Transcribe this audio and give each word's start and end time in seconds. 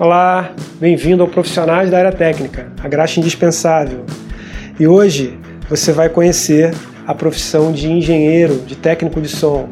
Olá, 0.00 0.54
bem-vindo 0.78 1.24
ao 1.24 1.28
Profissionais 1.28 1.90
da 1.90 1.98
Área 1.98 2.12
Técnica, 2.12 2.70
a 2.80 2.86
graxa 2.86 3.18
indispensável. 3.18 4.06
E 4.78 4.86
hoje 4.86 5.36
você 5.68 5.90
vai 5.90 6.08
conhecer 6.08 6.72
a 7.04 7.12
profissão 7.12 7.72
de 7.72 7.90
engenheiro, 7.90 8.60
de 8.64 8.76
técnico 8.76 9.20
de 9.20 9.26
som, 9.26 9.68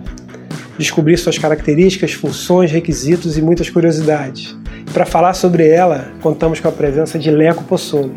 descobrir 0.76 1.16
suas 1.16 1.38
características, 1.38 2.12
funções, 2.12 2.72
requisitos 2.72 3.38
e 3.38 3.40
muitas 3.40 3.70
curiosidades. 3.70 4.58
Para 4.92 5.06
falar 5.06 5.32
sobre 5.32 5.68
ela, 5.68 6.10
contamos 6.20 6.58
com 6.58 6.66
a 6.66 6.72
presença 6.72 7.20
de 7.20 7.30
Leco 7.30 7.62
Possolo. 7.62 8.12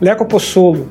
Leco 0.00 0.26
Possolo 0.26 0.88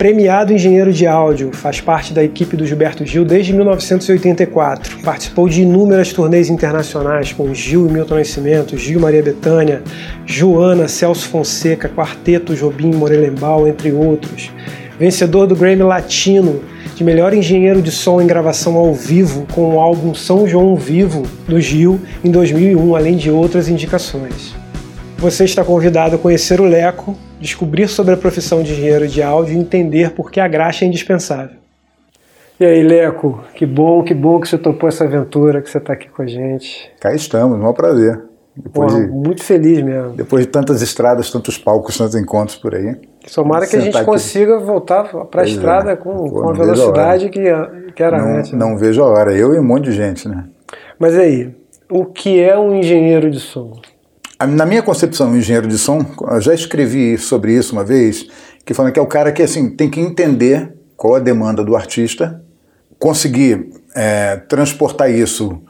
Premiado 0.00 0.50
engenheiro 0.54 0.94
de 0.94 1.06
áudio, 1.06 1.52
faz 1.52 1.78
parte 1.78 2.14
da 2.14 2.24
equipe 2.24 2.56
do 2.56 2.66
Gilberto 2.66 3.04
Gil 3.04 3.22
desde 3.22 3.52
1984. 3.52 5.00
Participou 5.00 5.46
de 5.46 5.60
inúmeras 5.60 6.10
turnês 6.10 6.48
internacionais 6.48 7.34
com 7.34 7.52
Gil 7.52 7.86
e 7.86 7.92
Milton 7.92 8.14
Nascimento, 8.14 8.78
Gil 8.78 8.98
Maria 8.98 9.22
Bethânia, 9.22 9.82
Joana, 10.24 10.88
Celso 10.88 11.28
Fonseca, 11.28 11.86
Quarteto 11.86 12.56
Jobim 12.56 12.94
Morelembal, 12.94 13.68
entre 13.68 13.92
outros. 13.92 14.50
Vencedor 14.98 15.46
do 15.46 15.54
Grammy 15.54 15.82
Latino 15.82 16.62
de 16.96 17.04
melhor 17.04 17.34
engenheiro 17.34 17.82
de 17.82 17.90
som 17.90 18.22
em 18.22 18.26
gravação 18.26 18.76
ao 18.76 18.94
vivo 18.94 19.46
com 19.52 19.74
o 19.74 19.80
álbum 19.80 20.14
São 20.14 20.48
João 20.48 20.76
Vivo 20.76 21.24
do 21.46 21.60
Gil 21.60 22.00
em 22.24 22.30
2001, 22.30 22.96
além 22.96 23.18
de 23.18 23.30
outras 23.30 23.68
indicações. 23.68 24.54
Você 25.20 25.44
está 25.44 25.62
convidado 25.62 26.16
a 26.16 26.18
conhecer 26.18 26.62
o 26.62 26.64
Leco, 26.64 27.14
descobrir 27.38 27.88
sobre 27.88 28.14
a 28.14 28.16
profissão 28.16 28.62
de 28.62 28.72
engenheiro 28.72 29.06
de 29.06 29.22
áudio 29.22 29.54
e 29.54 29.58
entender 29.58 30.12
por 30.12 30.30
que 30.30 30.40
a 30.40 30.48
graxa 30.48 30.86
é 30.86 30.88
indispensável. 30.88 31.58
E 32.58 32.64
aí, 32.64 32.82
Leco, 32.82 33.44
que 33.54 33.66
bom, 33.66 34.02
que 34.02 34.14
bom 34.14 34.40
que 34.40 34.48
você 34.48 34.56
topou 34.56 34.88
essa 34.88 35.04
aventura, 35.04 35.60
que 35.60 35.68
você 35.68 35.76
está 35.76 35.92
aqui 35.92 36.08
com 36.08 36.22
a 36.22 36.26
gente. 36.26 36.90
Cá 36.98 37.14
estamos, 37.14 37.62
um 37.62 37.72
prazer. 37.74 38.18
Depois 38.56 38.94
de, 38.94 39.08
muito 39.08 39.44
feliz 39.44 39.82
mesmo. 39.82 40.12
Depois 40.12 40.46
de 40.46 40.50
tantas 40.50 40.80
estradas, 40.80 41.30
tantos 41.30 41.58
palcos, 41.58 41.98
tantos 41.98 42.14
encontros 42.14 42.56
por 42.56 42.74
aí. 42.74 42.96
Tomara 43.34 43.66
que 43.66 43.76
a 43.76 43.80
gente 43.80 44.02
consiga 44.02 44.56
aqui. 44.56 44.64
voltar 44.64 45.04
para 45.26 45.42
a 45.42 45.44
é. 45.44 45.48
estrada 45.48 45.90
é. 45.90 45.96
com, 45.96 46.14
Pô, 46.16 46.44
com 46.44 46.48
a 46.48 46.54
velocidade 46.54 47.26
a 47.26 47.28
que, 47.28 47.42
que 47.94 48.02
era 48.02 48.18
não, 48.18 48.38
antes. 48.38 48.52
Né? 48.52 48.58
Não 48.58 48.74
vejo 48.74 49.02
a 49.02 49.06
hora, 49.06 49.34
eu 49.34 49.52
e 49.52 49.58
um 49.58 49.64
monte 49.64 49.84
de 49.84 49.92
gente, 49.92 50.26
né? 50.26 50.44
Mas 50.98 51.14
aí, 51.14 51.54
o 51.90 52.06
que 52.06 52.40
é 52.40 52.58
um 52.58 52.74
engenheiro 52.74 53.30
de 53.30 53.38
som? 53.38 53.78
Na 54.48 54.64
minha 54.64 54.82
concepção, 54.82 55.36
engenheiro 55.36 55.68
de 55.68 55.76
som, 55.76 56.02
eu 56.30 56.40
já 56.40 56.54
escrevi 56.54 57.18
sobre 57.18 57.52
isso 57.52 57.74
uma 57.74 57.84
vez, 57.84 58.26
que 58.64 58.72
falando 58.72 58.90
que 58.90 58.98
é 58.98 59.02
o 59.02 59.06
cara 59.06 59.32
que 59.32 59.42
assim 59.42 59.68
tem 59.68 59.90
que 59.90 60.00
entender 60.00 60.72
qual 60.96 61.16
a 61.16 61.18
demanda 61.18 61.62
do 61.62 61.76
artista, 61.76 62.42
conseguir 62.98 63.68
é, 63.94 64.36
transportar 64.36 65.10
isso 65.10 65.60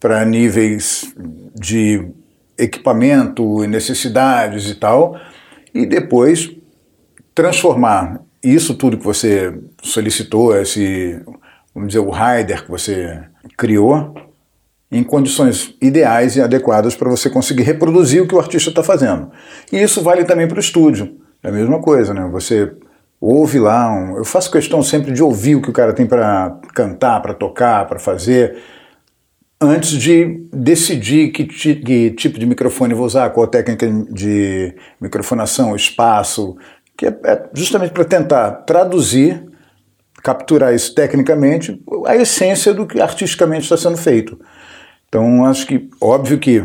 para 0.00 0.24
níveis 0.24 1.12
de 1.54 2.08
equipamento 2.56 3.62
e 3.62 3.66
necessidades 3.66 4.70
e 4.70 4.74
tal, 4.74 5.20
e 5.74 5.84
depois 5.84 6.50
transformar 7.34 8.22
isso 8.42 8.74
tudo 8.74 8.96
que 8.96 9.04
você 9.04 9.52
solicitou, 9.82 10.56
esse, 10.56 11.20
vamos 11.74 11.88
dizer, 11.88 12.00
o 12.00 12.10
rider 12.10 12.64
que 12.64 12.70
você 12.70 13.22
criou, 13.56 14.14
em 14.94 15.02
condições 15.02 15.74
ideais 15.82 16.36
e 16.36 16.40
adequadas 16.40 16.94
para 16.94 17.10
você 17.10 17.28
conseguir 17.28 17.64
reproduzir 17.64 18.22
o 18.22 18.28
que 18.28 18.34
o 18.34 18.38
artista 18.38 18.70
está 18.70 18.80
fazendo. 18.80 19.28
E 19.72 19.82
isso 19.82 20.00
vale 20.00 20.24
também 20.24 20.46
para 20.46 20.56
o 20.56 20.60
estúdio. 20.60 21.16
É 21.42 21.48
a 21.48 21.52
mesma 21.52 21.80
coisa, 21.80 22.14
né? 22.14 22.28
Você 22.30 22.72
ouve 23.20 23.58
lá, 23.58 23.92
um... 23.92 24.16
eu 24.16 24.24
faço 24.24 24.52
questão 24.52 24.84
sempre 24.84 25.10
de 25.10 25.20
ouvir 25.20 25.56
o 25.56 25.62
que 25.62 25.68
o 25.68 25.72
cara 25.72 25.92
tem 25.92 26.06
para 26.06 26.60
cantar, 26.72 27.20
para 27.20 27.34
tocar, 27.34 27.88
para 27.88 27.98
fazer, 27.98 28.56
antes 29.60 29.90
de 29.90 30.46
decidir 30.52 31.32
que, 31.32 31.44
que, 31.44 32.10
tipo 32.12 32.38
de 32.38 32.46
microfone 32.46 32.94
vou 32.94 33.06
usar, 33.06 33.30
qual 33.30 33.48
técnica 33.48 33.90
de 34.10 34.76
microfonação, 35.00 35.74
espaço, 35.74 36.56
que 36.96 37.06
é, 37.06 37.18
é 37.24 37.42
justamente 37.52 37.90
para 37.90 38.04
tentar 38.04 38.52
traduzir, 38.64 39.44
capturar 40.22 40.72
isso 40.72 40.94
tecnicamente, 40.94 41.82
a 42.06 42.14
essência 42.14 42.72
do 42.72 42.86
que 42.86 43.00
artisticamente 43.00 43.64
está 43.64 43.76
sendo 43.76 43.96
feito. 43.96 44.38
Então, 45.14 45.44
acho 45.44 45.64
que, 45.68 45.88
óbvio 46.00 46.40
que, 46.40 46.60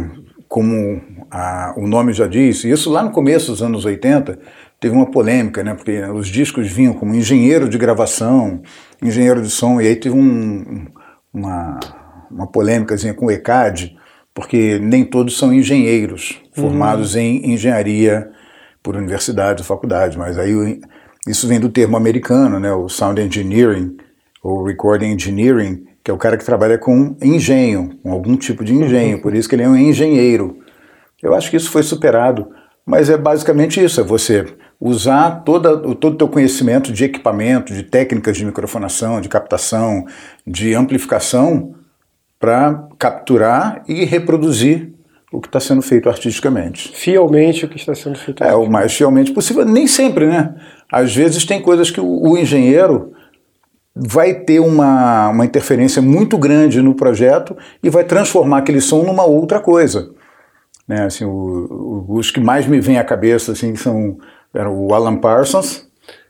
como 0.47 0.99
a, 1.29 1.71
o 1.77 1.85
nome 1.85 2.13
já 2.13 2.25
diz, 2.25 2.63
isso 2.63 2.89
lá 2.89 3.03
no 3.03 3.11
começo 3.11 3.51
dos 3.51 3.61
anos 3.61 3.85
80 3.85 4.39
teve 4.79 4.95
uma 4.95 5.05
polêmica, 5.05 5.63
né? 5.63 5.75
Porque 5.75 6.01
os 6.05 6.27
discos 6.27 6.67
vinham 6.67 6.95
como 6.95 7.13
engenheiro 7.13 7.69
de 7.69 7.77
gravação, 7.77 8.63
engenheiro 9.03 9.39
de 9.39 9.51
som, 9.51 9.79
e 9.79 9.85
aí 9.85 9.95
teve 9.95 10.15
um, 10.15 10.87
uma, 11.31 11.79
uma 12.31 12.47
polêmicazinha 12.47 13.13
com 13.13 13.27
o 13.27 13.31
ECAD, 13.31 13.95
porque 14.33 14.79
nem 14.81 15.05
todos 15.05 15.37
são 15.37 15.53
engenheiros 15.53 16.41
formados 16.51 17.13
uhum. 17.13 17.21
em 17.21 17.53
engenharia 17.53 18.31
por 18.81 18.95
universidade 18.95 19.61
faculdade, 19.61 20.17
mas 20.17 20.39
aí 20.39 20.81
isso 21.27 21.47
vem 21.47 21.59
do 21.59 21.69
termo 21.69 21.95
americano, 21.95 22.59
né? 22.59 22.73
O 22.73 22.89
sound 22.89 23.21
engineering 23.21 23.95
ou 24.41 24.65
recording 24.65 25.11
engineering, 25.11 25.85
que 26.03 26.09
é 26.09 26.13
o 26.13 26.17
cara 26.17 26.37
que 26.37 26.45
trabalha 26.45 26.77
com 26.77 27.15
engenho, 27.21 27.97
com 28.01 28.11
algum 28.11 28.35
tipo 28.35 28.63
de 28.63 28.73
engenho, 28.73 29.17
uhum. 29.17 29.21
por 29.21 29.35
isso 29.35 29.47
que 29.47 29.55
ele 29.55 29.63
é 29.63 29.69
um 29.69 29.77
engenheiro. 29.77 30.57
Eu 31.21 31.35
acho 31.35 31.49
que 31.49 31.57
isso 31.57 31.69
foi 31.69 31.83
superado, 31.83 32.49
mas 32.85 33.09
é 33.09 33.17
basicamente 33.17 33.83
isso, 33.83 33.99
é 33.99 34.03
você 34.03 34.45
usar 34.79 35.43
toda, 35.43 35.77
todo 35.95 36.13
o 36.13 36.17
teu 36.17 36.27
conhecimento 36.27 36.93
de 36.93 37.03
equipamento, 37.03 37.73
de 37.73 37.83
técnicas 37.83 38.37
de 38.37 38.45
microfonação, 38.45 39.19
de 39.19 39.27
captação, 39.27 40.05
de 40.47 40.73
amplificação, 40.73 41.75
para 42.39 42.87
capturar 42.97 43.83
e 43.87 44.05
reproduzir 44.05 44.93
o 45.31 45.39
que 45.39 45.47
está 45.47 45.59
sendo 45.59 45.81
feito 45.81 46.09
artisticamente. 46.09 46.91
Fielmente 46.95 47.65
o 47.65 47.69
que 47.69 47.77
está 47.77 47.93
sendo 47.93 48.17
feito. 48.17 48.43
É, 48.43 48.55
o 48.55 48.67
mais 48.67 48.93
fielmente 48.93 49.31
possível. 49.31 49.65
Nem 49.65 49.85
sempre, 49.85 50.25
né? 50.25 50.55
Às 50.91 51.13
vezes 51.13 51.45
tem 51.45 51.61
coisas 51.61 51.91
que 51.91 51.99
o, 51.99 52.31
o 52.31 52.37
engenheiro 52.37 53.13
vai 53.95 54.33
ter 54.33 54.59
uma, 54.59 55.29
uma 55.29 55.45
interferência 55.45 56.01
muito 56.01 56.37
grande 56.37 56.81
no 56.81 56.93
projeto 56.93 57.55
e 57.83 57.89
vai 57.89 58.03
transformar 58.03 58.59
aquele 58.59 58.81
som 58.81 59.03
numa 59.03 59.25
outra 59.25 59.59
coisa. 59.59 60.11
Né, 60.87 61.03
assim, 61.03 61.25
o, 61.25 62.05
o, 62.09 62.17
os 62.17 62.31
que 62.31 62.39
mais 62.39 62.65
me 62.65 62.79
vêm 62.79 62.97
à 62.97 63.03
cabeça 63.03 63.51
assim, 63.51 63.75
são 63.75 64.17
era 64.53 64.69
o 64.69 64.93
Alan 64.93 65.17
Parsons, 65.17 65.89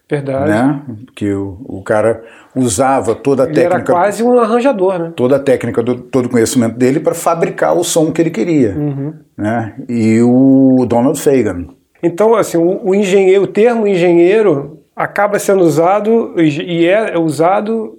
Verdade. 0.09 0.49
Né? 0.49 0.81
Que 1.15 1.31
o, 1.31 1.59
o 1.65 1.83
cara 1.83 2.23
usava 2.55 3.13
toda 3.13 3.43
a 3.43 3.45
ele 3.45 3.53
técnica. 3.53 3.75
Era 3.75 4.01
quase 4.01 4.23
um 4.23 4.39
arranjador, 4.39 4.97
né? 4.97 5.13
Toda 5.15 5.35
a 5.35 5.39
técnica, 5.39 5.83
do, 5.83 5.95
todo 5.99 6.25
o 6.25 6.29
conhecimento 6.29 6.75
dele 6.75 6.99
para 6.99 7.13
fabricar 7.13 7.77
o 7.77 7.83
som 7.83 8.11
que 8.11 8.19
ele 8.19 8.31
queria. 8.31 8.75
Uhum. 8.75 9.13
Né? 9.37 9.75
E 9.87 10.19
o 10.21 10.83
Donald 10.87 11.19
Fagan. 11.21 11.67
Então, 12.01 12.33
assim, 12.33 12.57
o, 12.57 12.87
o 12.87 12.95
engenheiro, 12.95 13.43
o 13.43 13.47
termo 13.47 13.85
engenheiro 13.85 14.78
acaba 14.99 15.39
sendo 15.39 15.63
usado 15.63 16.35
e 16.37 16.85
é 16.85 17.17
usado 17.17 17.97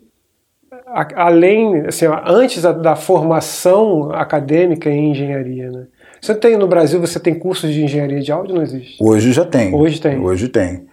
além, 1.17 1.87
assim, 1.87 2.05
antes 2.27 2.63
da 2.63 2.95
formação 2.95 4.13
acadêmica 4.13 4.91
em 4.91 5.13
engenharia, 5.13 5.71
né? 5.71 5.87
Você 6.21 6.35
tem 6.35 6.59
no 6.59 6.69
Brasil, 6.69 7.01
você 7.01 7.19
tem 7.19 7.35
cursos 7.35 7.73
de 7.73 7.83
engenharia 7.83 8.21
de 8.21 8.31
áudio, 8.31 8.55
não 8.55 8.63
existe? 8.63 9.03
Hoje 9.03 9.33
já 9.33 9.47
tem. 9.47 9.75
Hoje 9.75 9.99
tem. 9.99 10.21
Hoje 10.21 10.49
tem. 10.49 10.87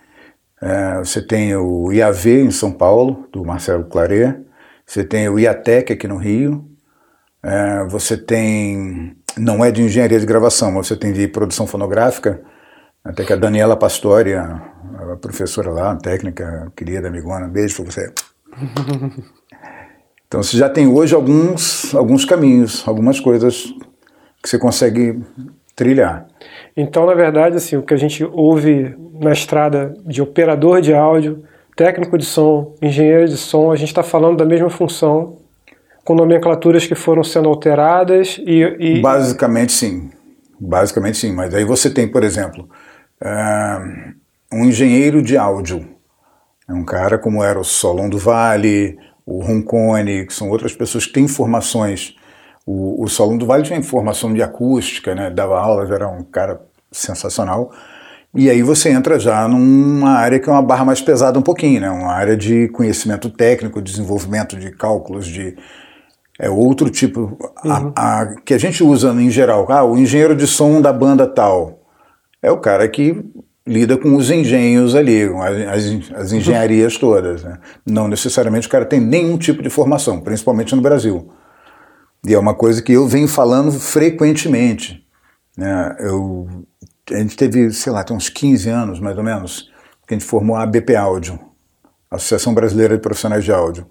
É, 0.62 1.00
você 1.00 1.22
tem 1.22 1.54
o 1.58 1.92
IAV 1.92 2.26
em 2.28 2.52
São 2.52 2.72
Paulo, 2.72 3.28
do 3.34 3.44
Marcelo 3.44 3.84
Claret. 3.84 4.38
Você 4.86 5.04
tem 5.04 5.28
o 5.28 5.38
IATEC 5.38 5.92
aqui 5.92 6.08
no 6.08 6.16
Rio. 6.16 6.66
É, 7.44 7.86
você 7.90 8.16
tem, 8.16 9.18
não 9.38 9.66
é 9.66 9.72
de 9.72 9.82
engenharia 9.82 10.20
de 10.20 10.26
gravação, 10.26 10.72
mas 10.72 10.88
você 10.88 10.96
tem 10.96 11.12
de 11.12 11.28
produção 11.28 11.68
fonográfica, 11.68 12.42
até 13.04 13.26
que 13.26 13.34
a 13.34 13.38
Daniela 13.38 13.76
Pastori, 13.76 14.34
a, 14.34 14.77
a 15.12 15.16
professora 15.16 15.72
lá, 15.72 15.96
técnica, 15.96 16.72
querida, 16.76 17.08
amigona, 17.08 17.48
beijo 17.48 17.84
para 17.84 17.92
você. 17.92 18.14
Então 20.28 20.44
você 20.44 20.58
já 20.58 20.68
tem 20.68 20.88
hoje 20.88 21.16
alguns, 21.16 21.96
alguns 21.96 22.26
caminhos, 22.26 22.86
algumas 22.86 23.18
coisas 23.18 23.74
que 24.44 24.50
você 24.50 24.60
consegue 24.60 25.24
trilhar. 25.74 26.28
Então, 26.76 27.06
na 27.06 27.14
verdade, 27.14 27.56
assim, 27.56 27.78
o 27.78 27.82
que 27.82 27.94
a 27.94 27.98
gente 27.98 28.26
ouve 28.26 28.94
na 29.22 29.32
estrada 29.32 29.94
de 30.06 30.22
operador 30.22 30.82
de 30.82 30.94
áudio, 30.94 31.44
técnico 31.76 32.18
de 32.18 32.26
som, 32.26 32.76
engenheiro 32.82 33.28
de 33.28 33.38
som, 33.38 33.72
a 33.72 33.76
gente 33.76 33.88
está 33.88 34.04
falando 34.04 34.38
da 34.38 34.46
mesma 34.46 34.70
função, 34.70 35.38
com 36.04 36.16
nomenclaturas 36.16 36.86
que 36.86 36.96
foram 36.96 37.24
sendo 37.24 37.48
alteradas 37.48 38.38
e, 38.40 38.62
e... 38.80 39.02
Basicamente 39.02 39.72
sim, 39.72 40.10
basicamente 40.60 41.18
sim, 41.18 41.32
mas 41.32 41.54
aí 41.54 41.64
você 41.64 41.90
tem, 41.90 42.08
por 42.08 42.24
exemplo, 42.24 42.68
uh, 43.22 44.14
um 44.52 44.66
engenheiro 44.66 45.22
de 45.22 45.38
áudio. 45.38 45.88
É 46.68 46.74
um 46.74 46.84
cara 46.84 47.18
como 47.18 47.44
era 47.44 47.60
o 47.60 47.64
Solon 47.64 48.10
do 48.10 48.18
Vale, 48.18 48.98
o 49.26 49.42
Roncone, 49.42 50.26
que 50.26 50.34
são 50.34 50.50
outras 50.50 50.74
pessoas 50.74 51.06
que 51.06 51.14
têm 51.14 51.28
formações. 51.28 52.16
O, 52.66 53.04
o 53.04 53.08
Solon 53.08 53.38
do 53.38 53.46
Vale 53.46 53.64
tinha 53.64 53.82
formação 53.82 54.34
de 54.34 54.42
acústica, 54.42 55.16
né? 55.16 55.30
dava 55.30 55.60
aulas, 55.60 55.90
era 55.90 56.08
um 56.08 56.24
cara 56.24 56.62
sensacional. 56.92 57.72
E 58.36 58.50
aí 58.50 58.62
você 58.62 58.90
entra 58.90 59.18
já 59.18 59.48
numa 59.48 60.12
área 60.12 60.40
que 60.40 60.50
é 60.50 60.52
uma 60.52 60.62
barra 60.62 60.86
mais 60.86 61.02
pesada 61.02 61.40
um 61.40 61.42
pouquinho, 61.42 61.82
né? 61.82 61.90
Uma 61.90 62.12
área 62.12 62.36
de 62.36 62.68
conhecimento 62.70 63.30
técnico, 63.30 63.82
desenvolvimento 63.82 64.58
de 64.58 64.72
cálculos, 64.72 65.26
de 65.26 65.56
é 66.40 66.50
outro 66.50 66.90
tipo 66.90 67.38
uhum. 67.66 67.94
a, 67.96 68.22
a, 68.22 68.36
que 68.42 68.54
a 68.54 68.58
gente 68.58 68.84
usa 68.84 69.10
em 69.12 69.30
geral. 69.30 69.66
Ah, 69.72 69.84
o 69.84 69.98
engenheiro 69.98 70.36
de 70.36 70.46
som 70.46 70.82
da 70.82 70.94
banda 70.94 71.26
tal 71.26 71.80
é 72.42 72.52
o 72.52 72.60
cara 72.60 72.88
que 72.88 73.26
lida 73.68 73.98
com 73.98 74.16
os 74.16 74.32
engenhos 74.32 74.96
ali, 74.96 75.24
as, 75.68 76.16
as 76.16 76.32
engenharias 76.32 76.96
todas. 76.98 77.44
Né? 77.44 77.60
Não 77.86 78.08
necessariamente 78.08 78.68
o 78.68 78.72
cara 78.72 78.86
tem 78.86 79.00
nenhum 79.00 79.38
tipo 79.38 79.62
de 79.62 79.70
formação, 79.70 80.22
principalmente 80.22 80.76
no 80.76 80.82
Brasil. 80.82 81.30
E 82.26 82.34
é 82.34 82.40
uma 82.40 82.56
coisa 82.56 82.82
que 82.82 82.94
eu 82.94 83.06
venho 83.08 83.28
falando 83.28 83.72
frequentemente. 83.72 85.06
Né? 85.56 85.96
Eu, 86.00 86.48
a 87.12 87.18
gente 87.18 87.36
teve, 87.36 87.72
sei 87.72 87.92
lá, 87.92 88.04
tem 88.04 88.16
uns 88.16 88.30
15 88.30 88.70
anos 88.70 89.00
mais 89.00 89.18
ou 89.18 89.24
menos, 89.24 89.70
que 90.08 90.14
a 90.14 90.18
gente 90.18 90.28
formou 90.28 90.56
a 90.56 90.64
ABP 90.64 90.96
Áudio, 90.96 91.40
Associação 92.10 92.54
Brasileira 92.54 92.96
de 92.96 93.02
Profissionais 93.02 93.44
de 93.44 93.52
Áudio. 93.52 93.86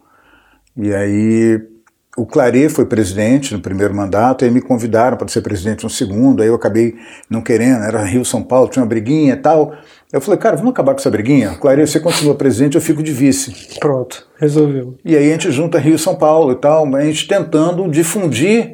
E 0.76 0.94
aí 0.94 1.75
o 2.16 2.24
Claret 2.24 2.70
foi 2.70 2.86
presidente 2.86 3.52
no 3.52 3.60
primeiro 3.60 3.94
mandato, 3.94 4.44
aí 4.44 4.50
me 4.50 4.62
convidaram 4.62 5.18
para 5.18 5.28
ser 5.28 5.42
presidente 5.42 5.84
no 5.84 5.90
segundo, 5.90 6.42
aí 6.42 6.48
eu 6.48 6.54
acabei 6.54 6.94
não 7.28 7.42
querendo, 7.42 7.84
era 7.84 8.02
Rio 8.02 8.24
São 8.24 8.42
Paulo, 8.42 8.68
tinha 8.68 8.82
uma 8.82 8.88
briguinha 8.88 9.34
e 9.34 9.36
tal. 9.36 9.74
Eu 10.10 10.20
falei, 10.20 10.38
cara, 10.38 10.56
vamos 10.56 10.70
acabar 10.70 10.94
com 10.94 11.00
essa 11.00 11.10
briguinha? 11.10 11.56
Claret, 11.60 11.86
você 11.86 12.00
continua 12.00 12.34
presidente, 12.34 12.74
eu 12.74 12.80
fico 12.80 13.02
de 13.02 13.12
vice. 13.12 13.78
Pronto, 13.78 14.26
resolveu. 14.38 14.96
E 15.04 15.14
aí 15.14 15.28
a 15.28 15.32
gente 15.32 15.50
junta 15.50 15.78
Rio 15.78 15.98
São 15.98 16.14
Paulo 16.14 16.52
e 16.52 16.56
tal, 16.56 16.86
a 16.96 17.04
gente 17.04 17.28
tentando 17.28 17.86
difundir, 17.90 18.72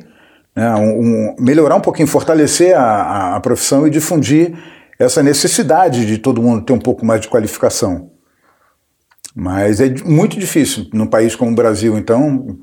né, 0.54 0.74
um, 0.76 1.00
um, 1.00 1.36
melhorar 1.40 1.74
um 1.74 1.80
pouquinho, 1.80 2.06
fortalecer 2.06 2.78
a, 2.78 2.82
a, 2.82 3.36
a 3.36 3.40
profissão 3.40 3.86
e 3.86 3.90
difundir 3.90 4.54
essa 4.98 5.20
necessidade 5.20 6.06
de 6.06 6.16
todo 6.18 6.40
mundo 6.40 6.64
ter 6.64 6.72
um 6.72 6.78
pouco 6.78 7.04
mais 7.04 7.20
de 7.20 7.28
qualificação. 7.28 8.11
Mas 9.34 9.80
é 9.80 9.88
muito 10.04 10.38
difícil 10.38 10.86
num 10.92 11.06
país 11.06 11.34
como 11.34 11.52
o 11.52 11.54
Brasil, 11.54 11.96
então, 11.96 12.58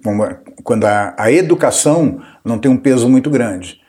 quando 0.63 0.85
a, 0.85 1.15
a, 1.17 1.31
educação 1.31 2.21
não 2.45 2.59
tem 2.59 2.69
um 2.69 2.77
peso 2.77 3.09
muito 3.09 3.29
grande. 3.29 3.81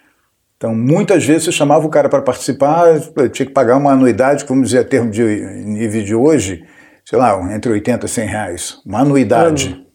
Então, 0.56 0.74
muitas 0.74 1.24
vezes 1.24 1.44
você 1.44 1.52
chamava 1.52 1.86
o 1.86 1.90
cara 1.90 2.08
para 2.08 2.22
participar, 2.22 2.98
tinha 3.32 3.46
que 3.46 3.52
pagar 3.52 3.76
uma 3.76 3.92
anuidade, 3.92 4.44
vamos 4.48 4.70
dizer, 4.70 4.78
a 4.78 4.84
termo 4.84 5.10
de 5.10 5.22
nível 5.64 6.02
de 6.02 6.14
hoje, 6.14 6.64
sei 7.04 7.18
lá, 7.18 7.54
entre 7.54 7.70
80 7.70 8.06
e 8.06 8.08
100 8.08 8.26
reais. 8.26 8.80
Uma 8.84 9.00
anuidade. 9.00 9.86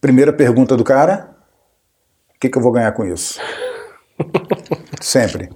Primeira 0.00 0.32
pergunta 0.32 0.76
do 0.76 0.84
cara: 0.84 1.30
o 2.34 2.40
que, 2.40 2.48
que 2.48 2.58
eu 2.58 2.62
vou 2.62 2.72
ganhar 2.72 2.92
com 2.92 3.04
isso? 3.04 3.40
Sempre. 5.00 5.48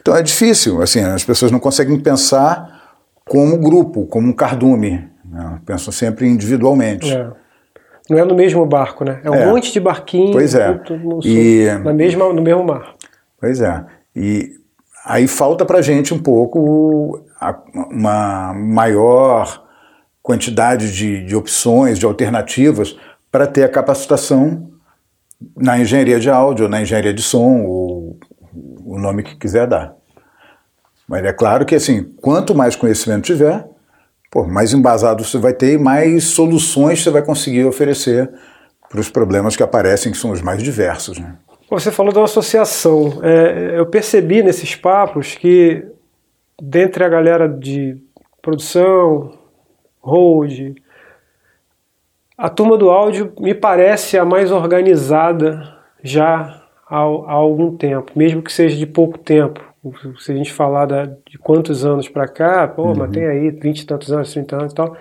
Então 0.00 0.16
é 0.16 0.22
difícil, 0.22 0.80
assim, 0.82 1.00
as 1.00 1.24
pessoas 1.24 1.52
não 1.52 1.60
conseguem 1.60 1.98
pensar 2.00 2.96
como 3.24 3.58
grupo, 3.58 4.06
como 4.06 4.28
um 4.28 4.32
cardume. 4.32 5.08
Né? 5.30 5.60
Pensam 5.64 5.92
sempre 5.92 6.26
individualmente. 6.26 7.12
É. 7.12 7.30
Não 8.10 8.18
é 8.18 8.24
no 8.24 8.34
mesmo 8.34 8.64
barco, 8.64 9.04
né? 9.04 9.20
É 9.22 9.30
um 9.30 9.34
é. 9.34 9.46
monte 9.46 9.72
de 9.72 9.80
barquinhos 9.80 10.32
pois 10.32 10.54
é. 10.54 10.80
no, 11.04 11.20
e... 11.24 11.66
na 11.84 11.92
mesma, 11.92 12.32
no 12.32 12.40
mesmo 12.40 12.64
mar. 12.64 12.94
Pois 13.38 13.60
é. 13.60 13.84
E 14.16 14.52
aí 15.04 15.28
falta 15.28 15.64
para 15.64 15.82
gente 15.82 16.14
um 16.14 16.18
pouco 16.18 17.22
uma 17.90 18.54
maior 18.54 19.64
quantidade 20.22 20.92
de, 20.92 21.24
de 21.24 21.36
opções, 21.36 21.98
de 21.98 22.06
alternativas 22.06 22.96
para 23.30 23.46
ter 23.46 23.64
a 23.64 23.68
capacitação 23.68 24.70
na 25.56 25.78
engenharia 25.78 26.18
de 26.18 26.28
áudio, 26.28 26.68
na 26.68 26.82
engenharia 26.82 27.14
de 27.14 27.22
som, 27.22 27.62
ou 27.64 28.18
o 28.84 28.98
nome 28.98 29.22
que 29.22 29.36
quiser 29.36 29.66
dar. 29.66 29.94
Mas 31.06 31.24
é 31.24 31.32
claro 31.32 31.64
que 31.64 31.74
assim, 31.74 32.04
quanto 32.20 32.54
mais 32.54 32.74
conhecimento 32.74 33.24
tiver, 33.24 33.66
pô, 34.30 34.44
mais 34.44 34.72
embasado 34.72 35.24
você 35.24 35.38
vai 35.38 35.52
ter 35.52 35.74
e 35.74 35.78
mais 35.78 36.24
soluções 36.24 37.02
você 37.02 37.10
vai 37.10 37.22
conseguir 37.22 37.64
oferecer 37.64 38.30
para 38.88 39.00
os 39.00 39.10
problemas 39.10 39.56
que 39.56 39.62
aparecem, 39.62 40.12
que 40.12 40.18
são 40.18 40.30
os 40.30 40.40
mais 40.40 40.62
diversos. 40.62 41.18
Né? 41.18 41.36
Você 41.70 41.90
falou 41.90 42.12
uma 42.14 42.24
associação. 42.24 43.20
É, 43.22 43.78
eu 43.78 43.86
percebi 43.86 44.42
nesses 44.42 44.74
papos 44.74 45.34
que, 45.34 45.84
dentre 46.60 47.04
a 47.04 47.08
galera 47.08 47.48
de 47.48 47.96
produção, 48.40 49.32
hold, 50.00 50.76
a 52.36 52.48
turma 52.48 52.78
do 52.78 52.88
áudio 52.88 53.32
me 53.38 53.54
parece 53.54 54.16
a 54.16 54.24
mais 54.24 54.50
organizada 54.50 55.76
já 56.02 56.62
há, 56.88 56.96
há 56.96 57.32
algum 57.32 57.76
tempo, 57.76 58.12
mesmo 58.16 58.40
que 58.40 58.52
seja 58.52 58.76
de 58.76 58.86
pouco 58.86 59.18
tempo 59.18 59.67
se 60.18 60.32
a 60.32 60.34
gente 60.34 60.52
falar 60.52 60.86
da, 60.86 61.04
de 61.04 61.38
quantos 61.38 61.84
anos 61.84 62.08
para 62.08 62.26
cá, 62.26 62.66
pô, 62.66 62.88
uhum. 62.88 62.96
mas 62.96 63.10
tem 63.10 63.26
aí 63.26 63.50
20 63.50 63.80
e 63.80 63.86
tantos 63.86 64.12
anos, 64.12 64.32
30 64.32 64.56
anos 64.56 64.72
e 64.72 64.74
tal, 64.74 64.96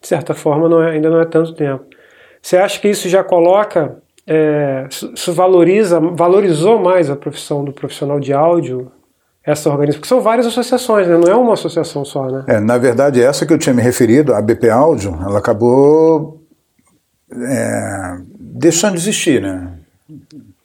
de 0.00 0.06
certa 0.06 0.34
forma 0.34 0.68
não 0.68 0.82
é, 0.82 0.90
ainda 0.92 1.10
não 1.10 1.20
é 1.20 1.24
tanto 1.24 1.54
tempo. 1.54 1.84
Você 2.40 2.56
acha 2.56 2.78
que 2.80 2.88
isso 2.88 3.08
já 3.08 3.24
coloca, 3.24 3.96
é, 4.26 4.86
isso 4.88 5.32
valoriza, 5.32 5.98
valorizou 5.98 6.78
mais 6.78 7.10
a 7.10 7.16
profissão 7.16 7.64
do 7.64 7.72
profissional 7.72 8.20
de 8.20 8.32
áudio, 8.32 8.92
essa 9.42 9.70
organização? 9.70 10.00
Porque 10.00 10.08
são 10.08 10.20
várias 10.20 10.46
associações, 10.46 11.08
né? 11.08 11.16
não 11.16 11.32
é 11.32 11.34
uma 11.34 11.54
associação 11.54 12.04
só, 12.04 12.30
né? 12.30 12.44
É, 12.46 12.60
na 12.60 12.76
verdade, 12.76 13.22
essa 13.22 13.46
que 13.46 13.52
eu 13.52 13.58
tinha 13.58 13.74
me 13.74 13.82
referido, 13.82 14.34
a 14.34 14.42
BP 14.42 14.68
Áudio, 14.68 15.18
ela 15.22 15.38
acabou 15.38 16.42
é, 17.32 18.18
deixando 18.38 18.92
de 18.92 19.00
existir, 19.00 19.40
né? 19.40 19.72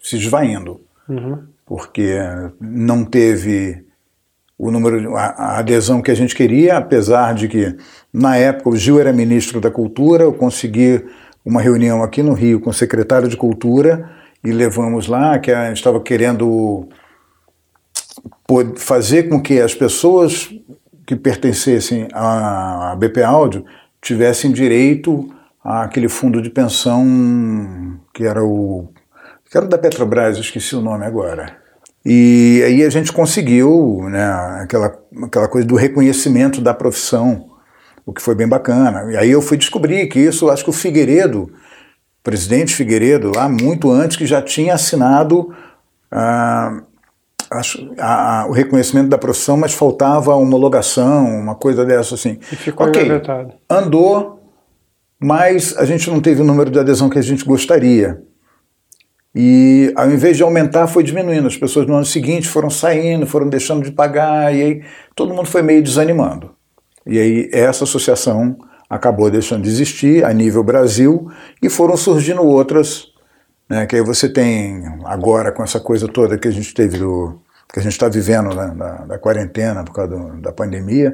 Se 0.01 0.17
esvaindo. 0.17 0.81
Uhum 1.07 1.52
porque 1.65 2.17
não 2.59 3.05
teve 3.05 3.83
o 4.57 4.71
número, 4.71 5.15
a, 5.15 5.59
adesão 5.59 6.01
que 6.01 6.11
a 6.11 6.15
gente 6.15 6.35
queria, 6.35 6.77
apesar 6.77 7.33
de 7.33 7.47
que 7.47 7.75
na 8.11 8.37
época 8.37 8.69
o 8.69 8.75
Gil 8.75 8.99
era 8.99 9.11
ministro 9.11 9.59
da 9.59 9.71
Cultura, 9.71 10.23
eu 10.23 10.33
consegui 10.33 11.03
uma 11.45 11.61
reunião 11.61 12.03
aqui 12.03 12.23
no 12.23 12.33
Rio 12.33 12.59
com 12.61 12.69
o 12.69 12.73
secretário 12.73 13.27
de 13.27 13.35
Cultura 13.35 14.09
e 14.43 14.51
levamos 14.51 15.07
lá 15.07 15.39
que 15.39 15.51
a 15.51 15.67
gente 15.67 15.77
estava 15.77 15.99
querendo 15.99 16.87
fazer 18.77 19.23
com 19.23 19.41
que 19.41 19.59
as 19.59 19.73
pessoas 19.73 20.53
que 21.05 21.15
pertencessem 21.15 22.07
à 22.13 22.95
BP 22.97 23.23
Áudio 23.23 23.65
tivessem 24.01 24.51
direito 24.51 25.29
àquele 25.63 26.07
fundo 26.07 26.41
de 26.41 26.49
pensão 26.49 27.99
que 28.13 28.25
era 28.25 28.43
o 28.43 28.89
que 29.53 29.57
era 29.57 29.67
da 29.67 29.77
Petrobras, 29.77 30.37
eu 30.37 30.41
esqueci 30.41 30.75
o 30.75 30.81
nome 30.81 31.05
agora. 31.05 31.57
E 32.03 32.63
aí 32.65 32.83
a 32.83 32.89
gente 32.89 33.13
conseguiu 33.13 33.99
né, 34.09 34.25
aquela, 34.63 34.99
aquela 35.25 35.47
coisa 35.47 35.67
do 35.67 35.75
reconhecimento 35.75 36.59
da 36.59 36.73
profissão, 36.73 37.51
o 38.03 38.11
que 38.11 38.19
foi 38.19 38.33
bem 38.33 38.47
bacana. 38.47 39.11
E 39.11 39.15
aí 39.15 39.29
eu 39.29 39.43
fui 39.43 39.55
descobrir 39.55 40.07
que 40.07 40.19
isso, 40.19 40.49
acho 40.49 40.63
que 40.63 40.71
o 40.71 40.73
Figueiredo, 40.73 41.51
presidente 42.23 42.73
Figueiredo, 42.73 43.31
lá 43.35 43.47
muito 43.47 43.91
antes, 43.91 44.17
que 44.17 44.25
já 44.25 44.41
tinha 44.41 44.73
assinado 44.73 45.53
ah, 46.11 46.81
a, 47.51 48.41
a, 48.41 48.47
o 48.47 48.53
reconhecimento 48.53 49.09
da 49.09 49.19
profissão, 49.19 49.55
mas 49.55 49.71
faltava 49.71 50.33
homologação, 50.33 51.27
uma 51.27 51.53
coisa 51.53 51.85
dessa 51.85 52.15
assim. 52.15 52.39
E 52.51 52.55
ficou 52.55 52.87
okay, 52.87 53.07
andou, 53.69 54.51
mas 55.19 55.77
a 55.77 55.85
gente 55.85 56.09
não 56.09 56.19
teve 56.19 56.41
o 56.41 56.43
número 56.43 56.71
de 56.71 56.79
adesão 56.79 57.07
que 57.07 57.19
a 57.19 57.23
gente 57.23 57.45
gostaria. 57.45 58.19
E 59.35 59.91
ao 59.95 60.11
invés 60.11 60.37
de 60.37 60.43
aumentar, 60.43 60.87
foi 60.87 61.03
diminuindo. 61.03 61.47
As 61.47 61.57
pessoas 61.57 61.87
no 61.87 61.95
ano 61.95 62.05
seguinte 62.05 62.47
foram 62.47 62.69
saindo, 62.69 63.25
foram 63.25 63.49
deixando 63.49 63.83
de 63.83 63.91
pagar, 63.91 64.53
e 64.53 64.61
aí 64.61 64.83
todo 65.15 65.33
mundo 65.33 65.47
foi 65.47 65.61
meio 65.61 65.81
desanimando. 65.81 66.51
E 67.05 67.19
aí 67.19 67.49
essa 67.51 67.83
associação 67.83 68.57
acabou 68.89 69.29
deixando 69.31 69.63
de 69.63 69.69
existir 69.69 70.23
a 70.23 70.31
nível 70.31 70.63
Brasil 70.63 71.29
e 71.61 71.69
foram 71.69 71.97
surgindo 71.97 72.43
outras, 72.43 73.07
né, 73.67 73.85
que 73.87 73.95
aí 73.95 74.03
você 74.03 74.29
tem 74.29 74.83
agora 75.05 75.51
com 75.51 75.63
essa 75.63 75.79
coisa 75.79 76.07
toda 76.07 76.37
que 76.37 76.47
a 76.47 76.51
gente 76.51 76.73
teve 76.73 76.99
do 76.99 77.39
que 77.73 77.79
a 77.79 77.81
gente 77.81 77.93
está 77.93 78.07
vivendo 78.07 78.53
né, 78.55 78.71
da, 78.77 78.95
da, 79.05 79.17
quarentena 79.17 79.83
por 79.83 79.93
causa 79.93 80.15
do, 80.15 80.39
da 80.39 80.51
pandemia, 80.51 81.11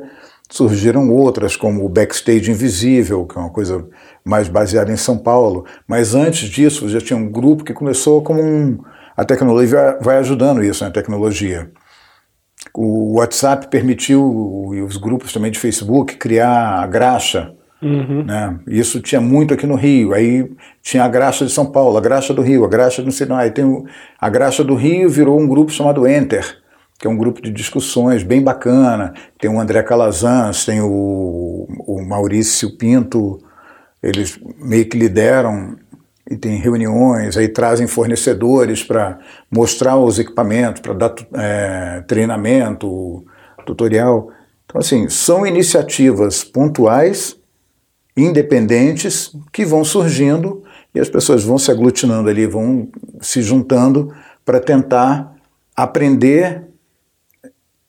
surgiram 0.49 1.11
outras 1.11 1.55
como 1.55 1.85
o 1.85 1.89
Backstage 1.89 2.49
Invisível, 2.49 3.25
que 3.25 3.37
é 3.37 3.41
uma 3.41 3.51
coisa 3.51 3.87
mais 4.25 4.47
baseada 4.47 4.91
em 4.91 4.97
São 4.97 5.17
Paulo, 5.17 5.65
mas 5.87 6.15
antes 6.15 6.49
disso 6.49 6.89
já 6.89 6.99
tinha 6.99 7.17
um 7.17 7.29
grupo 7.29 7.63
que 7.63 7.73
começou 7.73 8.21
como 8.23 8.41
um. 8.41 8.79
A 9.15 9.23
tecnologia 9.23 9.97
vai 10.01 10.17
ajudando 10.17 10.63
isso, 10.63 10.83
né, 10.83 10.89
a 10.89 10.93
tecnologia. 10.93 11.71
O 12.73 13.17
WhatsApp 13.17 13.67
permitiu, 13.67 14.71
e 14.73 14.81
os 14.81 14.97
grupos 14.97 15.31
também 15.31 15.51
de 15.51 15.59
Facebook, 15.59 16.17
criar 16.17 16.81
a 16.81 16.87
graxa. 16.87 17.53
Uhum. 17.81 18.25
Né? 18.25 18.59
Isso 18.67 18.99
tinha 18.99 19.21
muito 19.21 19.53
aqui 19.53 19.65
no 19.65 19.75
Rio. 19.75 20.13
Aí 20.13 20.49
tinha 20.81 21.03
a 21.03 21.07
graxa 21.07 21.45
de 21.45 21.51
São 21.51 21.65
Paulo, 21.65 21.97
a 21.97 22.01
graxa 22.01 22.33
do 22.33 22.41
Rio, 22.41 22.65
a 22.65 22.67
graxa 22.67 23.01
não 23.01 23.11
sei 23.11 23.27
não. 23.27 23.37
Aí 23.37 23.51
tem 23.51 23.63
o, 23.63 23.85
a 24.19 24.29
graxa 24.29 24.63
do 24.63 24.75
Rio 24.75 25.09
virou 25.09 25.39
um 25.39 25.47
grupo 25.47 25.71
chamado 25.71 26.07
Enter, 26.07 26.58
que 26.99 27.07
é 27.07 27.09
um 27.09 27.17
grupo 27.17 27.41
de 27.41 27.49
discussões 27.49 28.23
bem 28.23 28.43
bacana. 28.43 29.13
Tem 29.39 29.49
o 29.49 29.59
André 29.59 29.81
Calazans, 29.81 30.65
tem 30.65 30.81
o, 30.81 31.65
o 31.87 32.05
Maurício 32.05 32.75
Pinto, 32.77 33.39
eles 34.03 34.37
meio 34.59 34.87
que 34.87 34.97
lideram 34.97 35.77
e 36.29 36.37
tem 36.37 36.57
reuniões, 36.57 37.37
aí 37.37 37.47
trazem 37.47 37.87
fornecedores 37.87 38.83
para 38.83 39.17
mostrar 39.49 39.97
os 39.97 40.19
equipamentos, 40.19 40.81
para 40.81 40.93
dar 40.93 41.15
é, 41.33 42.03
treinamento, 42.05 43.25
tutorial. 43.65 44.29
Então, 44.65 44.79
assim, 44.79 45.09
são 45.09 45.47
iniciativas 45.47 46.43
pontuais, 46.43 47.35
independentes, 48.15 49.35
que 49.51 49.65
vão 49.65 49.83
surgindo 49.83 50.63
e 50.93 50.99
as 50.99 51.09
pessoas 51.09 51.43
vão 51.43 51.57
se 51.57 51.71
aglutinando 51.71 52.29
ali, 52.29 52.45
vão 52.45 52.89
se 53.21 53.41
juntando 53.41 54.13
para 54.45 54.59
tentar 54.59 55.33
aprender 55.75 56.68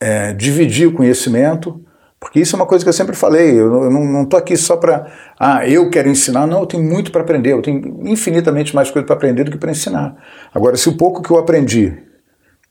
é, 0.00 0.32
dividir 0.32 0.88
o 0.88 0.92
conhecimento, 0.92 1.80
porque 2.18 2.40
isso 2.40 2.54
é 2.54 2.58
uma 2.58 2.66
coisa 2.66 2.84
que 2.84 2.88
eu 2.88 2.92
sempre 2.92 3.16
falei, 3.16 3.58
eu 3.58 3.90
não 3.90 4.22
estou 4.22 4.38
aqui 4.38 4.56
só 4.56 4.76
para, 4.76 5.06
ah, 5.38 5.66
eu 5.66 5.88
quero 5.90 6.08
ensinar, 6.08 6.46
não, 6.46 6.60
eu 6.60 6.66
tenho 6.66 6.82
muito 6.82 7.12
para 7.12 7.22
aprender, 7.22 7.52
eu 7.52 7.62
tenho 7.62 8.00
infinitamente 8.04 8.74
mais 8.74 8.90
coisa 8.90 9.06
para 9.06 9.16
aprender 9.16 9.44
do 9.44 9.50
que 9.50 9.58
para 9.58 9.70
ensinar. 9.70 10.16
Agora, 10.54 10.76
se 10.76 10.88
o 10.88 10.96
pouco 10.96 11.22
que 11.22 11.30
eu 11.30 11.38
aprendi 11.38 11.96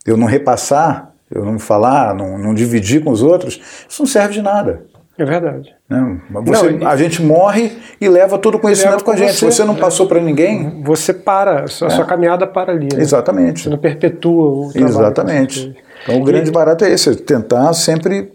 eu 0.05 0.17
não 0.17 0.27
repassar, 0.27 1.11
eu 1.29 1.45
não 1.45 1.59
falar, 1.59 2.15
não, 2.15 2.37
não 2.37 2.53
dividir 2.53 3.03
com 3.03 3.11
os 3.11 3.21
outros, 3.21 3.59
isso 3.87 4.01
não 4.01 4.07
serve 4.07 4.33
de 4.33 4.41
nada. 4.41 4.83
É 5.17 5.25
verdade. 5.25 5.75
Não, 5.89 6.21
você, 6.43 6.71
não, 6.71 6.87
a 6.87 6.95
gente 6.95 7.21
morre 7.21 7.77
e 7.99 8.07
leva 8.07 8.37
todo 8.37 8.55
o 8.55 8.59
conhecimento 8.59 9.03
com 9.03 9.11
a 9.11 9.17
gente. 9.17 9.33
Você, 9.33 9.39
Se 9.39 9.45
você 9.45 9.65
não 9.65 9.75
passou 9.75 10.07
para 10.07 10.21
ninguém. 10.21 10.81
Você 10.81 11.13
para, 11.13 11.65
a 11.65 11.67
sua, 11.67 11.89
é. 11.89 12.05
caminhada 12.05 12.47
para 12.47 12.71
ali. 12.71 12.87
Né? 12.93 13.01
Exatamente. 13.01 13.63
Você 13.63 13.69
não 13.69 13.77
perpetua 13.77 14.67
o 14.67 14.71
trabalho. 14.71 14.89
Exatamente. 14.89 15.75
Então 16.03 16.19
o 16.19 16.23
grande 16.23 16.49
e, 16.49 16.53
barato 16.53 16.85
é 16.85 16.91
esse, 16.91 17.09
é 17.09 17.15
tentar 17.15 17.73
sempre 17.73 18.31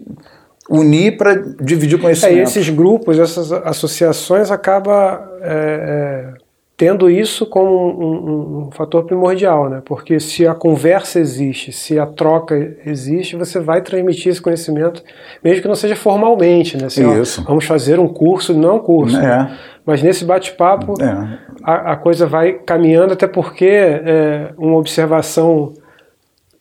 unir 0.69 1.17
para 1.17 1.33
dividir 1.61 1.97
o 1.97 2.01
conhecimento. 2.01 2.39
É, 2.39 2.43
esses 2.43 2.69
grupos, 2.69 3.19
essas 3.19 3.51
associações 3.51 4.49
acabam 4.49 5.19
é, 5.41 6.33
é, 6.33 6.33
tendo 6.77 7.09
isso 7.09 7.45
como 7.45 7.69
um, 7.69 8.03
um, 8.03 8.67
um, 8.67 8.71
fator 8.71 9.05
primordial, 9.05 9.69
né? 9.69 9.81
Porque 9.85 10.19
se 10.19 10.45
a 10.47 10.53
conversa 10.53 11.19
existe, 11.19 11.71
se 11.71 11.99
a 11.99 12.05
troca 12.05 12.55
existe, 12.85 13.35
você 13.35 13.59
vai 13.59 13.81
transmitir 13.81 14.31
esse 14.31 14.41
conhecimento, 14.41 15.03
mesmo 15.43 15.61
que 15.61 15.67
não 15.67 15.75
seja 15.75 15.95
formalmente, 15.95 16.77
né? 16.77 16.85
Assim, 16.87 17.21
isso. 17.21 17.41
Ó, 17.41 17.49
vamos 17.49 17.65
fazer 17.65 17.99
um 17.99 18.07
curso, 18.07 18.53
não 18.53 18.69
é 18.69 18.73
um 18.73 18.79
curso, 18.79 19.17
é. 19.17 19.21
né? 19.21 19.57
mas 19.85 20.01
nesse 20.01 20.25
bate-papo 20.25 20.95
é. 20.99 21.39
a, 21.63 21.93
a, 21.93 21.95
coisa 21.95 22.25
vai 22.25 22.53
caminhando, 22.53 23.13
até 23.13 23.27
porque 23.27 23.67
é, 23.67 24.49
uma 24.57 24.77
observação 24.77 25.73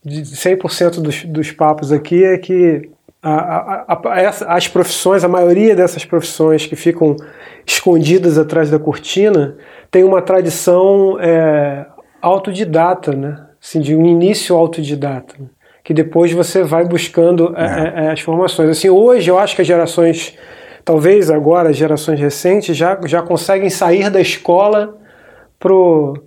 de 0.04 0.22
100% 0.22 1.00
dos, 1.00 1.24
dos 1.24 1.50
papos 1.50 1.90
aqui 1.90 2.22
é 2.22 2.36
que 2.36 2.90
a, 3.22 3.86
a, 3.88 4.56
as 4.56 4.68
profissões, 4.68 5.24
a 5.24 5.28
maioria 5.28 5.74
dessas 5.74 6.04
profissões 6.04 6.66
que 6.66 6.76
ficam 6.76 7.16
escondidas 7.64 8.36
atrás 8.36 8.70
da 8.70 8.78
cortina, 8.78 9.56
tem 9.90 10.04
uma 10.04 10.20
tradição 10.20 11.18
é, 11.18 11.86
autodidata, 12.20 13.12
né? 13.12 13.46
Assim, 13.62 13.80
de 13.80 13.96
um 13.96 14.04
início 14.04 14.54
autodidata, 14.54 15.34
né? 15.38 15.46
que 15.82 15.94
depois 15.94 16.32
você 16.32 16.62
vai 16.62 16.84
buscando 16.84 17.54
é. 17.56 17.64
É, 17.64 18.06
é. 18.06 18.10
as 18.10 18.20
formações. 18.20 18.68
Assim, 18.70 18.90
hoje 18.90 19.30
eu 19.30 19.38
acho 19.38 19.56
que 19.56 19.62
as 19.62 19.68
gerações, 19.68 20.36
talvez 20.84 21.30
agora 21.30 21.70
as 21.70 21.76
gerações 21.76 22.20
recentes, 22.20 22.76
já, 22.76 22.98
já 23.06 23.22
conseguem 23.22 23.70
sair 23.70 24.10
da 24.10 24.20
escola 24.20 24.98
pro 25.58 26.22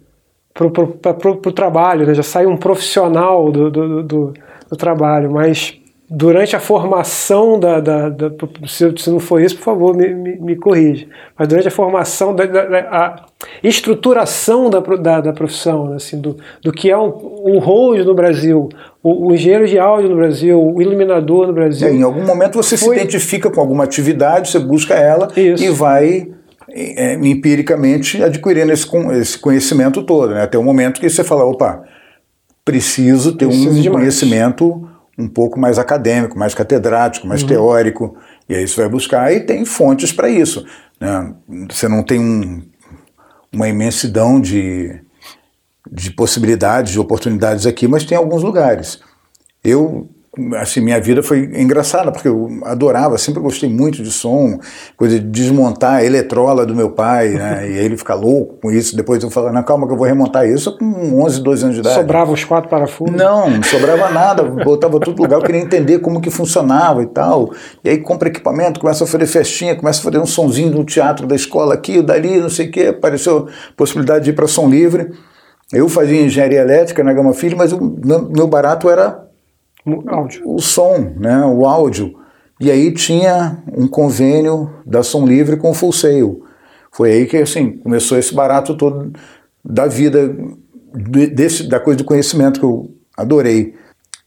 pro, 0.58 1.38
pro 1.38 1.52
trabalho, 1.52 2.06
né? 2.06 2.14
já 2.14 2.24
sai 2.24 2.46
um 2.46 2.58
profissional 2.58 3.52
do, 3.52 3.70
do, 3.70 4.04
do, 4.04 4.34
do 4.70 4.76
trabalho, 4.76 5.32
mas 5.32 5.80
durante 6.10 6.56
a 6.56 6.60
formação 6.60 7.60
da, 7.60 7.82
da, 7.82 8.10
da 8.10 8.32
se, 8.66 8.94
não 9.08 9.20
for 9.20 9.42
isso, 9.42 9.58
por 9.58 9.64
favor, 9.64 9.96
me, 9.96 10.14
me, 10.14 10.38
me 10.38 10.56
corrija. 10.56 11.06
Mas 11.38 11.48
durante 11.48 11.68
a 11.68 11.72
formação, 11.72 12.34
da, 12.34 12.46
da 12.46 12.80
a 12.90 13.26
estruturação 13.62 14.70
da, 14.70 14.80
da, 14.80 15.22
da 15.22 15.34
profissão, 15.34 15.94
assim, 15.94 16.20
do, 16.20 16.38
do 16.64 16.72
que 16.72 16.90
é 16.90 16.98
um, 16.98 17.42
um 17.46 17.60
hold 17.60 18.06
no 18.06 18.16
Brasil, 18.16 18.70
o, 19.04 19.28
o, 19.28 19.34
engenheiro 19.34 19.68
de 19.68 19.78
áudio 19.78 20.10
no 20.10 20.16
Brasil, 20.16 20.60
o 20.60 20.82
iluminador 20.82 21.48
no 21.48 21.54
Brasil. 21.54 21.90
É, 21.90 21.92
em 21.92 22.04
algum 22.04 22.26
momento 22.26 22.56
você 22.56 22.78
foi... 22.78 22.96
se 22.96 23.02
identifica 23.02 23.52
com 23.52 23.60
alguma 23.60 23.84
atividade, 23.84 24.50
você 24.50 24.60
busca 24.60 24.94
ela 24.94 25.28
isso. 25.36 25.64
e 25.64 25.70
vai 25.70 26.30
é, 26.78 27.14
empiricamente 27.16 28.22
adquirindo 28.24 28.72
esse, 28.72 28.88
esse 29.20 29.40
conhecimento 29.40 30.04
todo, 30.04 30.34
né? 30.34 30.44
até 30.44 30.58
o 30.58 30.64
momento 30.64 31.02
que 31.02 31.10
você 31.10 31.24
fala, 31.24 31.44
opa, 31.44 31.84
preciso 32.64 33.36
ter 33.36 33.48
preciso 33.48 33.90
um 33.90 33.94
conhecimento 33.94 34.88
um 35.18 35.28
pouco 35.28 35.60
mais 35.60 35.80
acadêmico, 35.80 36.38
mais 36.38 36.54
catedrático, 36.54 37.26
mais 37.26 37.42
uhum. 37.42 37.48
teórico, 37.48 38.16
e 38.48 38.54
aí 38.54 38.68
você 38.68 38.82
vai 38.82 38.90
buscar 38.90 39.34
e 39.34 39.40
tem 39.40 39.66
fontes 39.66 40.12
para 40.12 40.30
isso. 40.30 40.64
Né? 41.00 41.34
Você 41.70 41.88
não 41.88 42.04
tem 42.04 42.20
um, 42.20 42.62
uma 43.52 43.68
imensidão 43.68 44.40
de, 44.40 45.02
de 45.92 46.12
possibilidades, 46.12 46.92
de 46.92 47.00
oportunidades 47.00 47.66
aqui, 47.66 47.88
mas 47.88 48.06
tem 48.06 48.16
alguns 48.16 48.44
lugares. 48.44 49.00
Eu 49.64 50.08
assim, 50.56 50.82
minha 50.82 51.00
vida 51.00 51.24
foi 51.24 51.50
engraçada, 51.56 52.12
porque 52.12 52.28
eu 52.28 52.50
adorava, 52.64 53.18
sempre 53.18 53.42
gostei 53.42 53.70
muito 53.70 54.04
de 54.04 54.12
som, 54.12 54.60
coisa 54.96 55.20
de 55.20 55.26
desmontar 55.26 55.96
a 55.96 56.04
eletrola 56.04 56.66
do 56.66 56.76
meu 56.76 56.92
pai, 56.92 57.30
né? 57.30 57.70
e 57.70 57.78
ele 57.78 57.98
fica 57.98 58.14
louco 58.14 58.56
com 58.62 58.72
isso. 58.72 58.96
Depois 58.96 59.22
eu 59.24 59.30
falo, 59.30 59.52
não, 59.52 59.64
calma 59.64 59.88
que 59.88 59.94
eu 59.94 59.98
vou 59.98 60.06
remontar 60.06 60.48
isso 60.48 60.78
com 60.78 61.24
11, 61.24 61.42
12 61.42 61.64
anos 61.64 61.76
de 61.76 61.82
idade. 61.82 61.96
Sobrava 61.96 62.32
os 62.32 62.44
quatro 62.44 62.70
parafusos? 62.70 63.16
Não, 63.16 63.50
não 63.50 63.64
sobrava 63.64 64.10
nada, 64.10 64.44
botava 64.44 65.00
tudo 65.00 65.18
no 65.18 65.24
lugar, 65.24 65.40
eu 65.40 65.44
queria 65.44 65.62
entender 65.62 66.00
como 66.00 66.22
que 66.22 66.30
funcionava 66.30 67.04
e 67.04 67.08
tal. 67.08 67.52
E 67.84 67.90
aí 67.90 67.98
compra 67.98 68.30
equipamento, 68.30 68.80
começa 68.80 69.04
a 69.04 69.08
fazer 69.08 69.26
festinha, 69.26 69.76
começa 69.76 70.00
a 70.00 70.04
fazer 70.04 70.20
um 70.20 70.26
sonzinho 70.26 70.72
no 70.72 70.84
teatro 70.84 71.28
da 71.28 71.36
escola 71.36 71.74
aqui, 71.74 72.02
dali, 72.02 72.40
não 72.40 72.50
sei 72.50 72.68
o 72.68 72.72
quê, 72.72 72.88
apareceu 72.88 73.48
possibilidade 73.76 74.26
de 74.26 74.32
ir 74.32 74.34
para 74.34 74.48
som 74.48 74.70
livre. 74.70 75.12
Eu 75.72 75.90
fazia 75.90 76.22
engenharia 76.22 76.62
elétrica 76.62 77.04
na 77.04 77.12
Gama 77.12 77.34
Filho, 77.34 77.58
mas 77.58 77.74
o 77.74 77.80
meu 78.34 78.48
barato 78.48 78.90
era 78.90 79.27
áudio. 80.08 80.42
o 80.46 80.60
som, 80.60 81.14
né, 81.18 81.46
o 81.46 81.66
áudio. 81.66 82.16
E 82.60 82.72
aí 82.72 82.92
tinha 82.92 83.64
um 83.76 83.88
convênio 83.88 84.70
da 84.86 85.04
Som 85.04 85.26
Livre 85.26 85.58
com 85.58 85.70
o 85.70 85.74
Full 85.74 85.94
Sail. 85.94 86.44
Foi 86.92 87.12
aí 87.12 87.26
que 87.28 87.38
assim, 87.38 87.74
começou 87.78 88.18
esse 88.18 88.34
barato 88.34 88.76
todo 88.76 89.12
da 89.64 89.86
vida, 89.86 90.36
desse, 91.34 91.68
da 91.68 91.80
coisa 91.80 92.00
do 92.00 92.04
conhecimento 92.04 92.60
que 92.60 92.66
eu 92.66 92.90
adorei. 93.16 93.76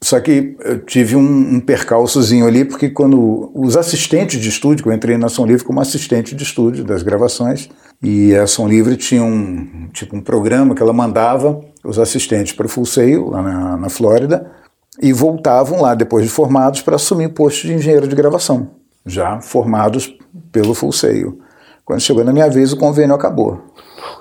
Só 0.02 0.18
que 0.18 0.56
eu 0.60 0.78
tive 0.78 1.14
um, 1.14 1.56
um 1.56 1.60
percalçozinho 1.60 2.46
ali, 2.46 2.64
porque 2.64 2.88
quando 2.88 3.50
os 3.54 3.76
assistentes 3.76 4.40
de 4.40 4.48
estúdio, 4.48 4.82
que 4.82 4.88
eu 4.88 4.94
entrei 4.94 5.18
na 5.18 5.28
Som 5.28 5.44
Livre 5.44 5.64
como 5.64 5.80
assistente 5.80 6.34
de 6.34 6.42
estúdio 6.42 6.84
das 6.84 7.02
gravações, 7.02 7.68
e 8.02 8.34
a 8.34 8.46
Som 8.46 8.66
Livre 8.66 8.96
tinha 8.96 9.22
um 9.22 9.88
tipo 9.92 10.16
um 10.16 10.22
programa 10.22 10.74
que 10.74 10.82
ela 10.82 10.92
mandava 10.92 11.60
os 11.84 11.98
assistentes 11.98 12.54
para 12.54 12.64
o 12.64 12.68
Full 12.68 12.86
Sail, 12.86 13.28
lá 13.28 13.42
na, 13.42 13.76
na 13.76 13.88
Flórida, 13.90 14.50
e 14.98 15.12
voltavam 15.12 15.82
lá 15.82 15.94
depois 15.94 16.24
de 16.24 16.30
formados 16.30 16.82
para 16.82 16.96
assumir 16.96 17.26
o 17.26 17.32
posto 17.32 17.66
de 17.66 17.74
engenheiro 17.74 18.08
de 18.08 18.16
gravação, 18.16 18.70
já 19.06 19.40
formados 19.40 20.16
pelo 20.50 20.74
Full 20.74 20.92
Sail. 20.92 21.40
Quando 21.84 22.00
chegou 22.00 22.24
na 22.24 22.32
minha 22.32 22.48
vez, 22.48 22.72
o 22.72 22.76
convênio 22.76 23.14
acabou. 23.14 23.60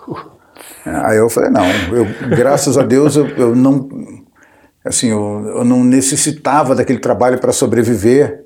Aí 0.86 1.18
eu 1.18 1.30
falei, 1.30 1.50
não, 1.50 1.66
eu, 1.92 2.06
graças 2.36 2.78
a 2.78 2.84
Deus 2.84 3.16
eu, 3.16 3.28
eu 3.30 3.56
não 3.56 3.88
assim, 4.84 5.10
eu, 5.10 5.44
eu, 5.58 5.66
não 5.66 5.84
necessitava 5.84 6.74
daquele 6.74 7.00
trabalho 7.00 7.40
para 7.40 7.52
sobreviver. 7.52 8.46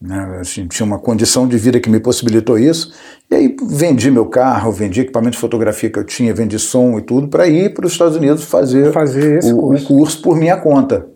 Né? 0.00 0.38
Assim, 0.40 0.66
tinha 0.66 0.86
uma 0.86 0.98
condição 0.98 1.46
de 1.46 1.58
vida 1.58 1.78
que 1.78 1.90
me 1.90 2.00
possibilitou 2.00 2.58
isso. 2.58 2.94
E 3.30 3.34
aí 3.34 3.56
vendi 3.62 4.10
meu 4.10 4.26
carro, 4.26 4.72
vendi 4.72 5.02
equipamento 5.02 5.32
de 5.32 5.38
fotografia 5.38 5.90
que 5.90 5.98
eu 5.98 6.04
tinha, 6.04 6.32
vendi 6.32 6.58
som 6.58 6.98
e 6.98 7.02
tudo, 7.02 7.28
para 7.28 7.46
ir 7.46 7.74
para 7.74 7.84
os 7.84 7.92
Estados 7.92 8.16
Unidos 8.16 8.44
fazer, 8.44 8.92
fazer 8.92 9.40
o, 9.52 9.58
curso. 9.58 9.84
o 9.84 9.86
curso 9.86 10.22
por 10.22 10.36
minha 10.36 10.56
conta. 10.56 11.06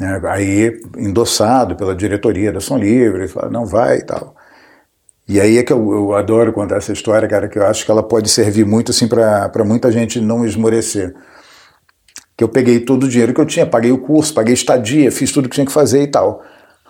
Né? 0.00 0.18
Aí, 0.24 0.80
endossado 0.96 1.76
pela 1.76 1.94
diretoria 1.94 2.50
da 2.50 2.58
Som 2.58 2.78
Livre, 2.78 3.28
fala, 3.28 3.50
não 3.50 3.66
vai 3.66 3.98
e 3.98 4.02
tal. 4.02 4.34
E 5.28 5.38
aí 5.40 5.58
é 5.58 5.62
que 5.62 5.72
eu, 5.72 5.92
eu, 5.92 6.14
adoro 6.14 6.52
contar 6.52 6.78
essa 6.78 6.92
história, 6.92 7.28
cara, 7.28 7.48
que 7.48 7.58
eu 7.58 7.64
acho 7.64 7.84
que 7.84 7.90
ela 7.90 8.02
pode 8.02 8.28
servir 8.28 8.64
muito 8.64 8.90
assim 8.90 9.06
para 9.06 9.64
muita 9.64 9.92
gente 9.92 10.20
não 10.20 10.44
esmorecer. 10.44 11.14
Que 12.36 12.42
eu 12.42 12.48
peguei 12.48 12.80
todo 12.80 13.04
o 13.04 13.08
dinheiro 13.08 13.34
que 13.34 13.40
eu 13.40 13.46
tinha, 13.46 13.66
paguei 13.66 13.92
o 13.92 13.98
curso, 13.98 14.34
paguei 14.34 14.54
estadia, 14.54 15.12
fiz 15.12 15.30
tudo 15.30 15.48
que 15.48 15.54
tinha 15.54 15.66
que 15.66 15.72
fazer 15.72 16.02
e 16.02 16.06
tal. 16.08 16.42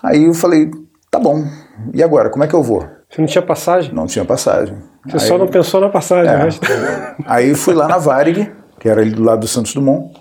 Aí 0.02 0.24
eu 0.24 0.32
falei, 0.32 0.70
tá 1.10 1.18
bom, 1.18 1.44
e 1.92 2.02
agora, 2.02 2.30
como 2.30 2.44
é 2.44 2.46
que 2.46 2.54
eu 2.54 2.62
vou? 2.62 2.86
Você 3.10 3.20
não 3.20 3.26
tinha 3.26 3.42
passagem? 3.42 3.92
Não 3.92 4.06
tinha 4.06 4.24
passagem. 4.24 4.78
Você 5.04 5.16
aí, 5.16 5.28
só 5.28 5.36
não 5.36 5.48
pensou 5.48 5.80
na 5.80 5.88
passagem, 5.88 6.32
é, 6.32 6.38
mas... 6.38 6.60
Aí 7.26 7.54
fui 7.54 7.74
lá 7.74 7.88
na 7.88 7.98
Varig, 7.98 8.50
que 8.78 8.88
era 8.88 9.00
ali 9.00 9.10
do 9.10 9.22
lado 9.22 9.40
do 9.40 9.48
Santos 9.48 9.74
Dumont, 9.74 10.14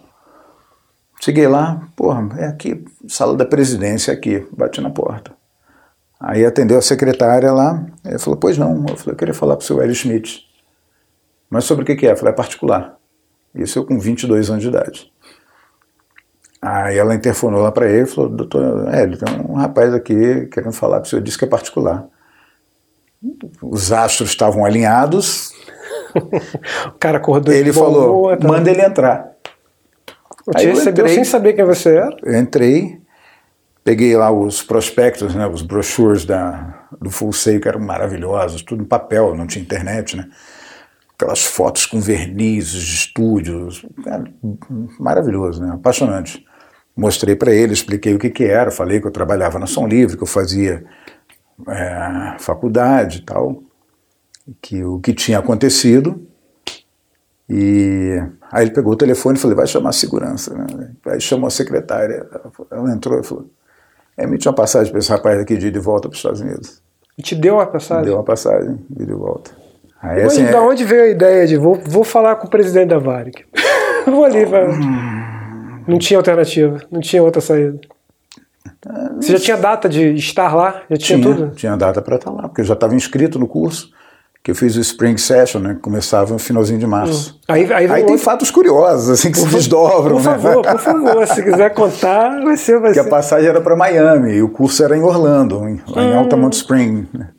Cheguei 1.19 1.47
lá, 1.47 1.87
porra, 1.95 2.29
é 2.37 2.45
aqui, 2.45 2.83
sala 3.07 3.35
da 3.35 3.45
presidência 3.45 4.13
aqui, 4.13 4.47
bati 4.55 4.79
na 4.79 4.89
porta. 4.89 5.31
Aí 6.19 6.45
atendeu 6.45 6.77
a 6.77 6.81
secretária 6.81 7.51
lá, 7.51 7.85
ele 8.05 8.19
falou, 8.19 8.39
pois 8.39 8.57
não, 8.57 8.85
eu 8.87 8.95
falei, 8.95 9.13
eu 9.13 9.17
queria 9.17 9.33
falar 9.33 9.55
para 9.55 9.63
o 9.63 9.65
seu 9.65 9.81
Hélio 9.81 9.95
Schmidt. 9.95 10.47
Mas 11.49 11.65
sobre 11.65 11.83
o 11.83 11.85
que, 11.85 11.95
que 11.95 12.07
é? 12.07 12.11
Eu 12.11 12.17
falei, 12.17 12.33
é 12.33 12.35
particular. 12.35 12.97
Isso 13.53 13.79
eu 13.79 13.85
com 13.85 13.99
22 13.99 14.49
anos 14.49 14.61
de 14.61 14.69
idade. 14.69 15.11
Aí 16.61 16.97
ela 16.97 17.15
interfonou 17.15 17.61
lá 17.61 17.71
para 17.71 17.89
ele 17.89 18.03
e 18.03 18.05
falou, 18.05 18.29
doutor 18.29 18.93
Hélio, 18.93 19.17
tem 19.17 19.41
um 19.47 19.55
rapaz 19.55 19.93
aqui 19.93 20.45
querendo 20.47 20.73
falar 20.73 20.97
com 20.97 21.05
o 21.05 21.07
senhor, 21.07 21.21
disse 21.21 21.37
que 21.37 21.45
é 21.45 21.47
particular. 21.47 22.05
Os 23.61 23.91
astros 23.91 24.29
estavam 24.29 24.65
alinhados. 24.65 25.51
o 26.87 26.91
cara 26.99 27.17
acordou 27.17 27.53
Ele 27.53 27.73
falou, 27.73 28.37
manda 28.41 28.69
ele 28.69 28.81
entrar. 28.81 29.38
Aí 30.55 30.65
eu 30.65 30.75
recebeu 30.75 31.05
entrei, 31.05 31.15
sem 31.15 31.23
saber 31.23 31.53
quem 31.53 31.65
você 31.65 31.95
era? 31.95 32.17
Eu 32.23 32.37
entrei, 32.37 32.99
peguei 33.83 34.15
lá 34.15 34.31
os 34.31 34.61
prospectos, 34.61 35.35
né, 35.35 35.47
os 35.47 35.61
brochures 35.61 36.25
da, 36.25 36.87
do 36.99 37.09
Full 37.09 37.33
Sail, 37.33 37.61
que 37.61 37.67
eram 37.67 37.79
maravilhosos, 37.79 38.61
tudo 38.61 38.83
em 38.83 38.85
papel, 38.85 39.35
não 39.35 39.47
tinha 39.47 39.63
internet, 39.63 40.17
né? 40.17 40.27
Aquelas 41.15 41.43
fotos 41.43 41.85
com 41.85 41.99
vernizes 41.99 42.81
de 42.81 42.95
estúdios, 42.95 43.85
maravilhoso, 44.99 45.61
né? 45.61 45.73
Apaixonante. 45.73 46.45
Mostrei 46.95 47.35
para 47.35 47.53
ele, 47.53 47.73
expliquei 47.73 48.13
o 48.13 48.19
que, 48.19 48.29
que 48.29 48.45
era, 48.45 48.71
falei 48.71 49.01
que 49.01 49.07
eu 49.07 49.11
trabalhava 49.11 49.59
na 49.59 49.65
Som 49.65 49.87
Livre, 49.87 50.15
que 50.15 50.23
eu 50.23 50.27
fazia 50.27 50.83
é, 51.67 52.35
faculdade 52.39 53.19
e 53.19 53.21
tal, 53.21 53.61
que 54.61 54.83
o 54.83 54.99
que 54.99 55.13
tinha 55.13 55.39
acontecido. 55.39 56.28
E 57.49 58.21
aí 58.51 58.65
ele 58.65 58.71
pegou 58.71 58.93
o 58.93 58.95
telefone 58.95 59.37
e 59.37 59.41
falou, 59.41 59.57
vai 59.57 59.65
chamar 59.65 59.89
a 59.89 59.93
segurança. 59.93 60.53
Né? 60.53 60.91
Aí 61.07 61.19
chamou 61.19 61.47
a 61.47 61.49
secretária, 61.49 62.27
ela 62.69 62.91
entrou 62.93 63.19
e 63.19 63.23
falou, 63.23 63.49
emite 64.17 64.47
uma 64.47 64.53
passagem 64.53 64.91
para 64.91 64.99
esse 64.99 65.09
rapaz 65.09 65.39
aqui 65.39 65.57
de 65.57 65.67
ir 65.67 65.71
de 65.71 65.79
volta 65.79 66.07
para 66.07 66.13
os 66.13 66.19
Estados 66.19 66.41
Unidos. 66.41 66.81
E 67.17 67.23
te 67.23 67.35
deu 67.35 67.55
uma 67.55 67.65
passagem? 67.65 68.05
Deu 68.05 68.15
uma 68.15 68.23
passagem 68.23 68.77
de 68.89 69.03
ir 69.03 69.05
de 69.07 69.13
volta. 69.13 69.51
Aí, 70.01 70.21
assim, 70.21 70.45
da 70.45 70.59
é... 70.59 70.61
onde 70.61 70.85
veio 70.85 71.03
a 71.03 71.07
ideia 71.07 71.47
de 71.47 71.57
vou, 71.57 71.75
vou 71.75 72.03
falar 72.03 72.35
com 72.35 72.47
o 72.47 72.49
presidente 72.49 72.89
da 72.89 72.99
Varig? 72.99 73.45
vou 74.05 74.23
ali, 74.23 74.45
vai. 74.45 74.67
Não 75.87 75.97
tinha 75.97 76.17
alternativa, 76.17 76.77
não 76.91 77.01
tinha 77.01 77.21
outra 77.21 77.41
saída. 77.41 77.79
Você 79.19 79.33
já 79.33 79.39
tinha 79.39 79.57
data 79.57 79.89
de 79.89 80.13
estar 80.13 80.55
lá? 80.55 80.83
Já 80.89 80.97
tinha, 80.97 80.97
tinha 80.97 81.21
tudo? 81.21 81.55
Tinha 81.55 81.75
data 81.75 82.01
para 82.01 82.15
estar 82.15 82.31
lá, 82.31 82.43
porque 82.43 82.61
eu 82.61 82.65
já 82.65 82.75
estava 82.75 82.95
inscrito 82.95 83.37
no 83.37 83.47
curso, 83.47 83.91
que 84.43 84.51
eu 84.51 84.55
fiz 84.55 84.75
o 84.75 84.79
Spring 84.79 85.17
Session, 85.17 85.59
né? 85.59 85.73
Que 85.75 85.81
começava 85.81 86.31
no 86.31 86.39
finalzinho 86.39 86.79
de 86.79 86.87
março. 86.87 87.35
Hum. 87.35 87.53
Aí, 87.53 87.73
aí, 87.73 87.91
aí 87.91 88.05
tem 88.05 88.17
fatos 88.17 88.49
curiosos, 88.49 89.09
assim, 89.09 89.31
que 89.31 89.39
por 89.39 89.49
se 89.49 89.55
desdobram. 89.55 90.15
Por 90.15 90.23
né? 90.23 90.23
favor, 90.23 90.65
por 90.65 90.79
favor, 90.79 91.27
se 91.27 91.43
quiser 91.43 91.73
contar, 91.73 92.41
vai 92.43 92.55
ser. 92.55 92.79
Vai 92.79 92.93
ser. 92.93 93.01
a 93.01 93.03
passagem 93.05 93.49
era 93.49 93.61
para 93.61 93.75
Miami 93.75 94.33
e 94.33 94.41
o 94.41 94.49
curso 94.49 94.83
era 94.83 94.95
em 94.95 95.01
Orlando, 95.01 95.67
em, 95.67 95.73
hum. 95.73 95.81
em 95.97 96.15
Altamont 96.15 96.55
Spring. 96.55 97.07
Né? 97.13 97.29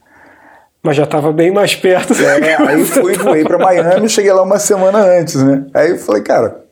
Mas 0.83 0.97
já 0.97 1.05
estava 1.05 1.33
bem 1.33 1.53
mais 1.53 1.75
perto. 1.75 2.15
É, 2.15 2.57
aí 2.57 2.85
fui, 2.85 3.15
fui 3.15 3.45
para 3.45 3.59
Miami, 3.59 4.09
cheguei 4.09 4.33
lá 4.33 4.43
uma 4.43 4.59
semana 4.59 4.99
antes, 4.99 5.35
né? 5.37 5.67
Aí 5.75 5.91
eu 5.91 5.99
falei, 5.99 6.23
cara, 6.23 6.65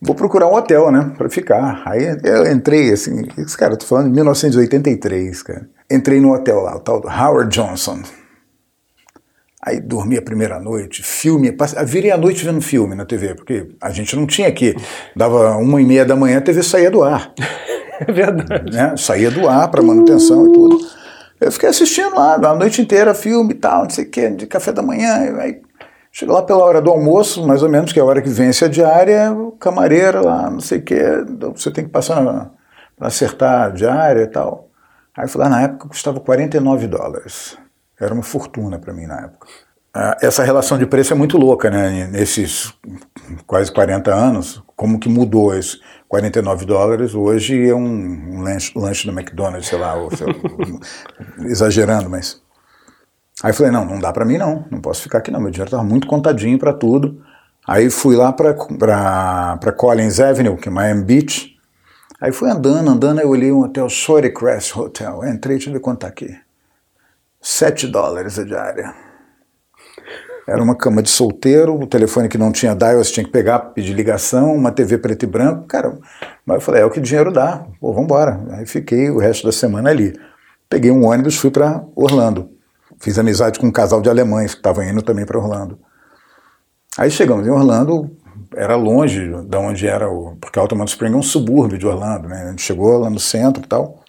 vou 0.00 0.14
procurar 0.14 0.48
um 0.48 0.54
hotel, 0.54 0.90
né, 0.90 1.12
para 1.16 1.30
ficar. 1.30 1.82
Aí 1.86 2.04
eu 2.24 2.50
entrei, 2.50 2.92
assim, 2.92 3.24
cara, 3.56 3.74
eu 3.74 3.78
tô 3.78 3.86
falando 3.86 4.08
de 4.08 4.14
1983, 4.14 5.42
cara. 5.42 5.66
Entrei 5.90 6.20
no 6.20 6.34
hotel 6.34 6.60
lá, 6.60 6.76
o 6.76 6.80
tal 6.80 7.00
do 7.00 7.08
Howard 7.08 7.50
Johnson. 7.50 8.00
Aí 9.64 9.80
dormi 9.80 10.18
a 10.18 10.22
primeira 10.22 10.58
noite, 10.58 11.04
filme, 11.04 11.56
virei 11.86 12.10
a 12.10 12.16
noite 12.16 12.44
vendo 12.44 12.60
filme 12.60 12.96
na 12.96 13.04
TV, 13.04 13.36
porque 13.36 13.68
a 13.80 13.90
gente 13.90 14.16
não 14.16 14.26
tinha 14.26 14.48
aqui. 14.48 14.74
Dava 15.14 15.56
uma 15.56 15.80
e 15.80 15.86
meia 15.86 16.04
da 16.04 16.16
manhã, 16.16 16.38
a 16.38 16.40
TV 16.40 16.62
saía 16.62 16.90
do 16.90 17.02
ar. 17.02 17.32
É 18.00 18.10
verdade. 18.10 18.72
Né? 18.72 18.96
Saía 18.96 19.30
do 19.30 19.48
ar 19.48 19.70
para 19.70 19.80
manutenção 19.80 20.48
e 20.48 20.52
tudo. 20.52 20.80
Eu 21.40 21.52
fiquei 21.52 21.68
assistindo 21.68 22.16
lá 22.16 22.34
a 22.34 22.54
noite 22.54 22.82
inteira 22.82 23.14
filme 23.14 23.52
e 23.52 23.56
tal, 23.56 23.82
não 23.82 23.90
sei 23.90 24.04
o 24.04 24.10
que, 24.10 24.28
de 24.30 24.46
café 24.46 24.72
da 24.72 24.82
manhã. 24.82 25.36
Aí 25.38 25.60
chega 26.10 26.32
lá 26.32 26.42
pela 26.42 26.64
hora 26.64 26.80
do 26.80 26.90
almoço, 26.90 27.46
mais 27.46 27.62
ou 27.62 27.68
menos, 27.68 27.92
que 27.92 28.00
é 28.00 28.02
a 28.02 28.04
hora 28.04 28.20
que 28.20 28.28
vence 28.28 28.64
a 28.64 28.68
diária, 28.68 29.30
o 29.30 29.52
camareiro 29.52 30.24
lá, 30.24 30.50
não 30.50 30.58
sei 30.58 30.78
o 30.78 30.82
que, 30.82 31.00
você 31.54 31.70
tem 31.70 31.84
que 31.84 31.90
passar 31.90 32.50
para 32.96 33.06
acertar 33.06 33.66
a 33.66 33.68
diária 33.68 34.22
e 34.22 34.26
tal. 34.26 34.68
Aí 35.16 35.24
eu 35.24 35.28
falei, 35.28 35.46
ah, 35.46 35.50
na 35.50 35.62
época 35.62 35.88
custava 35.88 36.18
49 36.18 36.88
dólares. 36.88 37.56
Era 38.02 38.12
uma 38.12 38.22
fortuna 38.22 38.78
para 38.78 38.92
mim 38.92 39.06
na 39.06 39.20
época. 39.20 39.46
Ah, 39.94 40.16
essa 40.22 40.42
relação 40.42 40.78
de 40.78 40.86
preço 40.86 41.12
é 41.12 41.16
muito 41.16 41.36
louca, 41.36 41.70
né? 41.70 42.08
Nesses 42.10 42.72
quase 43.46 43.70
40 43.70 44.12
anos, 44.12 44.62
como 44.74 44.98
que 44.98 45.08
mudou 45.08 45.54
isso? 45.54 45.78
49 46.08 46.64
dólares 46.64 47.14
hoje 47.14 47.68
é 47.68 47.74
um, 47.74 48.40
lanche, 48.42 48.72
lanche, 48.74 49.06
do 49.06 49.12
McDonald's, 49.12 49.68
sei 49.68 49.78
lá, 49.78 49.94
ou, 49.94 50.10
sei 50.16 50.26
exagerando, 51.46 52.08
mas. 52.08 52.40
Aí 53.42 53.52
falei: 53.52 53.70
não, 53.70 53.84
não 53.84 54.00
dá 54.00 54.12
para 54.12 54.24
mim 54.24 54.38
não, 54.38 54.64
não 54.70 54.80
posso 54.80 55.02
ficar 55.02 55.18
aqui 55.18 55.30
não, 55.30 55.40
meu 55.40 55.50
dinheiro 55.50 55.68
estava 55.68 55.84
muito 55.84 56.06
contadinho 56.06 56.58
para 56.58 56.72
tudo. 56.72 57.22
Aí 57.66 57.90
fui 57.90 58.16
lá 58.16 58.32
para 58.32 59.72
Collins 59.72 60.18
Avenue, 60.18 60.56
que 60.56 60.68
é 60.68 60.72
Miami 60.72 61.04
Beach. 61.04 61.52
Aí 62.20 62.32
fui 62.32 62.50
andando, 62.50 62.88
andando, 62.88 63.18
aí 63.18 63.24
eu 63.24 63.30
olhei 63.30 63.52
um 63.52 63.62
hotel, 63.62 63.88
Shorty 63.88 64.30
Crest 64.30 64.76
Hotel. 64.76 65.24
entrei, 65.26 65.56
deixa 65.56 65.70
eu 65.70 65.74
ver 65.74 65.80
quanto 65.80 66.00
tá 66.00 66.08
aqui. 66.08 66.36
7 67.42 67.88
dólares 67.88 68.38
a 68.38 68.44
diária. 68.44 68.94
Era 70.46 70.62
uma 70.62 70.76
cama 70.76 71.02
de 71.02 71.10
solteiro, 71.10 71.74
o 71.74 71.86
telefone 71.88 72.28
que 72.28 72.38
não 72.38 72.52
tinha 72.52 72.72
dial, 72.74 73.02
você 73.02 73.12
tinha 73.12 73.24
que 73.24 73.32
pegar, 73.32 73.58
pedir 73.58 73.92
ligação, 73.94 74.54
uma 74.54 74.70
TV 74.70 74.96
preto 74.96 75.24
e 75.24 75.26
branco. 75.26 75.66
Cara, 75.66 75.98
mas 76.46 76.56
eu 76.56 76.60
falei, 76.60 76.82
é 76.82 76.84
o 76.84 76.90
que 76.90 77.00
dinheiro 77.00 77.32
dá, 77.32 77.66
pô, 77.80 77.92
vambora. 77.92 78.40
Aí 78.52 78.64
fiquei 78.64 79.10
o 79.10 79.18
resto 79.18 79.44
da 79.44 79.52
semana 79.52 79.90
ali. 79.90 80.12
Peguei 80.68 80.92
um 80.92 81.04
ônibus, 81.04 81.36
fui 81.36 81.50
para 81.50 81.84
Orlando. 81.96 82.48
Fiz 83.00 83.18
amizade 83.18 83.58
com 83.58 83.66
um 83.66 83.72
casal 83.72 84.00
de 84.00 84.08
alemães 84.08 84.52
que 84.52 84.60
estavam 84.60 84.84
indo 84.84 85.02
também 85.02 85.26
para 85.26 85.38
Orlando. 85.38 85.80
Aí 86.96 87.10
chegamos 87.10 87.44
em 87.44 87.50
Orlando, 87.50 88.08
era 88.54 88.76
longe 88.76 89.32
da 89.46 89.58
onde 89.58 89.88
era 89.88 90.08
o. 90.08 90.36
Porque 90.40 90.60
Altamont 90.60 90.88
Spring 90.88 91.12
é 91.12 91.16
um 91.16 91.22
subúrbio 91.22 91.76
de 91.76 91.86
Orlando, 91.86 92.28
né? 92.28 92.44
A 92.44 92.50
gente 92.50 92.62
chegou 92.62 92.98
lá 92.98 93.10
no 93.10 93.18
centro 93.18 93.64
e 93.64 93.66
tal 93.66 94.01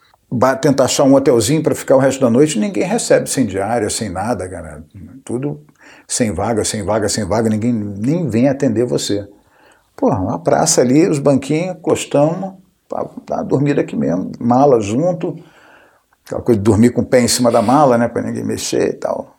tentar 0.61 0.85
achar 0.85 1.03
um 1.03 1.13
hotelzinho 1.13 1.61
para 1.61 1.75
ficar 1.75 1.95
o 1.95 1.99
resto 1.99 2.21
da 2.21 2.29
noite, 2.29 2.59
ninguém 2.59 2.83
recebe 2.83 3.29
sem 3.29 3.45
diária, 3.45 3.89
sem 3.89 4.09
nada, 4.09 4.47
cara. 4.47 4.83
Tudo 5.23 5.61
sem 6.07 6.31
vaga, 6.31 6.63
sem 6.63 6.83
vaga, 6.83 7.09
sem 7.09 7.25
vaga, 7.25 7.49
ninguém 7.49 7.73
nem 7.73 8.29
vem 8.29 8.49
atender 8.49 8.85
você. 8.85 9.27
Pô, 9.95 10.11
a 10.11 10.39
praça 10.39 10.81
ali, 10.81 11.07
os 11.07 11.19
banquinhos, 11.19 11.77
costamos, 11.81 12.55
tá, 13.25 13.41
dormir 13.43 13.79
aqui 13.79 13.95
mesmo, 13.95 14.31
mala 14.39 14.79
junto, 14.79 15.37
aquela 16.25 16.41
coisa 16.41 16.59
de 16.59 16.63
dormir 16.63 16.91
com 16.91 17.01
o 17.01 17.05
pé 17.05 17.21
em 17.21 17.27
cima 17.27 17.51
da 17.51 17.61
mala, 17.61 17.97
né, 17.97 18.07
para 18.07 18.21
ninguém 18.21 18.43
mexer 18.43 18.89
e 18.89 18.93
tal. 18.93 19.37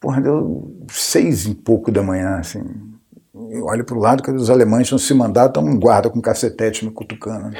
Porra, 0.00 0.20
deu 0.20 0.70
seis 0.88 1.46
e 1.46 1.54
pouco 1.54 1.90
da 1.90 2.02
manhã, 2.02 2.38
assim. 2.38 2.62
Eu 3.50 3.66
olho 3.66 3.84
para 3.84 3.96
o 3.96 4.00
lado, 4.00 4.22
que 4.22 4.30
os 4.30 4.50
alemães 4.50 4.84
estão 4.84 4.98
se 4.98 5.12
mandar, 5.12 5.46
estão 5.46 5.64
um 5.64 5.78
guarda 5.78 6.08
com 6.08 6.20
cacetete 6.20 6.84
me 6.84 6.90
cutucando. 6.90 7.50
Né? 7.50 7.58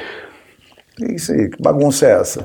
Que 0.97 1.13
isso 1.13 1.31
aí? 1.31 1.49
Que 1.49 1.61
bagunça 1.61 2.07
é 2.07 2.19
essa? 2.19 2.43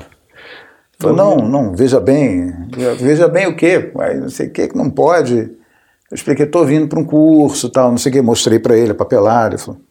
Falei, 0.99 1.17
não, 1.17 1.37
não, 1.37 1.75
veja 1.75 1.99
bem. 1.99 2.53
Veja 2.99 3.27
bem 3.27 3.47
o 3.47 3.55
quê? 3.55 3.91
Aí, 3.99 4.19
não 4.19 4.29
sei 4.29 4.47
o 4.47 4.51
que, 4.51 4.67
que 4.67 4.77
não 4.77 4.91
pode. 4.91 5.35
Eu 5.35 6.15
expliquei, 6.15 6.45
estou 6.45 6.63
vindo 6.63 6.87
para 6.87 6.99
um 6.99 7.03
curso 7.03 7.69
tal, 7.69 7.89
não 7.89 7.97
sei 7.97 8.11
o 8.11 8.13
que. 8.13 8.21
Mostrei 8.21 8.59
para 8.59 8.77
ele 8.77 8.91
a 8.91 8.95
papelada. 8.95 9.55
Ele 9.55 9.61
falou, 9.61 9.81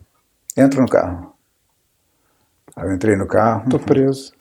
entra 0.57 0.81
no 0.81 0.88
carro. 0.88 1.35
Aí 2.77 2.88
eu 2.88 2.94
entrei 2.94 3.16
no 3.16 3.27
carro. 3.27 3.68
Tô 3.68 3.81
preso. 3.81 4.33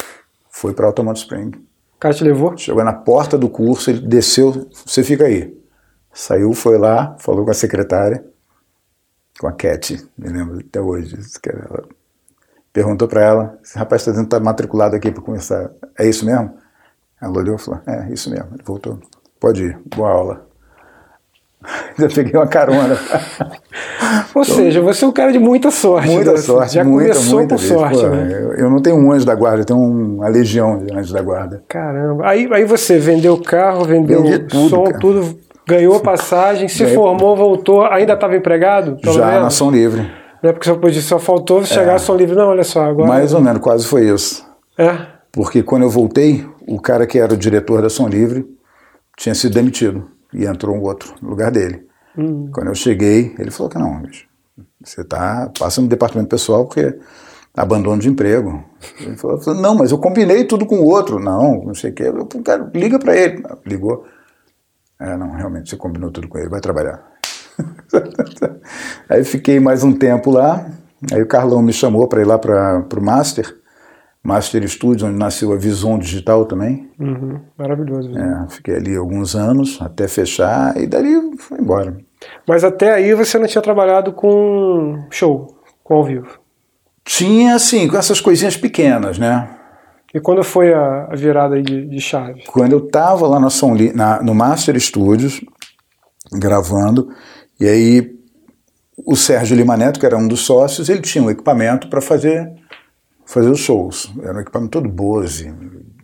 Fui 0.50 0.74
para 0.74 0.86
Altamont 0.86 1.20
Spring. 1.20 1.50
O 1.96 2.00
cara 2.00 2.14
te 2.14 2.24
levou? 2.24 2.56
Chegou 2.56 2.84
na 2.84 2.94
porta 2.94 3.38
do 3.38 3.50
curso, 3.50 3.90
ele 3.90 4.02
desceu, 4.02 4.70
você 4.86 5.04
fica 5.04 5.26
aí. 5.26 5.58
Saiu, 6.14 6.54
foi 6.54 6.78
lá, 6.78 7.16
falou 7.20 7.46
com 7.46 7.52
a 7.52 7.54
secretária, 7.54 8.24
com 9.40 9.48
a 9.48 9.52
Cat, 9.52 9.98
me 10.18 10.30
lembro 10.30 10.60
até 10.60 10.80
hoje, 10.82 11.18
que 11.42 11.50
era 11.50 11.68
ela 11.70 11.84
perguntou 12.74 13.08
para 13.08 13.22
ela, 13.22 13.60
esse 13.64 13.78
rapaz 13.78 14.02
está 14.02 14.12
dizendo 14.12 14.28
que 14.28 14.36
está 14.36 14.44
matriculado 14.44 14.96
aqui 14.96 15.12
para 15.12 15.22
começar, 15.22 15.72
é 15.98 16.08
isso 16.08 16.26
mesmo? 16.26 16.54
Ela 17.22 17.38
olhou 17.38 17.56
e 17.56 17.60
falou, 17.60 17.82
é, 17.86 18.12
isso 18.12 18.30
mesmo. 18.30 18.48
Ele 18.54 18.64
voltou, 18.66 19.00
pode 19.40 19.64
ir, 19.64 19.80
boa 19.96 20.10
aula. 20.10 20.52
Já 21.98 22.08
peguei 22.08 22.34
uma 22.34 22.48
carona. 22.48 22.98
Ou 24.34 24.42
então, 24.42 24.56
seja, 24.56 24.82
você 24.82 25.06
é 25.06 25.08
um 25.08 25.12
cara 25.12 25.32
de 25.32 25.40
muita 25.40 25.70
sorte. 25.70 26.10
Muita 26.10 26.32
né? 26.32 26.38
sorte. 26.38 26.74
Já 26.74 26.84
muita, 26.84 27.12
começou 27.12 27.38
muita 27.38 27.56
com 27.56 27.62
sorte, 27.62 28.00
Pô, 28.00 28.08
né? 28.08 28.30
Eu, 28.32 28.54
eu, 28.54 28.70
não 28.70 28.82
tenho 28.82 28.96
um 28.98 29.12
anjo 29.12 29.26
da 29.26 29.36
guarda, 29.36 29.62
eu 29.62 29.66
tenho 29.66 29.80
uma 29.80 30.28
legião 30.28 30.84
de 30.84 30.94
anjos 30.94 31.12
da 31.12 31.22
guarda. 31.22 31.64
Caramba. 31.68 32.28
Aí, 32.28 32.48
aí 32.52 32.66
você 32.66 32.98
vendeu 32.98 33.38
carro, 33.38 33.86
vendeu 33.86 34.24
tudo, 34.48 34.70
som, 34.70 34.84
cara. 34.86 34.98
tudo, 34.98 35.40
ganhou 35.68 36.00
passagem, 36.00 36.68
se 36.68 36.80
Ganhei. 36.80 36.96
formou, 36.96 37.36
voltou, 37.36 37.86
ainda 37.86 38.14
estava 38.14 38.36
empregado? 38.36 38.98
Já 39.04 39.26
menos? 39.26 39.42
na 39.42 39.48
ação 39.48 39.70
livre. 39.70 40.21
Não 40.42 40.50
é 40.50 40.54
porque 40.54 40.68
só, 40.68 40.76
podia, 40.76 41.02
só 41.02 41.20
faltou 41.20 41.64
chegar 41.64 41.94
é. 41.94 41.96
a 41.96 42.00
Som 42.00 42.16
Livre, 42.16 42.36
não, 42.36 42.48
olha 42.48 42.64
só. 42.64 42.84
Agora... 42.84 43.08
Mais 43.08 43.34
ou 43.34 43.42
menos, 43.42 43.62
quase 43.62 43.86
foi 43.86 44.10
isso. 44.10 44.46
É? 44.78 45.06
Porque 45.32 45.62
quando 45.62 45.84
eu 45.84 45.90
voltei, 45.90 46.46
o 46.68 46.80
cara 46.80 47.06
que 47.06 47.20
era 47.20 47.34
o 47.34 47.38
diretor 47.38 47.82
da 47.82 47.90
Som 47.90 48.08
Livre 48.08 48.46
tinha 49.18 49.36
sido 49.36 49.54
demitido 49.54 50.10
e 50.34 50.46
entrou 50.46 50.76
um 50.76 50.82
outro 50.82 51.14
no 51.22 51.30
lugar 51.30 51.52
dele. 51.52 51.86
Hum. 52.18 52.50
Quando 52.54 52.68
eu 52.68 52.76
cheguei, 52.76 53.36
ele 53.38 53.52
falou 53.52 53.70
que 53.70 53.78
não, 53.78 54.02
bicho, 54.02 54.26
você 54.84 55.04
tá, 55.04 55.52
passa 55.58 55.82
no 55.82 55.88
departamento 55.88 56.30
pessoal 56.30 56.66
porque 56.66 56.98
abandono 57.56 58.02
de 58.02 58.10
emprego. 58.10 58.64
Ele 59.00 59.16
falou, 59.18 59.40
não, 59.56 59.76
mas 59.76 59.92
eu 59.92 59.98
combinei 59.98 60.46
tudo 60.46 60.66
com 60.66 60.80
o 60.80 60.86
outro. 60.86 61.20
Não, 61.20 61.64
não 61.66 61.76
sei 61.76 61.92
o 61.92 61.94
quê. 61.94 62.04
Eu, 62.04 62.26
cara, 62.44 62.70
liga 62.74 62.98
para 62.98 63.16
ele. 63.16 63.44
Ligou. 63.66 64.06
É, 65.00 65.18
não, 65.18 65.32
realmente, 65.32 65.70
você 65.70 65.76
combinou 65.76 66.12
tudo 66.12 66.28
com 66.28 66.38
ele, 66.38 66.50
vai 66.50 66.62
trabalhar. 66.62 67.04
aí 69.10 69.24
fiquei 69.24 69.60
mais 69.60 69.84
um 69.84 69.94
tempo 69.94 70.32
lá. 70.32 70.66
Aí 71.12 71.22
o 71.22 71.28
Carlão 71.28 71.62
me 71.62 71.74
chamou 71.74 72.08
para 72.08 72.22
ir 72.22 72.26
lá 72.26 72.38
para 72.38 72.86
o 72.96 73.04
Master, 73.04 73.58
Master 74.24 74.68
Studios, 74.68 75.04
onde 75.04 75.18
nasceu 75.18 75.52
a 75.52 75.58
Visão 75.58 75.98
Digital 75.98 76.46
também. 76.46 76.90
Uhum, 77.00 77.40
maravilhoso. 77.58 78.16
É, 78.18 78.46
fiquei 78.50 78.76
ali 78.76 78.96
alguns 78.96 79.36
anos 79.36 79.80
até 79.82 80.08
fechar 80.08 80.78
e 80.78 80.86
dali 80.86 81.38
foi 81.38 81.60
embora. 81.60 81.98
Mas 82.48 82.64
até 82.64 82.94
aí 82.94 83.16
você 83.16 83.40
não 83.40 83.48
tinha 83.48 83.62
trabalhado 83.62 84.14
com 84.14 85.08
show, 85.10 85.58
com 85.84 85.96
ao 85.96 86.04
vivo? 86.04 86.40
Tinha, 87.04 87.58
sim, 87.58 87.88
com 87.88 87.98
essas 87.98 88.22
coisinhas 88.22 88.56
pequenas, 88.56 89.18
né? 89.18 89.58
E 90.14 90.20
quando 90.20 90.44
foi 90.44 90.74
a, 90.74 91.08
a 91.10 91.16
virada 91.16 91.60
de, 91.62 91.88
de, 91.88 92.00
chave? 92.02 92.44
Quando 92.46 92.74
eu 92.74 92.86
estava 92.86 93.28
lá 93.28 93.40
na, 93.40 93.48
na, 93.96 94.22
no 94.22 94.36
Master 94.36 94.80
Studios, 94.80 95.42
gravando, 96.32 97.10
e 97.62 97.70
aí 97.70 98.20
o 98.98 99.16
Sérgio 99.16 99.56
Lima 99.56 99.78
Neto, 99.78 100.00
que 100.00 100.06
era 100.06 100.18
um 100.18 100.28
dos 100.28 100.42
sócios, 100.42 100.90
ele 100.90 101.02
tinha 101.02 101.24
um 101.24 101.30
equipamento 101.30 101.88
para 101.88 102.02
fazer 102.02 102.52
fazer 103.24 103.50
os 103.50 103.60
shows. 103.60 104.12
Era 104.22 104.38
um 104.38 104.42
equipamento 104.42 104.72
todo 104.72 104.90
Bose, 104.90 105.54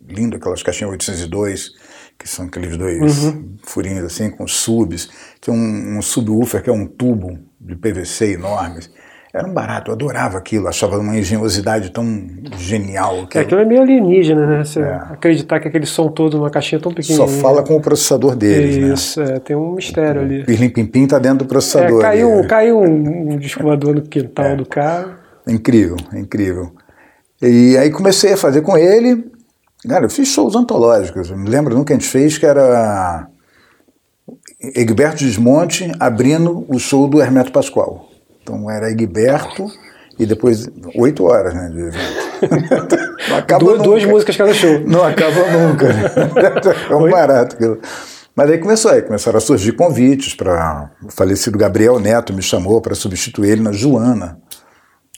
lindo, 0.07 0.37
aquelas 0.37 0.63
caixinhas 0.63 0.91
802, 0.91 1.71
que 2.17 2.29
são 2.29 2.45
aqueles 2.45 2.77
dois 2.77 3.25
uhum. 3.25 3.57
furinhos 3.63 4.05
assim, 4.05 4.29
com 4.29 4.47
subs. 4.47 5.09
Tinha 5.41 5.53
um, 5.53 5.97
um 5.97 6.01
subwoofer 6.01 6.63
que 6.63 6.69
é 6.69 6.73
um 6.73 6.85
tubo 6.85 7.37
de 7.59 7.75
PVC 7.75 8.33
enorme. 8.33 8.81
Era 9.37 9.47
um 9.47 9.53
barato, 9.53 9.91
eu 9.91 9.93
adorava 9.93 10.37
aquilo, 10.37 10.67
achava 10.67 10.97
uma 10.97 11.15
engenhosidade 11.15 11.91
tão 11.91 12.05
genial. 12.57 13.21
Aquilo, 13.21 13.29
é, 13.35 13.45
aquilo 13.45 13.61
é 13.61 13.65
meio 13.65 13.81
alienígena, 13.81 14.47
né? 14.47 14.63
Você 14.63 14.79
é. 14.79 14.95
acreditar 15.11 15.59
que 15.59 15.67
aquele 15.67 15.85
som 15.85 16.09
todo 16.09 16.37
numa 16.37 16.49
caixinha 16.49 16.81
tão 16.81 16.91
pequenininha. 16.91 17.27
Só 17.27 17.41
fala 17.41 17.61
com 17.61 17.75
o 17.75 17.81
processador 17.81 18.35
deles, 18.35 18.77
né? 18.77 18.93
Isso, 18.93 19.23
né? 19.23 19.35
é, 19.35 19.39
tem 19.39 19.55
um 19.55 19.73
mistério 19.73 20.21
ali. 20.21 20.41
O 20.41 20.45
Pirlim 20.45 20.69
Pimpim 20.69 21.07
tá 21.07 21.19
dentro 21.19 21.39
do 21.39 21.45
processador. 21.45 21.99
É, 21.99 22.01
caiu, 22.01 22.47
caiu 22.47 22.79
um, 22.79 23.33
um 23.33 23.93
no 23.93 24.01
quintal 24.01 24.45
é. 24.45 24.55
do 24.55 24.65
carro. 24.65 25.11
Incrível, 25.47 25.97
incrível. 26.13 26.71
E 27.41 27.77
aí 27.77 27.91
comecei 27.91 28.33
a 28.33 28.37
fazer 28.37 28.61
com 28.61 28.75
ele. 28.75 29.23
Cara, 29.87 30.05
eu 30.05 30.09
fiz 30.09 30.27
shows 30.29 30.55
antológicos. 30.55 31.29
Eu 31.29 31.37
me 31.37 31.47
lembro 31.47 31.75
nunca 31.75 31.93
a 31.93 31.97
gente 31.97 32.09
fez 32.09 32.37
que 32.37 32.45
era 32.45 33.27
Egberto 34.75 35.17
Desmonte 35.17 35.91
abrindo 35.99 36.65
o 36.67 36.79
show 36.79 37.07
do 37.07 37.21
Hermeto 37.21 37.51
Pascoal. 37.51 38.09
Então 38.47 38.71
era 38.71 38.89
Egberto 38.89 39.69
e 40.17 40.25
depois 40.25 40.69
oito 40.95 41.25
horas 41.25 41.53
né, 41.53 41.69
de 41.69 41.79
evento. 41.81 42.97
Não 43.29 43.37
acaba 43.37 43.65
duas, 43.65 43.81
duas 43.81 44.05
músicas 44.05 44.37
cada 44.37 44.53
show. 44.53 44.79
Não 44.87 45.03
acaba 45.03 45.51
nunca. 45.51 45.87
é 46.89 46.95
um 46.95 47.09
barato. 47.09 47.57
Mas 48.33 48.49
aí 48.49 48.57
começou 48.57 48.91
aí, 48.91 49.01
começaram 49.01 49.37
a 49.37 49.41
surgir 49.41 49.73
convites 49.73 50.33
para 50.33 50.91
o 51.03 51.11
falecido 51.11 51.57
Gabriel 51.57 51.99
Neto 51.99 52.33
me 52.33 52.41
chamou 52.41 52.79
para 52.79 52.95
substituir 52.95 53.49
ele 53.49 53.61
na 53.61 53.73
Joana. 53.73 54.39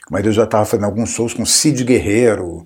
Mas 0.10 0.26
eu 0.26 0.32
já 0.32 0.46
estava 0.46 0.66
fazendo 0.66 0.86
alguns 0.86 1.10
shows 1.10 1.34
com 1.36 1.46
Cid 1.46 1.84
Guerreiro, 1.84 2.66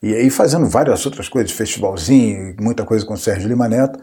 e 0.00 0.14
aí 0.14 0.30
fazendo 0.30 0.66
várias 0.66 1.04
outras 1.04 1.28
coisas, 1.28 1.50
festivalzinho, 1.50 2.54
muita 2.60 2.84
coisa 2.84 3.04
com 3.04 3.16
Sérgio 3.16 3.48
Lima 3.48 3.68
Neto. 3.68 3.98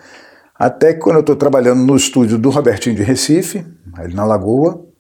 Até 0.60 0.94
que 0.94 1.00
quando 1.00 1.18
eu 1.18 1.22
estou 1.22 1.36
trabalhando 1.38 1.86
no 1.86 1.96
estúdio 1.96 2.38
do 2.38 2.50
Robertinho 2.50 2.96
de 2.96 3.04
Recife, 3.04 3.66
ali 3.94 4.14
na 4.14 4.26
Lagoa, 4.26 4.91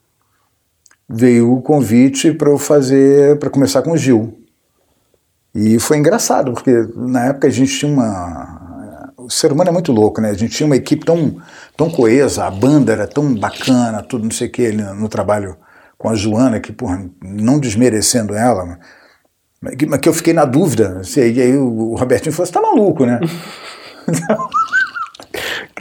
veio 1.12 1.54
o 1.54 1.62
convite 1.62 2.32
para 2.34 2.50
eu 2.50 2.58
fazer, 2.58 3.38
para 3.40 3.50
começar 3.50 3.82
com 3.82 3.92
o 3.92 3.98
Gil. 3.98 4.38
E 5.54 5.80
foi 5.80 5.98
engraçado, 5.98 6.54
porque 6.54 6.72
na 6.96 7.26
época 7.26 7.48
a 7.48 7.52
gente 7.52 7.78
tinha 7.78 7.92
uma. 7.92 9.14
O 9.18 9.30
ser 9.30 9.52
humano 9.52 9.70
é 9.70 9.74
muito 9.74 9.92
louco, 9.92 10.22
né? 10.22 10.30
A 10.30 10.34
gente 10.34 10.56
tinha 10.56 10.66
uma 10.66 10.76
equipe 10.76 11.06
tão, 11.06 11.38
tão 11.76 11.90
coesa, 11.90 12.46
a 12.46 12.52
banda 12.52 12.92
era 12.92 13.06
tão 13.06 13.36
bacana, 13.36 14.02
tudo 14.02 14.24
não 14.24 14.32
sei 14.32 14.48
o 14.48 14.52
que, 14.52 14.72
no 14.72 15.08
trabalho 15.08 15.58
com 15.98 16.10
a 16.10 16.16
Joana, 16.16 16.60
que, 16.60 16.72
porra, 16.72 17.06
não 17.22 17.60
desmerecendo 17.60 18.34
ela, 18.34 18.80
mas 19.62 19.76
que, 19.76 20.10
eu 20.10 20.14
fiquei 20.14 20.34
na 20.34 20.46
dúvida. 20.46 21.00
Assim, 21.02 21.22
e 21.22 21.42
aí 21.42 21.56
o 21.56 21.96
Robertinho 21.96 22.34
falou: 22.34 22.48
você 22.48 22.52
tá 22.52 22.62
maluco, 22.62 23.06
né? 23.06 23.20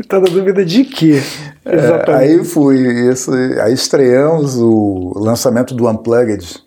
que 0.02 0.08
tá 0.08 0.18
na 0.18 0.26
dúvida 0.26 0.64
de 0.64 0.84
quê? 0.84 1.20
É, 1.64 2.12
aí 2.12 2.44
fui, 2.44 2.78
isso, 3.10 3.32
aí 3.32 3.72
estreamos 3.72 4.56
o 4.56 5.12
lançamento 5.16 5.74
do 5.74 5.88
Unplugged, 5.88 6.62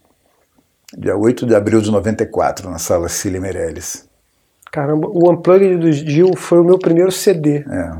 dia 0.97 1.15
8 1.17 1.45
de 1.45 1.55
abril 1.55 1.81
de 1.81 1.91
94, 1.91 2.69
na 2.69 2.77
sala 2.77 3.09
Cília 3.09 3.41
Meirelles. 3.41 4.07
Caramba, 4.71 5.07
o 5.07 5.31
Unplugged 5.31 5.77
do 5.77 5.91
Gil 5.91 6.35
foi 6.35 6.59
o 6.59 6.63
meu 6.63 6.79
primeiro 6.79 7.11
CD. 7.11 7.57
É. 7.69 7.91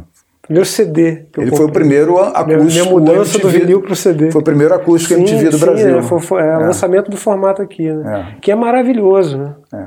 Primeiro 0.42 0.68
CD. 0.68 1.26
Ele 1.38 1.56
foi 1.56 1.66
o 1.66 1.72
primeiro 1.72 2.20
acústico. 2.20 2.66
Minha, 2.66 2.86
mudança 2.86 3.40
do 3.40 3.48
vinil 3.48 3.82
para 3.82 3.94
o 3.94 3.96
CD. 3.96 4.30
Foi 4.30 4.42
o 4.42 4.44
primeiro 4.44 4.74
acústico 4.74 5.14
sim, 5.14 5.22
MTV 5.22 5.50
do 5.50 5.58
sim, 5.58 5.66
Brasil. 5.66 5.98
É, 5.98 6.02
foi, 6.02 6.20
foi 6.20 6.42
é, 6.42 6.48
é. 6.48 6.58
o 6.58 6.62
lançamento 6.62 7.10
do 7.10 7.16
formato 7.16 7.62
aqui, 7.62 7.90
né? 7.90 8.36
É. 8.36 8.40
Que 8.42 8.52
é 8.52 8.56
maravilhoso, 8.56 9.38
né? 9.38 9.56
É. 9.74 9.86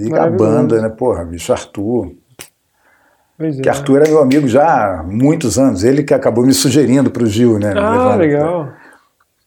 E 0.00 0.14
a 0.14 0.28
banda, 0.28 0.80
né? 0.82 0.88
Porra, 0.88 1.24
bicho, 1.24 1.52
Arthur. 1.52 2.12
Pois 3.40 3.58
que 3.58 3.66
é. 3.66 3.72
Arthur 3.72 4.02
era 4.02 4.10
meu 4.10 4.20
amigo 4.20 4.46
já 4.46 5.00
há 5.00 5.02
muitos 5.02 5.58
anos. 5.58 5.82
Ele 5.82 6.02
que 6.02 6.12
acabou 6.12 6.44
me 6.44 6.52
sugerindo 6.52 7.10
para 7.10 7.22
o 7.22 7.26
Gil, 7.26 7.58
né? 7.58 7.72
Ah, 7.74 8.14
legal. 8.14 8.68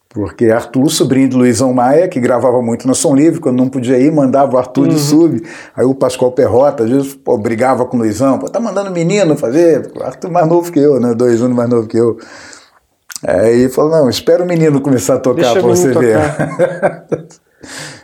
Porque 0.10 0.50
Arthur, 0.50 0.90
sobrinho 0.90 1.30
de 1.30 1.36
Luizão 1.36 1.72
Maia, 1.72 2.08
que 2.08 2.20
gravava 2.20 2.60
muito 2.60 2.88
na 2.88 2.96
Som 2.96 3.16
Livre, 3.16 3.40
quando 3.40 3.58
não 3.58 3.70
podia 3.70 4.00
ir, 4.00 4.12
mandava 4.12 4.56
o 4.56 4.58
Arthur 4.58 4.88
uhum. 4.88 4.90
de 4.90 5.00
sub. 5.00 5.44
Aí 5.76 5.86
o 5.86 5.94
Pascoal 5.94 6.32
Perrota, 6.32 6.84
às 6.84 6.90
vezes, 6.90 7.14
pô, 7.14 7.38
brigava 7.38 7.86
com 7.86 7.98
o 7.98 8.00
Luizão, 8.00 8.40
pô, 8.40 8.50
tá 8.50 8.60
mandando 8.60 8.90
menino 8.90 9.38
fazer. 9.38 9.92
O 9.96 10.02
Arthur 10.02 10.32
mais 10.32 10.48
novo 10.48 10.72
que 10.72 10.80
eu, 10.80 11.00
né? 11.00 11.14
Dois 11.14 11.40
anos 11.40 11.56
mais 11.56 11.70
novo 11.70 11.88
que 11.88 11.98
eu. 11.98 12.18
Aí 13.28 13.70
falou: 13.70 13.92
não, 13.92 14.10
espera 14.10 14.44
o 14.44 14.48
menino 14.48 14.82
começar 14.82 15.16
a 15.16 15.20
tocar 15.20 15.54
para 15.54 15.62
você 15.62 15.94
ver. 15.94 16.18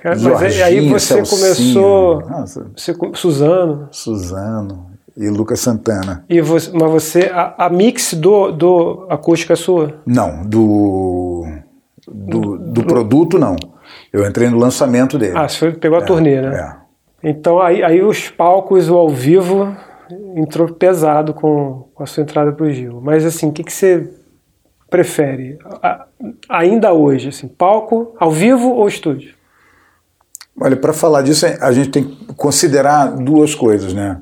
Cara, 0.02 0.16
mas 0.18 0.62
aí 0.62 0.88
você 0.88 1.16
Celcinho, 1.16 1.42
começou. 1.42 2.30
Nossa. 2.30 2.68
Você, 2.76 2.96
Suzano. 3.16 3.90
Suzano. 3.92 4.89
E 5.20 5.30
Lucas 5.30 5.60
Santana. 5.60 6.24
E 6.30 6.40
você, 6.40 6.72
mas 6.74 6.90
você. 6.90 7.30
A, 7.34 7.66
a 7.66 7.70
mix 7.70 8.14
do, 8.14 8.52
do 8.52 9.06
acústica 9.10 9.52
é 9.52 9.56
sua? 9.58 10.02
Não, 10.06 10.46
do 10.46 11.46
do, 12.12 12.58
do 12.58 12.84
produto, 12.84 13.38
não. 13.38 13.56
Eu 14.12 14.26
entrei 14.26 14.50
no 14.50 14.58
lançamento 14.58 15.18
dele. 15.18 15.38
Ah, 15.38 15.48
você 15.48 15.72
pegou 15.72 15.98
a 15.98 16.02
é, 16.02 16.06
turnê, 16.06 16.42
né? 16.42 16.58
É. 17.24 17.30
Então 17.30 17.62
aí, 17.62 17.84
aí 17.84 18.02
os 18.02 18.30
palcos, 18.30 18.90
o 18.90 18.96
ao 18.96 19.10
vivo, 19.10 19.76
entrou 20.36 20.70
pesado 20.70 21.34
com, 21.34 21.90
com 21.94 22.04
a 22.04 22.06
sua 22.06 22.24
entrada 22.24 22.52
para 22.52 22.66
o 22.66 22.72
Gil. 22.72 23.02
Mas 23.02 23.26
assim, 23.26 23.50
o 23.50 23.52
que, 23.52 23.64
que 23.64 23.74
você 23.74 24.10
prefere 24.90 25.60
ainda 26.48 26.94
hoje? 26.94 27.30
Assim, 27.30 27.48
palco, 27.48 28.16
ao 28.20 28.32
vivo 28.32 28.70
ou 28.70 28.88
estúdio? 28.88 29.34
Olha, 30.60 30.76
para 30.76 30.94
falar 30.94 31.22
disso, 31.22 31.46
a 31.46 31.72
gente 31.72 31.90
tem 31.90 32.04
que 32.04 32.34
considerar 32.36 33.16
duas 33.16 33.56
coisas, 33.56 33.94
né? 33.94 34.20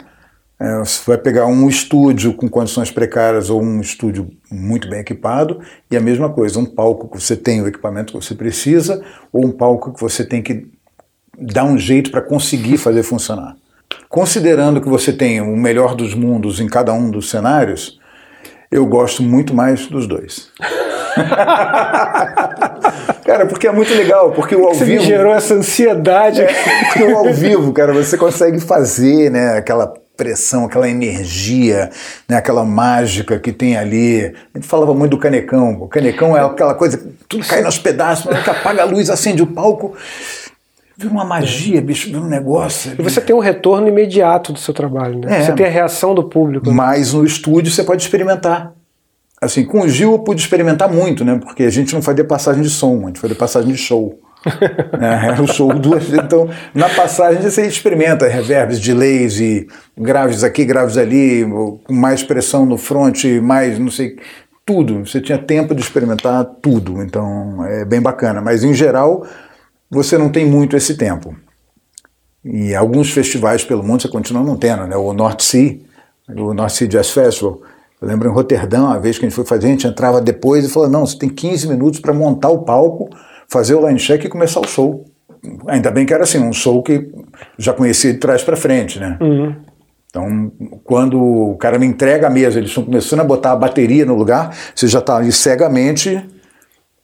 É, 0.60 0.80
você 0.80 1.02
vai 1.06 1.18
pegar 1.20 1.46
um 1.46 1.70
estúdio 1.70 2.34
com 2.34 2.50
condições 2.50 2.90
precárias 2.90 3.52
ou 3.52 3.62
um 3.62 3.80
estúdio 3.80 4.30
muito 4.52 4.90
bem 4.90 5.02
equipado, 5.02 5.60
e 5.90 5.96
a 5.96 6.02
mesma 6.02 6.30
coisa, 6.30 6.58
um 6.60 6.66
palco 6.66 7.08
que 7.08 7.22
você 7.22 7.36
tem 7.36 7.62
o 7.62 7.68
equipamento 7.68 8.18
que 8.18 8.26
você 8.26 8.34
precisa, 8.34 9.04
ou 9.32 9.46
um 9.46 9.52
palco 9.52 9.94
que 9.94 10.02
você 10.02 10.26
tem 10.26 10.42
que 10.42 10.66
dar 11.40 11.64
um 11.64 11.78
jeito 11.78 12.10
para 12.10 12.22
conseguir 12.22 12.78
fazer 12.78 13.04
funcionar. 13.04 13.56
Considerando 14.10 14.82
que 14.82 14.90
você 14.90 15.14
tem 15.14 15.40
o 15.42 15.56
melhor 15.56 15.94
dos 15.94 16.16
mundos 16.16 16.60
em 16.60 16.68
cada 16.68 16.92
um 16.92 17.12
dos 17.12 17.30
cenários, 17.30 18.00
eu 18.72 18.84
gosto 18.88 19.22
muito 19.22 19.54
mais 19.54 19.86
dos 19.86 20.08
dois. 20.08 20.52
cara, 23.26 23.46
porque 23.48 23.68
é 23.68 23.72
muito 23.72 23.94
legal, 23.94 24.32
porque 24.32 24.56
o 24.56 24.66
ao 24.66 24.74
você 24.74 24.86
vivo. 24.86 25.02
Me 25.02 25.08
gerou 25.08 25.34
essa 25.34 25.54
ansiedade. 25.54 26.42
É, 26.42 26.48
porque 26.86 27.04
o 27.04 27.16
ao 27.16 27.32
vivo, 27.32 27.72
cara, 27.72 27.94
você 27.94 28.18
consegue 28.18 28.60
fazer, 28.60 29.30
né, 29.30 29.58
aquela 29.58 29.94
pressão, 30.18 30.66
aquela 30.66 30.90
energia, 30.90 31.90
né, 32.28 32.36
aquela 32.36 32.66
mágica 32.66 33.40
que 33.40 33.54
tem 33.54 33.78
ali. 33.78 34.26
A 34.54 34.58
gente 34.58 34.68
falava 34.68 34.94
muito 34.94 35.12
do 35.12 35.18
canecão. 35.18 35.78
O 35.80 35.88
canecão 35.88 36.36
é 36.36 36.42
aquela 36.42 36.74
coisa, 36.74 37.00
tudo 37.30 37.46
cai 37.48 37.62
nos 37.62 37.78
pedaços, 37.78 38.28
apaga 38.28 38.82
a 38.82 38.86
luz, 38.86 39.10
acende 39.10 39.42
o 39.42 39.48
palco. 39.48 39.96
Vira 40.98 41.12
uma 41.12 41.24
magia, 41.24 41.80
bicho, 41.80 42.08
vira 42.08 42.20
um 42.20 42.28
negócio. 42.28 42.94
E 42.98 43.04
você 43.04 43.22
tem 43.22 43.36
um 43.36 43.40
retorno 43.40 43.88
imediato 43.88 44.52
do 44.52 44.58
seu 44.58 44.74
trabalho, 44.74 45.20
né? 45.20 45.42
É, 45.42 45.46
você 45.46 45.54
tem 45.54 45.68
a 45.68 45.70
reação 45.70 46.16
do 46.16 46.24
público. 46.24 46.72
Mas 46.72 47.14
no 47.14 47.24
estúdio 47.24 47.72
você 47.72 47.84
pode 47.84 48.02
experimentar. 48.02 48.74
Assim, 49.40 49.64
com 49.64 49.82
o 49.82 49.88
Gil 49.88 50.14
eu 50.14 50.20
pude 50.20 50.42
experimentar 50.42 50.92
muito, 50.92 51.24
né? 51.24 51.40
Porque 51.40 51.64
a 51.64 51.70
gente 51.70 51.94
não 51.94 52.02
fazia 52.02 52.26
passagem 52.26 52.64
de 52.64 52.70
som, 52.72 53.04
a 53.04 53.08
gente 53.08 53.20
fazia 53.20 53.36
passagem 53.36 53.72
de 53.72 53.78
show. 53.78 54.20
é, 55.38 55.42
o 55.42 55.48
show 55.48 55.74
duas 55.74 56.12
Então, 56.12 56.50
na 56.74 56.90
passagem 56.90 57.42
você 57.42 57.66
experimenta 57.66 58.28
reverbs, 58.28 58.80
delays 58.80 59.40
e 59.40 59.68
graves 59.98 60.44
aqui, 60.44 60.66
graves 60.66 60.98
ali, 60.98 61.46
com 61.84 61.94
mais 61.94 62.24
pressão 62.24 62.66
no 62.66 62.78
front, 62.78 63.24
mais 63.42 63.78
não 63.78 63.92
sei, 63.92 64.18
tudo. 64.66 65.06
Você 65.06 65.22
tinha 65.22 65.38
tempo 65.38 65.74
de 65.74 65.82
experimentar 65.82 66.46
tudo. 66.62 67.02
Então, 67.02 67.66
é 67.66 67.86
bem 67.86 68.02
bacana. 68.02 68.42
Mas, 68.42 68.64
em 68.64 68.74
geral, 68.74 69.26
você 69.90 70.18
não 70.18 70.30
tem 70.30 70.46
muito 70.46 70.76
esse 70.76 70.96
tempo. 70.96 71.36
E 72.44 72.76
alguns 72.76 73.12
festivais 73.12 73.64
pelo 73.64 73.84
mundo 73.84 74.02
você 74.02 74.08
continua 74.08 74.44
não 74.44 74.58
tendo, 74.58 74.86
né? 74.86 74.96
O 74.96 75.14
North 75.14 75.42
Sea, 75.42 75.78
o 76.30 76.54
North 76.54 76.72
Sea 76.72 76.88
Jazz 76.88 77.10
Festival. 77.10 77.62
Eu 78.02 78.08
lembro 78.08 78.30
em 78.30 78.32
Roterdã, 78.32 78.82
uma 78.82 79.00
vez 79.00 79.18
que 79.18 79.26
a 79.26 79.30
gente 79.30 79.36
foi 79.36 79.46
fazer, 79.46 79.68
a 79.68 79.72
gente 79.72 79.88
entrava 79.88 80.22
depois 80.22 80.64
e 80.66 80.70
falou: 80.70 80.90
não, 80.90 81.06
você 81.06 81.18
tem 81.18 81.30
15 81.30 81.68
minutos 81.68 82.00
para 82.00 82.14
montar 82.14 82.50
o 82.50 82.60
palco 82.60 83.10
fazer 83.48 83.76
o 83.76 83.88
line 83.88 84.00
check 84.00 84.24
e 84.24 84.30
começar 84.30 84.60
o 84.60 84.68
show. 84.68 85.06
Ainda 85.68 85.92
bem 85.92 86.06
que 86.06 86.14
era 86.14 86.24
assim, 86.24 86.40
um 86.40 86.54
show 86.54 86.82
que 86.84 87.10
já 87.58 87.74
conhecia 87.74 88.14
de 88.14 88.20
trás 88.20 88.44
para 88.44 88.56
frente, 88.56 89.00
né? 89.00 89.18
Uhum. 89.22 89.56
Então, 90.10 90.52
quando 90.84 91.22
o 91.22 91.58
cara 91.58 91.78
me 91.78 91.86
entrega 91.86 92.28
a 92.28 92.30
mesa, 92.30 92.58
eles 92.58 92.70
estão 92.70 92.84
começando 92.84 93.20
a 93.20 93.24
botar 93.24 93.52
a 93.52 93.56
bateria 93.56 94.06
no 94.06 94.16
lugar, 94.16 94.56
você 94.74 94.88
já 94.88 95.00
está 95.00 95.18
ali 95.18 95.32
cegamente 95.32 96.26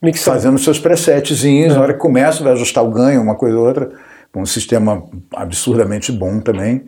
Mixando. 0.02 0.36
fazendo 0.36 0.58
seus 0.58 0.80
presetzinhos, 0.80 1.74
uhum. 1.74 1.78
na 1.78 1.84
hora 1.84 1.94
que 1.94 2.00
começa, 2.00 2.44
vai 2.44 2.54
ajustar 2.54 2.84
o 2.84 2.90
ganho, 2.90 3.22
uma 3.22 3.36
coisa 3.36 3.58
ou 3.58 3.66
outra. 3.66 3.92
Um 4.36 4.48
sistema 4.48 5.04
absurdamente 5.36 6.12
bom 6.12 6.40
também. 6.40 6.84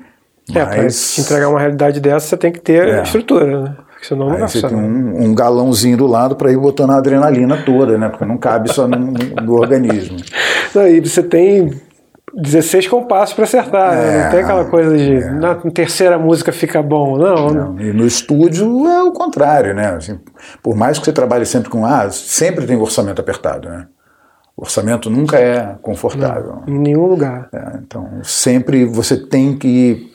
É, 0.54 0.64
mas... 0.66 0.74
para 0.76 0.90
te 0.90 1.22
entregar 1.22 1.50
uma 1.50 1.60
realidade 1.60 2.00
dessa, 2.00 2.28
você 2.28 2.38
tem 2.38 2.52
que 2.52 2.60
ter 2.60 2.88
é. 2.88 3.04
estrutura, 3.04 3.62
né? 3.62 3.76
Senão 4.08 4.30
não 4.30 4.36
Aí 4.36 4.42
você 4.42 4.62
tem 4.62 4.78
um, 4.78 5.26
um, 5.26 5.36
galãozinho 5.36 5.98
do 5.98 6.08
lado 6.08 6.36
para 6.36 6.52
ir 6.52 6.58
botando 6.58 6.92
a 6.92 6.98
adrenalina 6.98 7.64
toda, 7.66 7.98
né? 7.98 8.10
Porque 8.10 8.26
não 8.26 8.38
cabe 8.38 8.72
só 8.74 8.88
no, 8.88 8.98
no 8.98 9.54
organismo. 9.54 10.18
Aí 10.76 11.00
você 11.00 11.24
tem 11.24 11.72
16 12.34 12.88
compassos 12.88 13.34
para 13.34 13.46
acertar, 13.46 13.94
é, 13.94 13.96
né? 13.96 14.24
Não 14.24 14.32
tem 14.32 14.40
aquela 14.42 14.66
coisa 14.66 14.98
de 14.98 15.16
é. 15.16 15.32
na 15.32 15.56
terceira 15.56 16.18
música 16.20 16.52
fica 16.52 16.84
bom, 16.84 17.18
não, 17.18 17.50
não. 17.50 17.80
E 17.80 17.94
no 17.94 18.06
estúdio 18.06 18.88
é 18.88 19.04
o 19.04 19.12
contrário, 19.12 19.74
né? 19.74 19.96
Assim, 19.96 20.20
por 20.62 20.76
mais 20.76 21.00
que 21.00 21.06
você 21.06 21.14
trabalhe 21.14 21.46
sempre 21.46 21.70
com 21.70 21.86
A, 21.86 22.10
sempre 22.10 22.66
tem 22.66 22.76
orçamento 22.76 23.22
apertado, 23.22 23.70
né? 23.70 23.88
O 24.58 24.64
orçamento 24.64 25.10
nunca 25.10 25.38
é 25.38 25.76
confortável. 25.82 26.62
Não, 26.66 26.74
em 26.74 26.80
nenhum 26.80 27.06
lugar. 27.06 27.50
É, 27.54 27.78
então, 27.82 28.20
sempre 28.24 28.86
você 28.86 29.18
tem 29.18 29.58
que. 29.58 30.12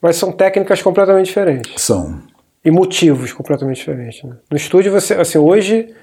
Mas 0.00 0.16
são 0.16 0.32
técnicas 0.32 0.82
completamente 0.82 1.26
diferentes. 1.26 1.82
São. 1.82 2.18
E 2.64 2.70
motivos 2.70 3.32
completamente 3.32 3.76
diferentes. 3.76 4.22
Né? 4.22 4.36
No 4.50 4.56
estúdio, 4.56 4.90
você, 4.90 5.14
assim, 5.14 5.38
hoje, 5.38 5.94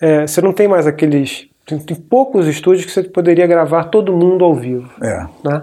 é, 0.00 0.26
você 0.26 0.40
não 0.40 0.52
tem 0.52 0.68
mais 0.68 0.86
aqueles 0.86 1.48
tem, 1.66 1.78
tem, 1.78 1.96
poucos 1.96 2.46
estúdios 2.46 2.84
que 2.84 2.92
você 2.92 3.02
poderia 3.02 3.46
gravar 3.46 3.84
todo 3.84 4.12
mundo 4.12 4.44
ao 4.44 4.54
vivo. 4.54 4.90
É. 5.02 5.26
Né? 5.42 5.62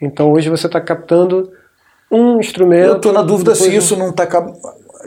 Então 0.00 0.30
hoje 0.32 0.48
você 0.48 0.66
está 0.66 0.80
captando 0.80 1.50
um 2.10 2.38
instrumento. 2.38 2.86
Eu 2.86 2.96
estou 2.96 3.12
na 3.12 3.22
dúvida 3.22 3.54
se 3.54 3.74
isso 3.74 3.96
não 3.96 4.10
está 4.10 4.24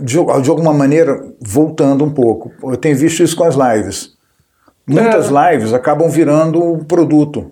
de, 0.01 0.17
de, 0.41 0.49
alguma 0.49 0.73
maneira 0.73 1.23
voltando 1.39 2.03
um 2.03 2.11
pouco. 2.11 2.51
Eu 2.63 2.75
tenho 2.75 2.97
visto 2.97 3.23
isso 3.23 3.35
com 3.35 3.45
as 3.45 3.55
lives. 3.55 4.17
Muitas 4.85 5.31
é. 5.31 5.51
lives 5.51 5.73
acabam 5.73 6.09
virando 6.09 6.61
um 6.61 6.83
produto. 6.83 7.51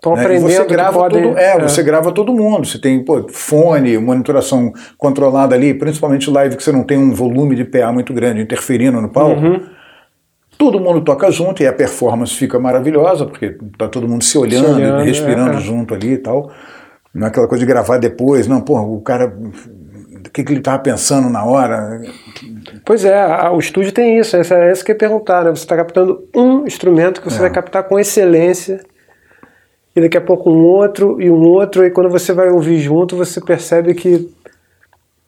Estão 0.00 0.14
né? 0.14 0.22
aprendendo. 0.22 0.50
E 0.50 0.54
você 0.54 0.64
grava 0.64 0.98
pode... 0.98 1.22
todo, 1.22 1.38
é, 1.38 1.56
é, 1.56 1.58
você 1.60 1.82
grava 1.82 2.12
todo 2.12 2.32
mundo. 2.32 2.66
Você 2.66 2.80
tem 2.80 3.04
pô, 3.04 3.26
fone, 3.28 3.98
monitoração 3.98 4.72
controlada 4.96 5.54
ali, 5.54 5.74
principalmente 5.74 6.30
live 6.30 6.56
que 6.56 6.62
você 6.62 6.72
não 6.72 6.82
tem 6.82 6.96
um 6.96 7.12
volume 7.12 7.54
de 7.54 7.64
PA 7.64 7.92
muito 7.92 8.12
grande 8.14 8.40
interferindo 8.40 9.00
no 9.00 9.08
palco. 9.08 9.40
Uhum 9.40 9.80
Todo 10.60 10.78
mundo 10.78 11.00
toca 11.00 11.30
junto 11.30 11.62
e 11.62 11.66
a 11.66 11.72
performance 11.72 12.34
fica 12.34 12.58
maravilhosa, 12.58 13.24
porque 13.24 13.56
tá 13.78 13.88
todo 13.88 14.06
mundo 14.06 14.22
se 14.22 14.36
olhando, 14.36 14.66
se 14.66 14.74
olhando 14.74 15.02
respirando 15.02 15.56
é. 15.56 15.60
junto 15.60 15.94
ali 15.94 16.12
e 16.12 16.18
tal. 16.18 16.52
Não 17.14 17.26
é 17.26 17.30
aquela 17.30 17.48
coisa 17.48 17.64
de 17.64 17.66
gravar 17.66 17.96
depois, 17.96 18.46
não, 18.46 18.60
pô, 18.60 18.78
o 18.78 19.00
cara. 19.00 19.34
O 19.34 20.30
que, 20.30 20.44
que 20.44 20.52
ele 20.52 20.60
estava 20.60 20.78
pensando 20.78 21.30
na 21.30 21.46
hora? 21.46 22.02
Pois 22.84 23.06
é, 23.06 23.18
a, 23.18 23.50
o 23.50 23.58
estúdio 23.58 23.90
tem 23.90 24.18
isso, 24.18 24.36
essa, 24.36 24.54
é 24.54 24.70
isso 24.70 24.84
que 24.84 24.92
ia 24.92 24.98
perguntar, 24.98 25.44
né? 25.44 25.50
Você 25.50 25.62
está 25.62 25.74
captando 25.74 26.28
um 26.36 26.66
instrumento 26.66 27.22
que 27.22 27.30
você 27.30 27.38
é. 27.38 27.40
vai 27.40 27.50
captar 27.50 27.84
com 27.84 27.98
excelência, 27.98 28.82
e 29.94 30.00
daqui 30.00 30.16
a 30.16 30.20
pouco 30.20 30.50
um 30.50 30.62
outro 30.64 31.20
e 31.20 31.30
um 31.30 31.42
outro, 31.42 31.84
e 31.84 31.90
quando 31.90 32.08
você 32.08 32.32
vai 32.32 32.48
ouvir 32.48 32.78
junto, 32.78 33.16
você 33.16 33.40
percebe 33.40 33.94
que, 33.94 34.30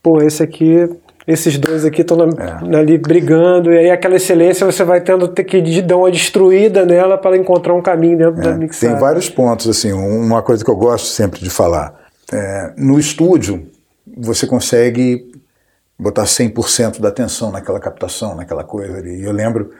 pô, 0.03 0.22
esse 0.22 0.42
aqui 0.42 0.88
esses 1.27 1.57
dois 1.57 1.85
aqui 1.85 2.03
estão 2.03 2.18
é. 2.20 2.77
ali 2.77 2.98
brigando, 2.98 3.72
e 3.72 3.79
aí 3.79 3.90
aquela 3.90 4.16
excelência 4.16 4.66
você 4.66 4.83
vai 4.83 5.01
tendo 5.01 5.29
que 5.29 5.83
dar 5.83 5.96
uma 5.96 6.11
destruída 6.11 6.85
nela 6.85 7.16
para 7.16 7.37
encontrar 7.37 7.75
um 7.75 7.83
caminho 7.83 8.18
dentro 8.18 8.40
é, 8.40 8.44
da 8.44 8.55
mixagem. 8.57 8.90
Tem 8.90 9.01
vários 9.01 9.29
pontos, 9.29 9.68
assim, 9.68 9.92
uma 9.92 10.42
coisa 10.42 10.64
que 10.64 10.70
eu 10.70 10.77
gosto 10.77 11.07
sempre 11.07 11.40
de 11.40 11.51
falar. 11.51 11.94
É, 12.33 12.72
no 12.77 12.98
estúdio, 12.98 13.68
você 14.16 14.46
consegue 14.46 15.31
botar 15.98 16.25
100% 16.25 17.01
da 17.01 17.09
atenção 17.09 17.53
naquela 17.53 17.79
captação, 17.79 18.35
naquela 18.35 18.64
coisa 18.64 18.98
ali. 18.98 19.20
E 19.20 19.25
eu 19.25 19.33
lembro 19.33 19.70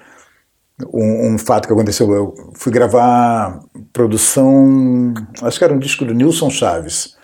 um, 0.93 1.35
um, 1.35 1.39
fato 1.39 1.67
que 1.67 1.73
aconteceu, 1.73 2.11
eu 2.13 2.35
fui 2.55 2.73
gravar 2.73 3.61
produção, 3.93 5.13
acho 5.43 5.59
que 5.59 5.65
era 5.65 5.75
um 5.75 5.79
disco 5.79 6.05
do 6.05 6.15
Nilson 6.15 6.51
Chaves, 6.51 7.17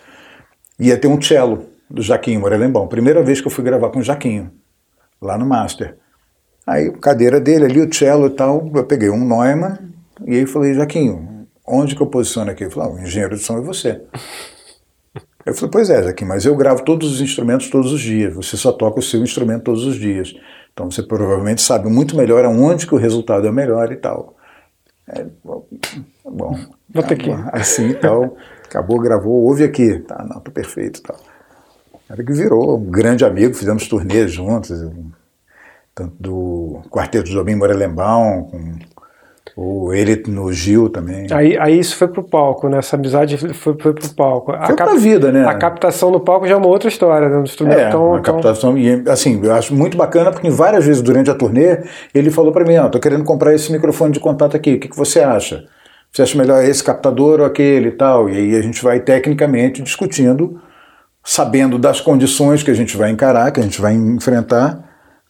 ia 0.79 0.97
ter 0.97 1.07
um 1.07 1.21
cello 1.21 1.65
do 1.89 2.01
Jaquinho 2.01 2.39
Morelembão. 2.39 2.87
Primeira 2.87 3.23
vez 3.23 3.41
que 3.41 3.47
eu 3.47 3.51
fui 3.51 3.63
gravar 3.63 3.89
com 3.89 3.99
o 3.99 4.03
Jaquinho, 4.03 4.51
lá 5.21 5.37
no 5.37 5.45
Master. 5.45 5.97
Aí, 6.65 6.91
cadeira 6.91 7.39
dele 7.39 7.65
ali, 7.65 7.81
o 7.81 7.93
cello 7.93 8.27
e 8.27 8.29
tal, 8.29 8.69
eu 8.73 8.85
peguei 8.85 9.09
um 9.09 9.27
Neumann 9.27 9.77
e 10.25 10.35
aí 10.35 10.45
falei, 10.45 10.73
Jaquinho, 10.73 11.47
onde 11.65 11.95
que 11.95 12.01
eu 12.01 12.07
posiciono 12.07 12.51
aqui? 12.51 12.63
Ele 12.63 12.71
falou, 12.71 12.91
ah, 12.91 12.95
o 12.95 12.99
engenheiro 12.99 13.35
de 13.35 13.41
som 13.41 13.57
é 13.57 13.61
você. 13.61 14.01
Eu 15.45 15.53
falei, 15.53 15.71
pois 15.71 15.89
é, 15.89 16.03
Jaquinho, 16.03 16.29
mas 16.29 16.45
eu 16.45 16.55
gravo 16.55 16.83
todos 16.83 17.11
os 17.11 17.21
instrumentos 17.21 17.69
todos 17.69 17.91
os 17.91 18.01
dias, 18.01 18.33
você 18.33 18.55
só 18.55 18.71
toca 18.71 18.99
o 18.99 19.01
seu 19.03 19.23
instrumento 19.23 19.63
todos 19.63 19.85
os 19.85 19.95
dias. 19.95 20.33
Então 20.79 20.89
você 20.89 21.03
provavelmente 21.03 21.61
sabe 21.61 21.89
muito 21.89 22.15
melhor 22.15 22.45
aonde 22.45 22.87
que 22.87 22.95
o 22.95 22.97
resultado 22.97 23.45
é 23.45 23.51
melhor 23.51 23.91
e 23.91 23.97
tal. 23.97 24.35
É, 25.07 25.25
bom, 25.43 26.57
Vou 26.89 27.03
ter 27.03 27.17
que... 27.17 27.29
assim 27.51 27.89
e 27.89 27.95
tal, 27.95 28.37
acabou, 28.63 28.99
gravou, 28.99 29.43
ouve 29.43 29.63
aqui. 29.63 29.99
Tá, 29.99 30.23
não, 30.23 30.39
tô 30.39 30.51
perfeito 30.51 30.99
e 30.99 31.03
tal 31.03 31.17
cara 32.09 32.23
que 32.23 32.33
virou 32.33 32.79
um 32.79 32.85
grande 32.85 33.23
amigo, 33.23 33.53
fizemos 33.53 33.87
turnês 33.87 34.31
juntos, 34.31 34.71
tanto 35.93 36.15
do 36.19 36.81
Quarteto 36.89 37.29
Jobim 37.29 37.53
Morelembão, 37.53 38.45
com 38.49 38.79
o 39.55 39.93
ele 39.93 40.23
no 40.27 40.51
Gil 40.53 40.89
também. 40.89 41.27
Aí, 41.31 41.57
aí 41.57 41.79
isso 41.79 41.95
foi 41.95 42.07
pro 42.07 42.23
palco, 42.23 42.69
né? 42.69 42.77
Essa 42.77 42.95
amizade 42.95 43.37
foi, 43.37 43.75
foi 43.77 43.93
pro 43.93 44.09
palco. 44.15 44.51
A 44.51 44.67
foi 44.67 44.75
cap... 44.75 44.91
pra 44.91 44.99
vida, 44.99 45.31
né? 45.31 45.45
A 45.45 45.53
captação 45.55 46.11
no 46.11 46.19
palco 46.19 46.47
já 46.47 46.53
é 46.53 46.57
uma 46.57 46.67
outra 46.67 46.87
história, 46.87 47.27
né? 47.27 47.43
é, 47.71 47.89
tão, 47.89 48.15
a 48.15 48.21
captação, 48.21 48.77
e 48.77 49.03
assim, 49.09 49.39
eu 49.43 49.53
acho 49.53 49.73
muito 49.73 49.97
bacana 49.97 50.31
porque 50.31 50.49
várias 50.49 50.85
vezes 50.85 51.01
durante 51.01 51.29
a 51.29 51.35
turnê 51.35 51.83
ele 52.13 52.31
falou 52.31 52.51
para 52.51 52.65
mim, 52.65 52.77
ó, 52.77 52.85
oh, 52.85 52.89
tô 52.89 52.99
querendo 52.99 53.23
comprar 53.23 53.53
esse 53.53 53.71
microfone 53.71 54.13
de 54.13 54.19
contato 54.19 54.55
aqui, 54.55 54.75
o 54.75 54.79
que, 54.79 54.87
que 54.87 54.97
você 54.97 55.19
acha? 55.19 55.65
Você 56.11 56.21
acha 56.21 56.37
melhor 56.37 56.63
esse 56.63 56.83
captador 56.83 57.39
ou 57.39 57.45
aquele 57.45 57.89
e 57.89 57.91
tal? 57.91 58.29
E 58.29 58.37
aí 58.37 58.55
a 58.55 58.61
gente 58.61 58.83
vai 58.83 58.99
tecnicamente 58.99 59.81
discutindo 59.81 60.59
sabendo 61.23 61.77
das 61.77 62.01
condições 62.01 62.63
que 62.63 62.71
a 62.71 62.73
gente 62.73 62.97
vai 62.97 63.11
encarar, 63.11 63.51
que 63.51 63.59
a 63.59 63.63
gente 63.63 63.79
vai 63.79 63.93
enfrentar, 63.93 64.83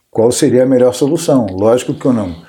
qual 0.10 0.32
seria 0.32 0.64
a 0.64 0.66
melhor 0.66 0.94
solução. 0.94 1.46
Lógico 1.52 1.94
que 1.94 2.06
eu 2.06 2.14
não. 2.14 2.49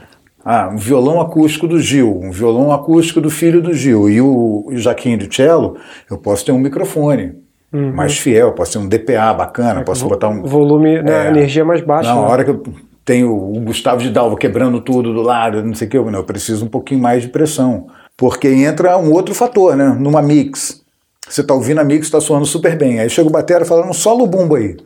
Ah, 0.52 0.68
um 0.68 0.76
violão 0.76 1.20
acústico 1.20 1.68
do 1.68 1.78
Gil, 1.78 2.12
um 2.20 2.32
violão 2.32 2.72
acústico 2.72 3.20
do 3.20 3.30
filho 3.30 3.62
do 3.62 3.72
Gil 3.72 4.10
e 4.10 4.20
o, 4.20 4.64
o 4.66 4.76
Jaquinho 4.76 5.16
de 5.16 5.32
cello, 5.32 5.76
eu 6.10 6.18
posso 6.18 6.44
ter 6.44 6.50
um 6.50 6.58
microfone 6.58 7.36
uhum. 7.72 7.92
mais 7.92 8.18
fiel, 8.18 8.50
posso 8.50 8.72
ter 8.72 8.78
um 8.78 8.88
DPA 8.88 9.32
bacana, 9.32 9.82
é, 9.82 9.84
posso 9.84 10.08
botar 10.08 10.28
um 10.28 10.42
volume, 10.42 11.00
né, 11.02 11.26
é, 11.26 11.28
energia 11.28 11.64
mais 11.64 11.82
baixa. 11.82 12.12
Na 12.12 12.20
né? 12.20 12.26
hora 12.26 12.42
que 12.42 12.50
eu 12.50 12.64
tenho 13.04 13.32
o 13.32 13.60
Gustavo 13.60 14.02
de 14.02 14.10
Dalva 14.10 14.36
quebrando 14.36 14.80
tudo 14.80 15.14
do 15.14 15.22
lado, 15.22 15.62
não 15.62 15.72
sei 15.72 15.86
o 15.86 15.90
que, 15.92 15.96
eu, 15.96 16.10
não, 16.10 16.18
eu 16.18 16.24
preciso 16.24 16.64
um 16.64 16.68
pouquinho 16.68 17.00
mais 17.00 17.22
de 17.22 17.28
pressão, 17.28 17.86
porque 18.16 18.48
entra 18.48 18.98
um 18.98 19.12
outro 19.12 19.32
fator, 19.36 19.76
né? 19.76 19.96
Numa 20.00 20.20
mix, 20.20 20.82
você 21.28 21.44
tá 21.44 21.54
ouvindo 21.54 21.80
a 21.80 21.84
mix, 21.84 22.08
está 22.08 22.20
soando 22.20 22.44
super 22.44 22.76
bem. 22.76 22.98
Aí 22.98 23.08
chega 23.08 23.28
o 23.28 23.30
batera 23.30 23.64
falando, 23.64 23.94
solo 23.94 24.24
o 24.24 24.26
bumbo 24.26 24.56
aí. 24.56 24.76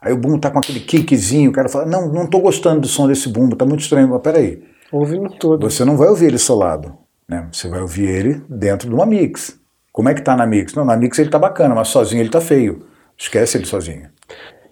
Aí 0.00 0.14
o 0.14 0.16
bumbo 0.16 0.38
tá 0.38 0.50
com 0.50 0.58
aquele 0.58 0.80
kickzinho, 0.80 1.50
o 1.50 1.52
cara 1.52 1.68
fala, 1.68 1.84
não, 1.84 2.08
não 2.08 2.26
tô 2.26 2.38
gostando 2.38 2.80
do 2.80 2.88
som 2.88 3.06
desse 3.06 3.28
bumbo, 3.28 3.54
tá 3.54 3.66
muito 3.66 3.80
estranho. 3.80 4.08
Mas 4.08 4.22
peraí. 4.22 4.62
Ouvindo 4.92 5.30
todo. 5.30 5.68
Você 5.68 5.84
não 5.84 5.96
vai 5.96 6.08
ouvir 6.08 6.26
ele 6.26 6.38
solado, 6.38 6.94
né? 7.28 7.48
Você 7.52 7.68
vai 7.68 7.80
ouvir 7.80 8.08
ele 8.08 8.42
dentro 8.48 8.88
de 8.88 8.94
uma 8.94 9.06
mix. 9.06 9.58
Como 9.92 10.08
é 10.08 10.14
que 10.14 10.22
tá 10.22 10.36
na 10.36 10.46
mix? 10.46 10.74
Não, 10.74 10.84
na 10.84 10.96
mix 10.96 11.18
ele 11.18 11.30
tá 11.30 11.38
bacana, 11.38 11.74
mas 11.74 11.88
sozinho 11.88 12.22
ele 12.22 12.30
tá 12.30 12.40
feio. 12.40 12.86
Esquece 13.16 13.58
ele 13.58 13.66
sozinho. 13.66 14.08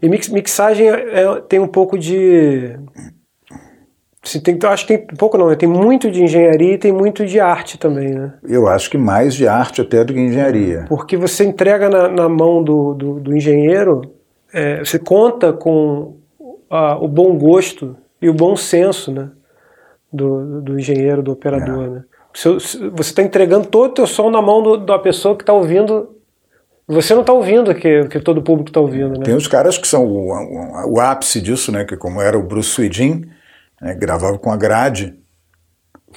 E 0.00 0.08
mix, 0.08 0.28
mixagem 0.28 0.88
é, 0.88 1.22
é 1.22 1.40
tem 1.40 1.58
um 1.58 1.66
pouco 1.66 1.98
de 1.98 2.78
tem, 4.42 4.58
acho 4.64 4.86
que 4.86 4.98
tem 4.98 5.16
pouco 5.16 5.38
não, 5.38 5.48
né? 5.48 5.54
tem 5.54 5.68
muito 5.68 6.10
de 6.10 6.22
engenharia 6.22 6.74
e 6.74 6.78
tem 6.78 6.92
muito 6.92 7.24
de 7.24 7.40
arte 7.40 7.78
também, 7.78 8.10
né? 8.10 8.34
Eu 8.42 8.66
acho 8.66 8.90
que 8.90 8.98
mais 8.98 9.34
de 9.34 9.48
arte 9.48 9.80
até 9.80 10.04
do 10.04 10.12
que 10.12 10.20
engenharia. 10.20 10.84
Porque 10.88 11.16
você 11.16 11.44
entrega 11.44 11.88
na, 11.88 12.08
na 12.08 12.28
mão 12.28 12.62
do, 12.62 12.94
do, 12.94 13.20
do 13.20 13.36
engenheiro, 13.36 14.02
é, 14.52 14.80
você 14.80 14.98
conta 14.98 15.52
com 15.52 16.16
a, 16.68 16.98
o 16.98 17.08
bom 17.08 17.38
gosto 17.38 17.96
e 18.20 18.28
o 18.28 18.34
bom 18.34 18.54
senso 18.56 19.10
né? 19.12 19.30
Do, 20.12 20.60
do 20.62 20.78
engenheiro, 20.78 21.22
do 21.22 21.32
operador, 21.32 21.84
é. 21.84 21.88
né? 21.88 22.04
Você 22.34 23.10
está 23.10 23.22
entregando 23.22 23.66
todo 23.66 23.90
o 23.90 23.94
teu 23.94 24.06
som 24.06 24.30
na 24.30 24.40
mão 24.40 24.62
do, 24.62 24.76
da 24.76 24.98
pessoa 24.98 25.34
que 25.34 25.42
está 25.42 25.52
ouvindo 25.52 26.18
você 26.88 27.12
não 27.12 27.20
está 27.20 27.34
ouvindo 27.34 27.70
o 27.70 27.74
que, 27.74 28.06
que 28.06 28.18
todo 28.18 28.38
o 28.38 28.42
público 28.42 28.70
está 28.70 28.80
ouvindo, 28.80 29.18
né? 29.18 29.24
Tem 29.24 29.34
os 29.34 29.46
caras 29.46 29.76
que 29.76 29.86
são 29.86 30.06
o, 30.06 30.32
o, 30.32 30.94
o, 30.94 31.00
ápice 31.00 31.38
disso, 31.38 31.70
né? 31.70 31.84
Que 31.84 31.98
como 31.98 32.22
era 32.22 32.38
o 32.38 32.42
Bruce 32.42 32.70
Swedin, 32.70 33.28
né, 33.78 33.94
gravava 33.94 34.38
com 34.38 34.50
a 34.50 34.56
grade. 34.56 35.14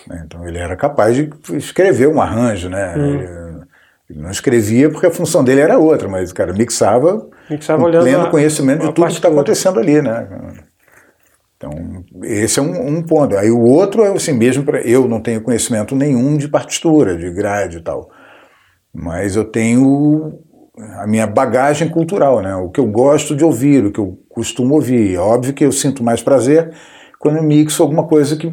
Né, 0.08 0.23
então 0.25 0.47
ele 0.47 0.58
era 0.58 0.77
capaz 0.77 1.13
de 1.13 1.30
escrever 1.58 2.08
um 2.08 2.21
arranjo, 2.21 2.69
né? 2.69 2.95
Hum. 2.95 3.13
Ele, 3.15 3.23
ele, 4.10 4.21
não 4.21 4.32
escrevia 4.32 4.89
porque 4.89 5.08
a 5.08 5.12
função 5.12 5.43
dele 5.43 5.60
era 5.60 5.77
outra, 5.77 6.08
mas 6.08 6.32
o 6.32 6.36
cara 6.36 6.54
mixava, 6.54 7.27
mixava 7.49 7.84
com 7.84 7.91
pleno 7.91 8.25
a, 8.25 8.30
conhecimento 8.30 8.88
de 8.88 8.93
tudo 8.93 9.08
que 9.08 9.13
está 9.13 9.27
acontecendo 9.27 9.77
ali, 9.77 10.01
né? 10.01 10.25
Então, 11.62 12.04
esse 12.24 12.60
é 12.60 12.63
um, 12.63 12.97
um, 12.97 13.04
ponto. 13.04 13.38
Aí 13.38 13.52
o 13.52 13.62
outro 13.62 14.04
é 14.04 14.12
assim 14.12 14.34
mesmo, 14.34 14.63
pra, 14.63 14.82
eu 14.82 15.08
não 15.08 15.21
tenho 15.21 15.41
conhecimento 15.41 15.95
nenhum 15.95 16.36
de 16.36 16.47
partitura, 16.47 17.15
de 17.15 17.30
grade 17.30 17.78
e 17.78 17.82
tal, 17.82 18.10
mas 18.91 19.36
eu 19.36 19.45
tenho 19.45 20.39
a 20.97 21.06
minha 21.06 21.28
bagagem 21.28 21.88
cultural, 21.88 22.41
né? 22.41 22.56
O 22.56 22.69
que 22.69 22.80
eu 22.80 22.88
gosto 22.88 23.36
de 23.36 23.43
ouvir, 23.43 23.86
o 23.86 23.91
que 23.91 24.00
eu 24.00 24.17
costumo 24.28 24.74
ouvir. 24.74 25.13
É 25.13 25.19
óbvio 25.19 25.54
que 25.54 25.63
eu 25.63 25.71
sinto 25.71 26.04
mais 26.04 26.24
prazer 26.24 26.74
quando 27.21 27.38
eu 27.38 27.43
mixo 27.43 27.84
alguma 27.84 28.08
coisa 28.08 28.36
que 28.36 28.52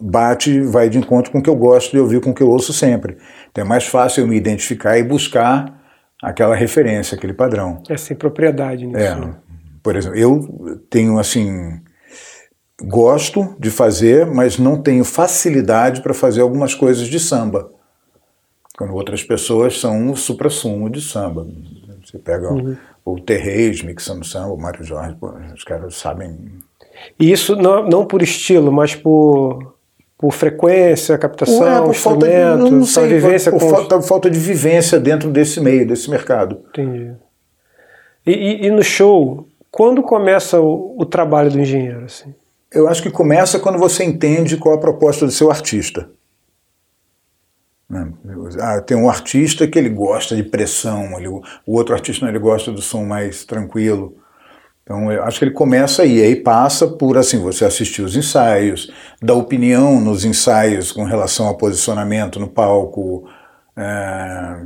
bate, 0.00 0.62
vai 0.62 0.88
de 0.88 0.96
encontro 0.96 1.30
com 1.30 1.38
o 1.38 1.42
que 1.42 1.50
eu 1.50 1.54
gosto 1.54 1.90
de 1.90 1.98
ouvir, 1.98 2.22
com 2.22 2.30
o 2.30 2.34
que 2.34 2.42
eu 2.42 2.48
ouço 2.48 2.72
sempre. 2.72 3.18
Então 3.50 3.62
é 3.62 3.68
mais 3.68 3.86
fácil 3.86 4.22
eu 4.22 4.26
me 4.26 4.36
identificar 4.36 4.96
e 4.96 5.02
buscar 5.02 5.78
aquela 6.22 6.56
referência, 6.56 7.14
aquele 7.14 7.34
padrão. 7.34 7.82
É 7.90 7.98
sem 7.98 8.16
propriedade 8.16 8.86
nisso. 8.86 8.98
É. 8.98 9.14
Né? 9.14 9.34
Por 9.82 9.96
exemplo, 9.96 10.18
eu 10.18 10.78
tenho 10.88 11.18
assim. 11.18 11.78
Gosto 12.82 13.54
de 13.58 13.70
fazer, 13.70 14.26
mas 14.26 14.58
não 14.58 14.80
tenho 14.80 15.04
facilidade 15.04 16.00
para 16.00 16.14
fazer 16.14 16.40
algumas 16.40 16.74
coisas 16.74 17.06
de 17.06 17.20
samba. 17.20 17.70
quando 18.76 18.94
outras 18.94 19.22
pessoas 19.22 19.78
são 19.78 20.10
o 20.10 20.16
supra-sumo 20.16 20.88
de 20.88 21.00
samba. 21.00 21.46
Você 22.04 22.18
pega 22.18 22.50
uhum. 22.52 22.76
o, 23.04 23.12
o 23.12 23.20
Terreis 23.20 23.82
mixando 23.82 24.24
samba, 24.24 24.54
o 24.54 24.56
Mário 24.56 24.82
Jorge, 24.82 25.14
pô, 25.20 25.32
os 25.54 25.64
caras 25.64 25.96
sabem. 25.96 26.38
E 27.18 27.30
isso 27.30 27.56
não, 27.56 27.86
não 27.86 28.06
por 28.06 28.22
estilo, 28.22 28.72
mas 28.72 28.94
por, 28.94 29.74
por 30.16 30.32
frequência, 30.32 31.16
captação, 31.18 31.60
Ué, 31.60 31.82
por 31.82 31.94
falta 31.94 32.26
de, 32.26 32.70
não 32.70 32.84
sei, 32.84 33.08
vivência 33.08 33.50
por, 33.50 33.60
por 33.60 33.70
falta, 33.70 34.02
falta, 34.02 34.30
de 34.30 34.38
vivência 34.38 34.98
dentro 34.98 35.30
desse 35.30 35.60
meio, 35.60 35.86
desse 35.86 36.10
mercado. 36.10 36.60
Entendi. 36.70 37.12
E, 38.26 38.32
e, 38.32 38.66
e 38.66 38.70
no 38.70 38.82
show, 38.82 39.46
quando 39.70 40.02
começa 40.02 40.60
o, 40.60 40.96
o, 40.98 41.06
trabalho 41.06 41.50
do 41.50 41.60
engenheiro? 41.60 42.04
Assim? 42.04 42.34
Eu 42.72 42.88
acho 42.88 43.02
que 43.02 43.10
começa 43.10 43.58
quando 43.58 43.78
você 43.78 44.04
entende 44.04 44.56
qual 44.56 44.76
a 44.76 44.80
proposta 44.80 45.26
do 45.26 45.32
seu 45.32 45.50
artista. 45.50 46.08
Né? 47.88 48.12
Ah, 48.60 48.80
tem 48.80 48.96
um 48.96 49.10
artista 49.10 49.66
que 49.66 49.76
ele 49.76 49.88
gosta 49.88 50.36
de 50.36 50.44
pressão, 50.44 51.18
ele, 51.18 51.26
o 51.26 51.42
outro 51.66 51.92
artista 51.92 52.24
não, 52.24 52.30
ele 52.30 52.38
gosta 52.38 52.70
do 52.70 52.80
som 52.80 53.04
mais 53.04 53.44
tranquilo. 53.44 54.16
Então, 54.84 55.10
eu 55.10 55.24
acho 55.24 55.38
que 55.38 55.44
ele 55.44 55.52
começa 55.52 56.02
aí, 56.02 56.22
aí 56.22 56.36
passa 56.36 56.86
por 56.86 57.18
assim, 57.18 57.38
você 57.40 57.64
assistir 57.64 58.02
os 58.02 58.16
ensaios, 58.16 58.92
dar 59.20 59.34
opinião 59.34 60.00
nos 60.00 60.24
ensaios 60.24 60.92
com 60.92 61.04
relação 61.04 61.46
ao 61.46 61.56
posicionamento 61.56 62.38
no 62.38 62.48
palco, 62.48 63.28
é, 63.76 64.62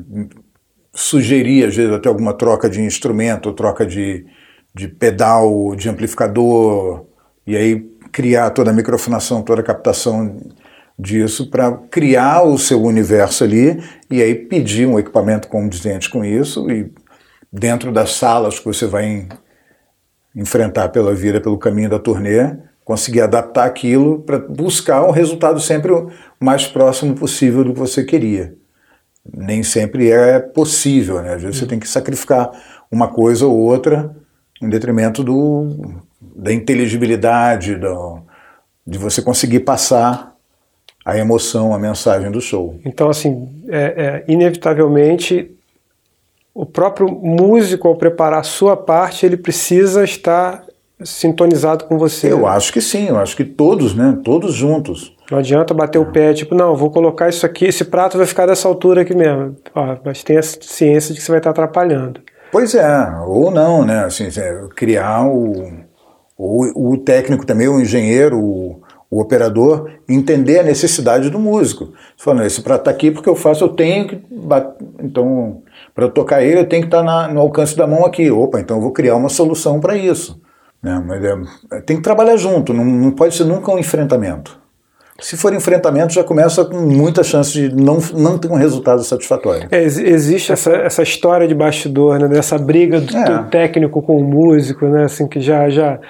sugerir, 0.92 1.66
às 1.66 1.76
vezes, 1.76 1.92
até 1.92 2.08
alguma 2.08 2.34
troca 2.34 2.68
de 2.68 2.80
instrumento, 2.82 3.52
troca 3.52 3.86
de, 3.86 4.26
de 4.74 4.88
pedal, 4.88 5.74
de 5.74 5.88
amplificador, 5.88 7.06
e 7.46 7.56
aí 7.56 7.93
criar 8.14 8.50
toda 8.50 8.70
a 8.70 8.72
microfonação, 8.72 9.42
toda 9.42 9.60
a 9.60 9.64
captação 9.64 10.40
disso 10.96 11.50
para 11.50 11.72
criar 11.90 12.44
o 12.44 12.56
seu 12.56 12.80
universo 12.80 13.42
ali 13.42 13.82
e 14.08 14.22
aí 14.22 14.36
pedir 14.36 14.86
um 14.86 14.96
equipamento 14.96 15.48
condizente 15.48 16.08
com 16.08 16.24
isso 16.24 16.70
e 16.70 16.92
dentro 17.52 17.90
das 17.90 18.14
salas 18.14 18.60
que 18.60 18.64
você 18.64 18.86
vai 18.86 19.04
em, 19.04 19.28
enfrentar 20.36 20.90
pela 20.90 21.12
vida, 21.12 21.40
pelo 21.40 21.58
caminho 21.58 21.90
da 21.90 21.98
turnê, 21.98 22.56
conseguir 22.84 23.22
adaptar 23.22 23.64
aquilo 23.64 24.20
para 24.20 24.38
buscar 24.38 25.04
um 25.04 25.10
resultado 25.10 25.58
sempre 25.58 25.90
o 25.90 26.08
mais 26.38 26.68
próximo 26.68 27.16
possível 27.16 27.64
do 27.64 27.72
que 27.72 27.80
você 27.80 28.04
queria. 28.04 28.54
Nem 29.36 29.64
sempre 29.64 30.12
é 30.12 30.38
possível, 30.38 31.20
né? 31.20 31.34
Às 31.34 31.42
vezes 31.42 31.58
você 31.58 31.66
tem 31.66 31.80
que 31.80 31.88
sacrificar 31.88 32.52
uma 32.92 33.08
coisa 33.08 33.44
ou 33.44 33.58
outra 33.58 34.14
em 34.62 34.68
detrimento 34.68 35.24
do, 35.24 35.96
da 36.34 36.52
inteligibilidade, 36.52 37.76
do, 37.76 38.20
de 38.86 38.98
você 38.98 39.22
conseguir 39.22 39.60
passar 39.60 40.34
a 41.04 41.18
emoção, 41.18 41.74
a 41.74 41.78
mensagem 41.78 42.30
do 42.30 42.40
show. 42.40 42.78
Então, 42.84 43.10
assim, 43.10 43.48
é, 43.68 44.24
é, 44.26 44.32
inevitavelmente, 44.32 45.50
o 46.54 46.64
próprio 46.64 47.08
músico, 47.08 47.88
ao 47.88 47.96
preparar 47.96 48.40
a 48.40 48.44
sua 48.44 48.76
parte, 48.76 49.26
ele 49.26 49.36
precisa 49.36 50.02
estar 50.02 50.64
sintonizado 51.02 51.84
com 51.84 51.98
você. 51.98 52.32
Eu 52.32 52.46
acho 52.46 52.72
que 52.72 52.80
sim, 52.80 53.08
eu 53.08 53.18
acho 53.18 53.36
que 53.36 53.44
todos, 53.44 53.94
né? 53.94 54.18
Todos 54.24 54.54
juntos. 54.54 55.14
Não 55.30 55.38
adianta 55.38 55.74
bater 55.74 55.98
é. 55.98 56.00
o 56.00 56.06
pé, 56.06 56.32
tipo, 56.32 56.54
não, 56.54 56.76
vou 56.76 56.90
colocar 56.90 57.28
isso 57.28 57.44
aqui, 57.44 57.66
esse 57.66 57.84
prato 57.84 58.16
vai 58.16 58.26
ficar 58.26 58.46
dessa 58.46 58.68
altura 58.68 59.02
aqui 59.02 59.14
mesmo. 59.14 59.56
Ó, 59.74 59.96
mas 60.04 60.22
tem 60.22 60.38
a 60.38 60.42
ciência 60.42 61.12
de 61.12 61.20
que 61.20 61.26
você 61.26 61.32
vai 61.32 61.40
estar 61.40 61.50
atrapalhando. 61.50 62.20
Pois 62.52 62.74
é, 62.74 62.86
ou 63.26 63.50
não, 63.50 63.84
né? 63.84 64.04
Assim, 64.04 64.28
é, 64.28 64.62
criar 64.76 65.26
o, 65.26 65.72
o, 66.44 66.92
o 66.92 66.98
técnico 66.98 67.46
também, 67.46 67.68
o 67.68 67.80
engenheiro, 67.80 68.38
o, 68.38 68.82
o 69.10 69.20
operador 69.20 69.90
entender 70.08 70.58
a 70.58 70.62
necessidade 70.62 71.30
do 71.30 71.38
músico. 71.38 71.86
Você 72.16 72.24
fala, 72.24 72.46
esse 72.46 72.60
prato 72.62 72.80
está 72.82 72.90
aqui 72.90 73.10
porque 73.10 73.28
eu 73.28 73.36
faço, 73.36 73.64
eu 73.64 73.68
tenho 73.68 74.08
que. 74.08 74.22
Então, 75.02 75.62
para 75.94 76.08
tocar 76.08 76.42
ele, 76.42 76.60
eu 76.60 76.68
tenho 76.68 76.82
que 76.82 76.88
estar 76.88 77.04
tá 77.04 77.32
no 77.32 77.40
alcance 77.40 77.76
da 77.76 77.86
mão 77.86 78.04
aqui. 78.04 78.30
Opa, 78.30 78.60
então 78.60 78.76
eu 78.76 78.82
vou 78.82 78.92
criar 78.92 79.16
uma 79.16 79.28
solução 79.28 79.80
para 79.80 79.96
isso. 79.96 80.40
Né? 80.82 81.02
Mas 81.06 81.24
é, 81.24 81.80
tem 81.80 81.96
que 81.96 82.02
trabalhar 82.02 82.36
junto, 82.36 82.74
não, 82.74 82.84
não 82.84 83.10
pode 83.10 83.34
ser 83.34 83.44
nunca 83.44 83.72
um 83.72 83.78
enfrentamento. 83.78 84.62
Se 85.20 85.36
for 85.36 85.54
enfrentamento, 85.54 86.12
já 86.12 86.24
começa 86.24 86.64
com 86.64 86.76
muita 86.76 87.22
chance 87.22 87.52
de 87.52 87.74
não, 87.74 87.98
não 88.14 88.36
ter 88.36 88.50
um 88.50 88.56
resultado 88.56 89.02
satisfatório. 89.04 89.68
É, 89.70 89.82
existe 89.82 90.52
essa, 90.52 90.72
essa 90.72 91.02
história 91.02 91.46
de 91.46 91.54
bastidor, 91.54 92.18
né, 92.18 92.26
dessa 92.26 92.58
briga 92.58 93.00
do, 93.00 93.16
é. 93.16 93.24
do, 93.24 93.48
técnico 93.48 94.02
com 94.02 94.16
o 94.16 94.24
músico, 94.24 94.86
né, 94.86 95.04
assim, 95.04 95.28
que 95.28 95.40
já, 95.40 95.70
já 95.70 96.00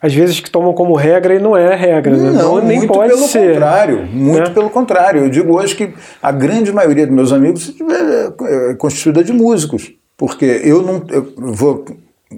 às 0.00 0.14
vezes 0.14 0.40
que 0.40 0.50
tomam 0.50 0.72
como 0.72 0.94
regra 0.94 1.34
e 1.34 1.38
não 1.38 1.56
é 1.56 1.74
regra, 1.74 2.16
né? 2.16 2.30
não, 2.30 2.56
não 2.56 2.64
nem 2.64 2.78
muito 2.78 2.92
pode 2.92 3.12
pelo 3.12 3.26
ser. 3.28 3.52
contrário, 3.54 4.06
muito 4.06 4.48
né? 4.48 4.54
pelo 4.54 4.70
contrário. 4.70 5.24
Eu 5.24 5.30
digo 5.30 5.58
hoje 5.58 5.74
que 5.76 5.92
a 6.22 6.32
grande 6.32 6.72
maioria 6.72 7.06
dos 7.06 7.14
meus 7.14 7.32
amigos 7.32 7.74
é, 7.80 8.70
é 8.70 8.74
constituída 8.74 9.22
de 9.22 9.32
músicos, 9.32 9.92
porque 10.16 10.62
eu 10.64 10.82
não 10.82 11.02
eu 11.10 11.32
vou 11.36 11.84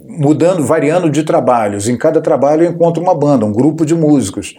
mudando, 0.08 0.64
variando 0.64 1.08
de 1.08 1.22
trabalhos. 1.22 1.88
Em 1.88 1.96
cada 1.96 2.20
trabalho 2.20 2.64
eu 2.64 2.70
encontro 2.70 3.02
uma 3.02 3.14
banda, 3.14 3.46
um 3.46 3.52
grupo 3.52 3.86
de 3.86 3.94
músicos. 3.94 4.56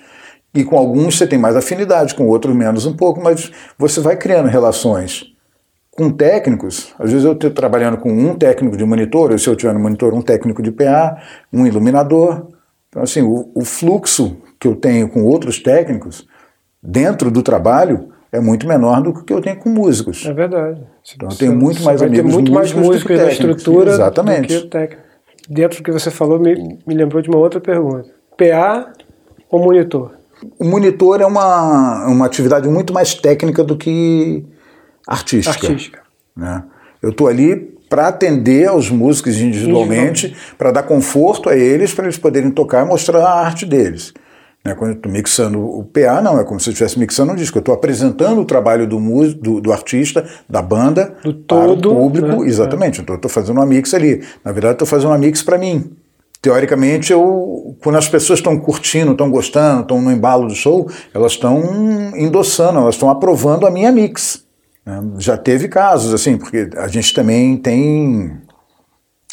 E 0.56 0.64
com 0.64 0.78
alguns 0.78 1.18
você 1.18 1.26
tem 1.26 1.40
mais 1.40 1.56
afinidade, 1.56 2.14
com 2.14 2.28
outros 2.28 2.56
menos 2.56 2.86
um 2.86 2.96
pouco, 2.96 3.22
mas 3.22 3.52
você 3.78 4.00
vai 4.00 4.16
criando 4.16 4.48
relações 4.48 5.26
com 5.92 6.12
técnicos. 6.12 6.94
Às 7.00 7.12
vezes 7.12 7.26
eu 7.26 7.34
estou 7.34 7.50
trabalhando 7.50 7.98
com 7.98 8.12
um 8.12 8.36
técnico 8.36 8.78
de 8.78 8.86
monitor, 8.86 9.32
ou 9.32 9.38
se 9.38 9.48
eu 9.48 9.56
tiver 9.56 9.74
no 9.74 9.80
monitor, 9.80 10.14
um 10.14 10.22
técnico 10.22 10.62
de 10.62 10.72
PA, 10.72 11.18
um 11.52 11.66
iluminador, 11.66 12.48
então, 12.94 13.02
assim, 13.02 13.24
o, 13.24 13.50
o 13.56 13.66
fluxo 13.66 14.38
que 14.60 14.68
eu 14.68 14.76
tenho 14.76 15.10
com 15.10 15.24
outros 15.24 15.58
técnicos 15.58 16.28
dentro 16.82 17.32
do 17.32 17.42
trabalho 17.42 18.10
é 18.32 18.40
muito 18.40 18.68
menor 18.68 19.02
do 19.02 19.12
que 19.12 19.20
o 19.20 19.24
que 19.24 19.34
eu 19.34 19.42
tenho 19.42 19.56
com 19.56 19.70
músicos. 19.70 20.24
É 20.28 20.32
verdade. 20.32 20.80
Então 21.16 21.28
eu 21.28 21.36
tenho 21.36 21.56
muito 21.56 21.82
mais 21.82 22.04
amigos 22.04 22.32
muito 22.32 22.52
músicos 22.52 22.74
mais 22.76 22.88
músicos 22.88 23.18
da 23.18 23.32
estrutura 23.32 23.92
Exatamente. 23.94 24.42
do 24.42 24.48
que 24.48 24.68
o 24.68 24.70
técnico. 24.70 25.02
Dentro 25.50 25.80
do 25.80 25.84
que 25.84 25.92
você 25.92 26.12
falou, 26.12 26.40
me, 26.40 26.78
me 26.86 26.94
lembrou 26.94 27.20
de 27.20 27.30
uma 27.30 27.40
outra 27.40 27.60
pergunta. 27.60 28.10
PA 28.38 28.94
ou 29.50 29.60
monitor? 29.60 30.12
O 30.60 30.66
monitor 30.66 31.20
é 31.20 31.26
uma, 31.26 32.06
uma 32.06 32.28
atividade 32.28 32.70
muito 32.70 32.94
mais 32.94 33.16
técnica 33.16 33.64
do 33.64 33.76
que 33.76 34.46
artística. 35.08 35.66
Artística. 35.66 36.02
Né? 36.38 36.64
Eu 37.02 37.10
estou 37.10 37.28
ali 37.28 37.73
para 37.94 38.08
atender 38.08 38.68
aos 38.68 38.90
músicos 38.90 39.40
individualmente, 39.40 40.36
para 40.58 40.72
dar 40.72 40.82
conforto 40.82 41.48
a 41.48 41.56
eles, 41.56 41.94
para 41.94 42.06
eles 42.06 42.18
poderem 42.18 42.50
tocar 42.50 42.84
e 42.84 42.90
mostrar 42.90 43.20
a 43.20 43.46
arte 43.46 43.68
deles. 43.68 44.12
Né? 44.66 44.74
Quando 44.74 44.94
eu 44.94 44.96
estou 44.96 45.12
mixando 45.12 45.60
o 45.60 45.84
PA, 45.84 46.20
não, 46.20 46.40
é 46.40 46.44
como 46.44 46.60
se 46.60 46.70
eu 46.70 46.72
estivesse 46.72 46.98
mixando 46.98 47.34
um 47.34 47.36
disco. 47.36 47.56
Eu 47.56 47.60
estou 47.60 47.76
apresentando 47.76 48.42
o 48.42 48.46
trabalho 48.46 48.88
do, 48.88 48.98
do, 49.36 49.62
do, 49.62 49.72
artista, 49.72 50.28
da 50.50 50.60
banda, 50.60 51.16
do 51.24 51.36
para 51.36 51.68
todo, 51.68 51.92
o 51.92 51.96
público. 51.96 52.42
Né? 52.42 52.48
Exatamente. 52.48 53.00
Então 53.00 53.14
eu 53.14 53.18
estou 53.18 53.30
fazendo 53.30 53.58
uma 53.58 53.66
mix 53.68 53.94
ali. 53.94 54.24
Na 54.44 54.52
verdade, 54.52 54.74
estou 54.74 54.88
fazendo 54.88 55.12
uma 55.12 55.20
mix 55.20 55.44
para 55.44 55.60
mim. 55.60 55.92
Teoricamente, 56.42 57.14
eu, 57.14 57.78
quando 57.84 58.00
as 58.00 58.10
pessoas 58.10 58.40
estão 58.40 58.58
curtindo, 58.58 59.12
estão 59.12 59.30
gostando, 59.30 59.84
estão 59.84 60.02
no 60.02 60.12
embalo 60.12 60.48
do 60.48 60.56
show, 60.56 60.90
elas 61.14 61.34
estão 61.34 61.62
endossando, 62.18 62.80
elas 62.80 62.96
estão 62.96 63.12
aprovando 63.12 63.68
a 63.68 63.70
minha 63.70 63.92
mix. 63.92 64.44
Né? 64.86 65.02
Já 65.18 65.38
teve 65.38 65.68
casos, 65.68 66.14
assim, 66.14 66.38
porque 66.38 66.70
a 66.78 66.88
gente 66.88 67.14
também 67.14 67.58
tem, 67.58 68.42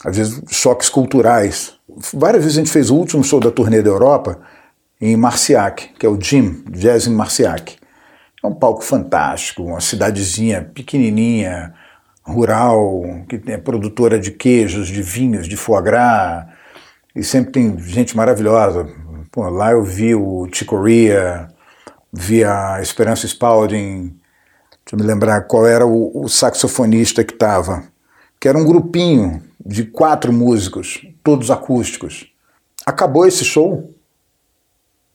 às 0.04 0.16
vezes, 0.16 0.42
choques 0.48 0.88
culturais. 0.88 1.74
Várias 2.14 2.42
vezes 2.42 2.58
a 2.58 2.60
gente 2.60 2.72
fez 2.72 2.90
o 2.90 2.96
último 2.96 3.24
show 3.24 3.40
da 3.40 3.50
turnê 3.50 3.82
da 3.82 3.90
Europa 3.90 4.40
em 5.00 5.16
Marciac, 5.16 5.90
que 5.98 6.06
é 6.06 6.08
o 6.08 6.20
Jim, 6.20 6.64
Jazz 6.70 7.06
em 7.06 7.14
Marciac. 7.14 7.76
É 8.42 8.46
um 8.46 8.54
palco 8.54 8.82
fantástico, 8.82 9.62
uma 9.62 9.80
cidadezinha 9.80 10.62
pequenininha, 10.62 11.74
rural, 12.22 13.02
que 13.28 13.40
é 13.46 13.56
produtora 13.56 14.18
de 14.18 14.30
queijos, 14.30 14.88
de 14.88 15.02
vinhos, 15.02 15.48
de 15.48 15.56
foie 15.56 15.82
gras, 15.82 16.46
e 17.14 17.22
sempre 17.22 17.52
tem 17.52 17.78
gente 17.78 18.16
maravilhosa. 18.16 18.86
Pô, 19.32 19.48
lá 19.48 19.72
eu 19.72 19.82
vi 19.82 20.14
o 20.14 20.48
Chicoria, 20.52 21.48
vi 22.12 22.44
a 22.44 22.80
Esperança 22.80 23.26
Spalding, 23.26 24.19
Deixa 24.90 24.96
eu 24.96 25.06
me 25.06 25.06
lembrar 25.06 25.42
qual 25.42 25.68
era 25.68 25.86
o, 25.86 26.24
o 26.24 26.28
saxofonista 26.28 27.22
que 27.22 27.32
estava. 27.32 27.84
Que 28.40 28.48
era 28.48 28.58
um 28.58 28.64
grupinho 28.64 29.40
de 29.64 29.84
quatro 29.84 30.32
músicos, 30.32 31.06
todos 31.22 31.48
acústicos. 31.48 32.26
Acabou 32.84 33.24
esse 33.24 33.44
show, 33.44 33.94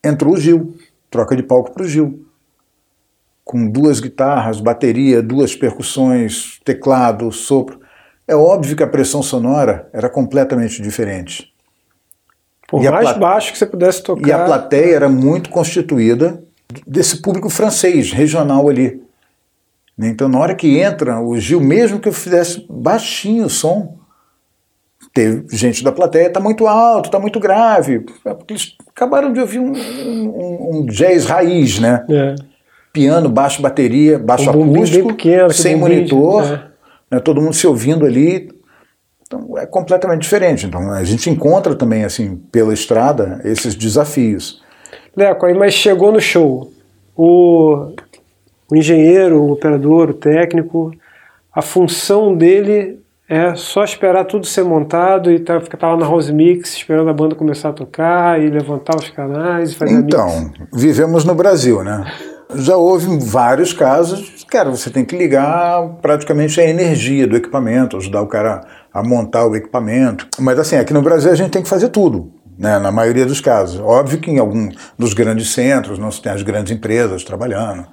entrou 0.02 0.36
o 0.36 0.40
Gil, 0.40 0.78
troca 1.12 1.36
de 1.36 1.44
palco 1.44 1.72
para 1.72 1.84
o 1.84 1.88
Gil. 1.88 2.26
Com 3.44 3.70
duas 3.70 4.00
guitarras, 4.00 4.62
bateria, 4.62 5.22
duas 5.22 5.54
percussões, 5.54 6.58
teclado, 6.64 7.30
sopro. 7.30 7.82
É 8.26 8.36
óbvio 8.36 8.78
que 8.78 8.84
a 8.84 8.88
pressão 8.88 9.22
sonora 9.22 9.90
era 9.92 10.10
completamente 10.10 10.82
diferente. 10.82 11.54
Por 12.70 12.82
e 12.82 12.90
mais 12.90 13.18
baixo 13.18 13.52
que 13.52 13.58
você 13.58 13.66
pudesse 13.66 14.02
tocar. 14.02 14.26
E 14.26 14.32
a 14.32 14.46
plateia 14.46 14.96
era 14.96 15.10
muito 15.10 15.50
constituída 15.50 16.42
desse 16.88 17.22
público 17.22 17.50
francês, 17.50 18.14
regional 18.14 18.70
ali. 18.70 19.05
Né? 19.98 20.10
Então, 20.10 20.28
na 20.28 20.40
hora 20.40 20.56
que 20.56 20.80
entra 20.80 21.20
o 21.22 21.38
Gil, 21.38 21.62
mesmo 21.62 22.00
que 22.00 22.08
eu 22.08 22.14
fizesse 22.14 22.66
baixinho 22.70 23.46
o 23.46 23.50
som, 23.50 23.98
teve 25.14 25.46
gente 25.56 25.84
da 25.84 25.92
plateia, 25.92 26.28
está 26.28 26.40
muito 26.40 26.68
alto, 26.68 27.06
está 27.06 27.20
muito 27.20 27.40
grave. 27.40 28.06
É 28.26 28.34
porque 28.34 28.54
eles 28.54 28.76
acabaram 28.90 29.32
de 29.32 29.40
ouvir 29.40 29.60
um, 29.60 29.72
um, 29.74 30.70
um 30.80 30.86
jazz 30.86 31.26
raiz, 31.26 31.80
né? 31.80 32.06
É. 32.10 32.36
piano, 32.92 33.30
baixo, 33.30 33.62
bateria, 33.62 34.20
baixo 34.20 34.50
Um 34.52 34.74
acústico, 34.76 35.10
pequeno, 35.10 35.52
sem 35.54 35.76
bumbum 35.76 35.90
de- 35.90 35.96
monitor, 35.96 36.44
é. 36.44 37.16
né, 37.16 37.20
todo 37.20 37.42
mundo 37.42 37.54
se 37.54 37.66
ouvindo 37.66 38.06
ali. 38.06 38.50
Então 39.26 39.58
é 39.58 39.66
completamente 39.66 40.22
diferente. 40.22 40.66
Então 40.66 40.92
a 40.92 41.04
gente 41.04 41.30
encontra 41.30 41.74
também 41.76 42.04
assim 42.04 42.36
pela 42.52 42.74
estrada 42.74 43.42
esses 43.44 43.74
desafios. 43.74 44.62
Leco, 45.16 45.46
aí 45.46 45.54
mas 45.54 45.74
chegou 45.74 46.12
no 46.12 46.20
show. 46.20 46.72
O, 47.18 47.94
o 48.70 48.76
engenheiro, 48.76 49.42
o 49.42 49.52
operador, 49.52 50.10
o 50.10 50.14
técnico, 50.14 50.92
a 51.54 51.62
função 51.62 52.36
dele 52.36 53.00
é 53.28 53.56
só 53.56 53.84
esperar 53.84 54.26
tudo 54.26 54.46
ser 54.46 54.64
montado 54.64 55.32
e 55.32 55.40
tá, 55.40 55.60
ficar 55.60 55.92
lá 55.92 55.98
na 55.98 56.06
House 56.06 56.30
Mix 56.30 56.74
esperando 56.74 57.10
a 57.10 57.14
banda 57.14 57.34
começar 57.34 57.70
a 57.70 57.74
tocar 57.74 58.40
e 58.40 58.50
levantar 58.50 58.96
os 58.96 59.10
canais 59.10 59.72
e 59.72 59.76
fazer. 59.76 59.94
Então, 59.94 60.52
vivemos 60.72 61.26
no 61.26 61.34
Brasil, 61.34 61.84
né? 61.84 62.06
Já 62.54 62.78
houve 62.78 63.18
vários 63.26 63.74
casos, 63.74 64.46
cara, 64.48 64.70
você 64.70 64.92
tem 64.92 65.04
que 65.04 65.18
ligar 65.18 65.98
praticamente 66.02 66.62
a 66.62 66.64
energia 66.64 67.26
do 67.26 67.36
equipamento, 67.36 67.98
ajudar 67.98 68.22
o 68.22 68.28
cara 68.28 68.62
a 68.94 69.02
montar 69.02 69.48
o 69.48 69.56
equipamento. 69.56 70.28
Mas 70.40 70.60
assim, 70.60 70.76
aqui 70.76 70.94
no 70.94 71.02
Brasil 71.02 71.32
a 71.32 71.36
gente 71.36 71.50
tem 71.50 71.64
que 71.64 71.68
fazer 71.68 71.90
tudo, 71.90 72.32
né? 72.58 72.78
Na 72.78 72.92
maioria 72.92 73.26
dos 73.26 73.42
casos. 73.42 73.80
Óbvio 73.80 74.20
que 74.20 74.30
em 74.30 74.38
algum 74.38 74.70
dos 74.98 75.14
grandes 75.14 75.52
centros 75.52 75.98
não 75.98 76.12
se 76.12 76.22
tem 76.22 76.32
as 76.32 76.44
grandes 76.44 76.72
empresas 76.72 77.24
trabalhando. 77.24 77.88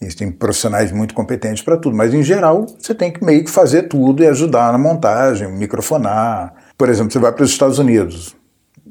E 0.00 0.06
tem 0.08 0.30
profissionais 0.30 0.92
muito 0.92 1.12
competentes 1.12 1.62
para 1.62 1.76
tudo, 1.76 1.96
mas 1.96 2.14
em 2.14 2.22
geral 2.22 2.66
você 2.78 2.94
tem 2.94 3.12
que 3.12 3.24
meio 3.24 3.44
que 3.44 3.50
fazer 3.50 3.84
tudo 3.84 4.22
e 4.22 4.26
ajudar 4.28 4.70
na 4.72 4.78
montagem, 4.78 5.50
microfonar. 5.50 6.54
Por 6.76 6.88
exemplo, 6.88 7.12
você 7.12 7.18
vai 7.18 7.32
para 7.32 7.42
os 7.42 7.50
Estados 7.50 7.80
Unidos, 7.80 8.36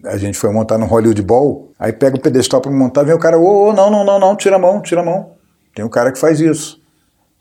a 0.04 0.18
gente 0.18 0.38
foi 0.38 0.52
montar 0.52 0.78
no 0.78 0.86
Hollywood 0.86 1.22
Bowl, 1.22 1.72
aí 1.80 1.94
pega 1.94 2.18
o 2.18 2.20
pedestal 2.20 2.62
para 2.62 2.72
montar, 2.72 3.04
vem 3.04 3.16
o 3.16 3.20
cara, 3.20 3.38
ô, 3.40 3.70
ô, 3.70 3.74
não, 3.74 3.90
não, 3.90 4.04
não, 4.04 4.20
não, 4.20 4.36
tira 4.36 4.58
a 4.58 4.60
mão, 4.60 4.82
tira 4.82 5.02
a 5.02 5.04
mão. 5.04 5.32
Tem 5.74 5.84
um 5.84 5.90
cara 5.90 6.12
que 6.12 6.20
faz 6.20 6.40
isso. 6.40 6.82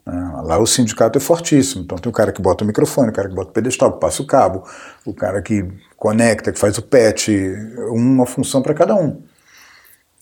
né? 0.07 0.33
Lá 0.45 0.59
o 0.59 0.67
sindicato 0.67 1.19
é 1.19 1.21
fortíssimo, 1.21 1.83
então 1.83 1.99
tem 1.99 2.09
o 2.09 2.13
cara 2.13 2.31
que 2.31 2.41
bota 2.41 2.63
o 2.63 2.67
microfone, 2.67 3.09
o 3.09 3.13
cara 3.13 3.29
que 3.29 3.35
bota 3.35 3.51
o 3.51 3.53
pedestal, 3.53 3.93
que 3.93 4.01
passa 4.01 4.23
o 4.23 4.27
cabo, 4.27 4.63
o 5.05 5.13
cara 5.13 5.43
que 5.43 5.67
conecta, 5.97 6.53
que 6.53 6.59
faz 6.59 6.79
o 6.79 6.83
patch, 6.83 7.29
uma 7.91 8.27
função 8.27 8.63
para 8.63 8.75
cada 8.75 8.95
um. 8.95 9.23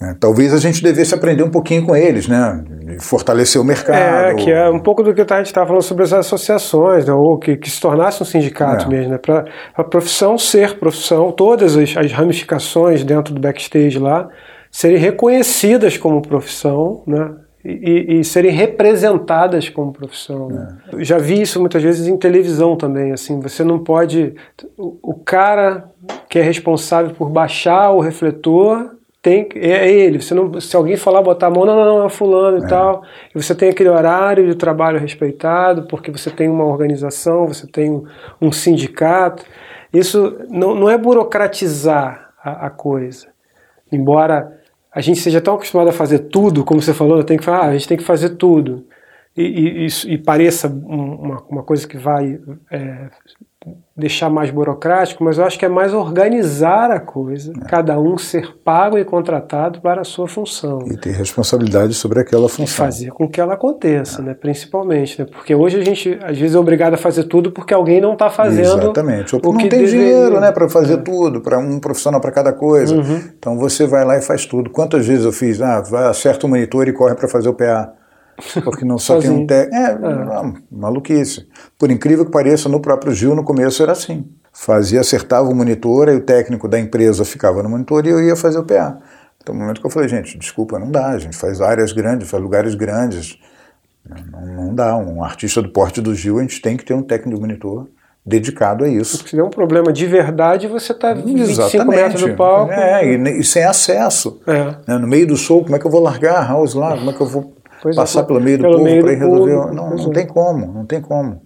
Né? 0.00 0.16
Talvez 0.18 0.52
a 0.52 0.58
gente 0.58 0.82
devesse 0.82 1.14
aprender 1.14 1.42
um 1.42 1.50
pouquinho 1.50 1.86
com 1.86 1.94
eles, 1.94 2.26
né? 2.26 2.64
Fortalecer 3.00 3.60
o 3.60 3.64
mercado. 3.64 3.96
É, 3.96 4.34
que 4.34 4.50
é 4.50 4.68
um 4.68 4.78
pouco 4.80 5.02
do 5.02 5.14
que 5.14 5.20
a 5.20 5.36
gente 5.38 5.46
estava 5.46 5.66
falando 5.66 5.82
sobre 5.82 6.04
as 6.04 6.12
associações, 6.12 7.06
né, 7.06 7.12
ou 7.12 7.38
que, 7.38 7.56
que 7.56 7.70
se 7.70 7.80
tornasse 7.80 8.22
um 8.22 8.26
sindicato 8.26 8.86
É. 8.86 8.88
mesmo, 8.88 9.12
né, 9.12 9.18
para 9.18 9.44
a 9.74 9.84
profissão 9.84 10.36
ser 10.36 10.78
profissão, 10.78 11.32
todas 11.32 11.76
as, 11.76 11.96
as 11.96 12.12
ramificações 12.12 13.04
dentro 13.04 13.32
do 13.32 13.40
backstage 13.40 13.98
lá 13.98 14.28
serem 14.70 14.98
reconhecidas 14.98 15.96
como 15.96 16.20
profissão, 16.20 17.02
né, 17.06 17.30
e, 17.64 18.18
e 18.20 18.24
serem 18.24 18.50
representadas 18.50 19.68
como 19.70 19.92
profissão. 19.92 20.48
né. 20.48 20.76
É. 20.92 21.04
Já 21.04 21.16
vi 21.18 21.40
isso 21.40 21.58
muitas 21.60 21.82
vezes 21.82 22.06
em 22.06 22.16
televisão 22.16 22.76
também, 22.76 23.12
assim, 23.12 23.40
você 23.40 23.64
não 23.64 23.78
pode, 23.78 24.34
o, 24.76 24.98
o 25.02 25.14
cara 25.14 25.84
que 26.28 26.38
é 26.38 26.42
responsável 26.42 27.12
por 27.14 27.30
baixar 27.30 27.90
o 27.92 28.00
refletor 28.00 28.93
tem 29.24 29.48
que- 29.48 29.58
é 29.58 29.90
ele. 29.90 30.20
Você 30.20 30.34
não, 30.34 30.60
se 30.60 30.76
alguém 30.76 30.96
falar 30.96 31.22
botar 31.22 31.46
a 31.46 31.50
mão, 31.50 31.64
não, 31.64 31.74
não, 31.74 31.98
não, 32.00 32.06
é 32.06 32.10
fulano 32.10 32.58
e 32.58 32.68
tal. 32.68 33.02
E 33.34 33.42
você 33.42 33.54
tem 33.54 33.70
aquele 33.70 33.88
horário 33.88 34.46
de 34.46 34.54
trabalho 34.54 35.00
respeitado, 35.00 35.88
porque 35.88 36.10
você 36.12 36.30
tem 36.30 36.46
uma 36.48 36.64
organização, 36.66 37.48
você 37.48 37.66
tem 37.66 37.90
um, 37.90 38.04
um 38.40 38.52
sindicato. 38.52 39.42
Isso 39.92 40.36
não, 40.50 40.74
não 40.74 40.90
é 40.90 40.98
burocratizar 40.98 42.32
a, 42.42 42.66
a 42.66 42.70
coisa. 42.70 43.28
Embora 43.90 44.60
a 44.92 45.00
gente 45.00 45.18
seja 45.20 45.40
tão 45.40 45.54
acostumado 45.54 45.88
a 45.88 45.92
fazer 45.92 46.18
tudo, 46.30 46.62
como 46.64 46.80
você 46.82 46.92
falou, 46.94 47.24
tem 47.24 47.38
que 47.38 47.44
falar, 47.44 47.60
ah, 47.64 47.68
a 47.68 47.72
gente 47.72 47.88
tem 47.88 47.96
que 47.96 48.04
fazer 48.04 48.30
tudo. 48.36 48.84
E, 49.36 49.42
e, 49.42 49.86
isso- 49.86 50.08
e 50.08 50.16
pareça 50.18 50.68
um- 50.68 51.14
uma, 51.14 51.42
uma 51.48 51.62
coisa 51.62 51.88
que 51.88 51.96
vai 51.96 52.38
é, 52.70 53.08
deixar 53.96 54.28
mais 54.28 54.50
burocrático, 54.50 55.22
mas 55.22 55.38
eu 55.38 55.44
acho 55.44 55.56
que 55.58 55.64
é 55.64 55.68
mais 55.68 55.94
organizar 55.94 56.90
a 56.90 56.98
coisa, 56.98 57.52
cada 57.68 57.98
um 57.98 58.18
ser 58.18 58.56
pago 58.64 58.98
e 58.98 59.04
contratado 59.04 59.80
para 59.80 60.00
a 60.00 60.04
sua 60.04 60.26
função. 60.26 60.80
E 60.86 60.96
ter 60.96 61.12
responsabilidade 61.12 61.94
sobre 61.94 62.20
aquela 62.20 62.46
E 62.46 62.48
função. 62.50 62.84
fazer 62.86 63.10
com 63.12 63.28
que 63.28 63.40
ela 63.40 63.54
aconteça, 63.54 64.20
né? 64.20 64.34
principalmente. 64.34 65.20
Né? 65.22 65.28
Porque 65.30 65.54
hoje 65.54 65.78
a 65.78 65.84
gente, 65.84 66.18
às 66.22 66.36
vezes, 66.36 66.56
é 66.56 66.58
obrigado 66.58 66.94
a 66.94 66.96
fazer 66.96 67.24
tudo 67.24 67.52
porque 67.52 67.72
alguém 67.72 68.00
não 68.00 68.14
está 68.14 68.28
fazendo 68.30 68.82
Exatamente. 68.82 69.34
Ou 69.34 69.38
o 69.38 69.42
porque 69.42 69.58
que 69.58 69.64
não 69.64 69.70
tem 69.70 69.78
deveria. 69.84 70.00
É. 70.00 70.10
dinheiro 70.12 70.40
né, 70.40 70.50
para 70.50 70.68
fazer 70.68 70.98
tudo, 70.98 71.40
para 71.40 71.58
um 71.58 71.78
profissional 71.78 72.20
para 72.20 72.32
cada 72.32 72.52
coisa. 72.52 72.94
Uhum. 72.96 73.20
Então 73.38 73.56
você 73.56 73.86
vai 73.86 74.04
lá 74.04 74.18
e 74.18 74.22
faz 74.22 74.44
tudo. 74.44 74.70
Quantas 74.70 75.06
vezes 75.06 75.24
eu 75.24 75.32
fiz? 75.32 75.60
Ah, 75.62 75.80
vai, 75.80 76.08
acerta 76.08 76.46
o 76.46 76.50
monitor 76.50 76.88
e 76.88 76.92
corre 76.92 77.14
para 77.14 77.28
fazer 77.28 77.48
o 77.48 77.54
PA. 77.54 77.92
Porque 78.64 78.84
não 78.84 78.98
só 78.98 79.18
tem 79.18 79.30
um 79.30 79.46
técnico. 79.46 79.76
É, 79.76 79.98
não, 79.98 80.54
maluquice. 80.70 81.46
Por 81.78 81.90
incrível 81.90 82.24
que 82.24 82.30
pareça, 82.30 82.68
no 82.68 82.80
próprio 82.80 83.12
Gil, 83.12 83.34
no 83.34 83.44
começo 83.44 83.82
era 83.82 83.92
assim. 83.92 84.24
Fazia, 84.52 85.00
acertava 85.00 85.48
o 85.48 85.54
monitor, 85.54 86.08
aí 86.08 86.16
o 86.16 86.20
técnico 86.20 86.68
da 86.68 86.78
empresa 86.78 87.24
ficava 87.24 87.62
no 87.62 87.68
monitor 87.68 88.06
e 88.06 88.10
eu 88.10 88.20
ia 88.20 88.36
fazer 88.36 88.58
o 88.58 88.64
PA. 88.64 88.98
Então, 89.42 89.54
no 89.54 89.60
momento 89.60 89.80
que 89.80 89.86
eu 89.86 89.90
falei, 89.90 90.08
gente, 90.08 90.38
desculpa, 90.38 90.78
não 90.78 90.90
dá, 90.90 91.10
a 91.10 91.18
gente 91.18 91.36
faz 91.36 91.60
áreas 91.60 91.92
grandes, 91.92 92.30
faz 92.30 92.42
lugares 92.42 92.74
grandes. 92.74 93.38
Não, 94.30 94.46
não 94.46 94.74
dá. 94.74 94.96
Um 94.96 95.22
artista 95.22 95.60
do 95.60 95.68
porte 95.70 96.00
do 96.00 96.14
Gil, 96.14 96.38
a 96.38 96.42
gente 96.42 96.60
tem 96.62 96.76
que 96.76 96.84
ter 96.84 96.94
um 96.94 97.02
técnico 97.02 97.36
de 97.36 97.40
monitor 97.40 97.88
dedicado 98.24 98.84
a 98.84 98.88
isso. 98.88 99.26
Se 99.28 99.36
der 99.36 99.42
um 99.42 99.50
problema 99.50 99.92
de 99.92 100.06
verdade, 100.06 100.66
você 100.66 100.92
está 100.92 101.12
25 101.12 101.84
metros 101.86 102.22
do 102.22 102.34
palco. 102.34 102.72
É, 102.72 103.04
e, 103.04 103.40
e 103.40 103.44
sem 103.44 103.64
acesso. 103.64 104.40
É. 104.46 104.76
Né, 104.88 104.98
No 104.98 105.06
meio 105.06 105.26
do 105.26 105.36
show, 105.36 105.62
como 105.62 105.76
é 105.76 105.78
que 105.78 105.86
eu 105.86 105.90
vou 105.90 106.00
largar 106.00 106.36
a 106.36 106.46
house 106.46 106.74
lá? 106.74 106.96
Como 106.96 107.10
é 107.10 107.12
que 107.12 107.20
eu 107.20 107.26
vou 107.26 107.54
Pois 107.84 107.94
é, 107.94 108.00
passar 108.00 108.22
pelo 108.22 108.40
meio 108.40 108.56
do 108.56 108.62
pelo 108.62 108.78
povo 108.78 109.00
para 109.02 109.12
resolver? 109.12 109.54
povo, 109.54 109.74
não, 109.74 109.90
não 109.90 110.10
é. 110.10 110.14
tem 110.14 110.26
como, 110.26 110.72
não 110.72 110.86
tem 110.86 111.02
como. 111.02 111.42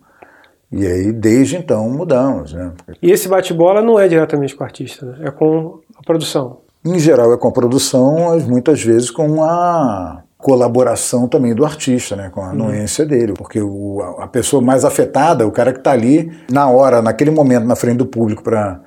E 0.70 0.86
aí, 0.86 1.10
desde 1.10 1.56
então, 1.56 1.90
mudamos. 1.90 2.52
Né? 2.52 2.70
E 3.02 3.10
esse 3.10 3.28
bate-bola 3.28 3.82
não 3.82 3.98
é 3.98 4.06
diretamente 4.06 4.54
com 4.54 4.62
o 4.62 4.64
artista, 4.64 5.04
né? 5.04 5.26
é 5.26 5.30
com 5.32 5.80
a 5.96 6.02
produção. 6.06 6.58
Em 6.84 6.96
geral 7.00 7.32
é 7.32 7.36
com 7.36 7.48
a 7.48 7.52
produção, 7.52 8.28
mas 8.28 8.46
muitas 8.46 8.80
vezes 8.80 9.10
com 9.10 9.42
a 9.42 10.22
colaboração 10.36 11.26
também 11.26 11.52
do 11.52 11.64
artista, 11.64 12.14
né, 12.14 12.30
com 12.32 12.40
a 12.40 12.50
anuência 12.50 13.04
dele, 13.04 13.32
porque 13.32 13.60
o, 13.60 14.00
a 14.00 14.24
a 14.24 14.28
pessoa 14.28 14.62
mais 14.62 14.84
afetada, 14.84 15.44
o 15.44 15.50
cara 15.50 15.72
que 15.72 15.80
está 15.80 15.90
ali 15.90 16.30
na 16.48 16.70
hora, 16.70 17.02
naquele 17.02 17.32
momento, 17.32 17.66
na 17.66 17.74
frente 17.74 17.96
do 17.96 18.06
público 18.06 18.44
para 18.44 18.80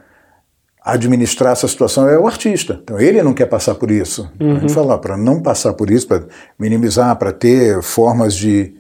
administrar 0.84 1.52
essa 1.52 1.68
situação 1.68 2.10
é 2.10 2.18
o 2.18 2.26
artista. 2.26 2.80
Então 2.82 3.00
ele 3.00 3.22
não 3.22 3.34
quer 3.34 3.46
passar 3.46 3.76
por 3.76 3.92
isso. 3.92 4.30
A 4.40 4.60
gente 4.60 4.74
fala 4.74 4.98
para 4.98 5.16
não 5.16 5.42
passar 5.42 5.74
por 5.74 5.92
isso, 5.92 6.08
para 6.08 6.24
minimizar, 6.58 7.16
para 7.18 7.32
ter 7.32 7.82
formas 7.84 8.36
de 8.36 8.76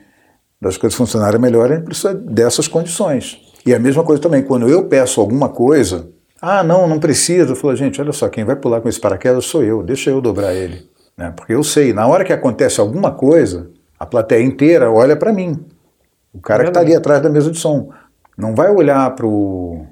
das 0.60 0.78
coisas 0.78 0.96
funcionarem 0.96 1.42
melhor, 1.42 1.72
a 1.72 1.76
gente 1.76 1.86
precisa 1.86 2.14
dessas 2.14 2.68
condições. 2.68 3.40
E 3.66 3.74
a 3.74 3.80
mesma 3.80 4.04
coisa 4.04 4.22
também, 4.22 4.44
quando 4.44 4.70
eu 4.70 4.86
peço 4.86 5.20
alguma 5.20 5.50
coisa, 5.50 6.10
ah, 6.40 6.64
não, 6.64 6.88
não 6.88 7.00
precisa. 7.00 7.52
Eu 7.52 7.56
falo, 7.56 7.76
gente, 7.76 8.00
olha 8.00 8.12
só, 8.12 8.30
quem 8.30 8.44
vai 8.44 8.56
pular 8.56 8.80
com 8.80 8.88
esse 8.88 9.00
paraquedas 9.00 9.46
sou 9.46 9.64
eu, 9.64 9.82
deixa 9.82 10.12
eu 10.12 10.22
dobrar 10.22 10.54
ele. 10.54 10.88
Né? 11.18 11.34
Porque 11.36 11.54
eu 11.54 11.64
sei, 11.64 11.94
na 11.94 12.06
hora 12.06 12.24
que 12.24 12.32
acontece 12.32 12.80
alguma 12.80 13.12
coisa, 13.12 13.72
a 14.00 14.06
plateia 14.06 14.44
inteira 14.44 14.92
olha 14.92 15.16
para 15.16 15.34
mim. 15.34 15.66
O 16.32 16.40
cara 16.40 16.64
que 16.64 16.70
está 16.70 16.80
ali 16.80 16.96
atrás 16.96 17.22
da 17.22 17.30
mesa 17.30 17.50
de 17.50 17.58
som. 17.58 17.90
Não 18.38 18.56
vai 18.56 18.72
olhar 18.72 19.16
para 19.16 19.26
o 19.26 19.86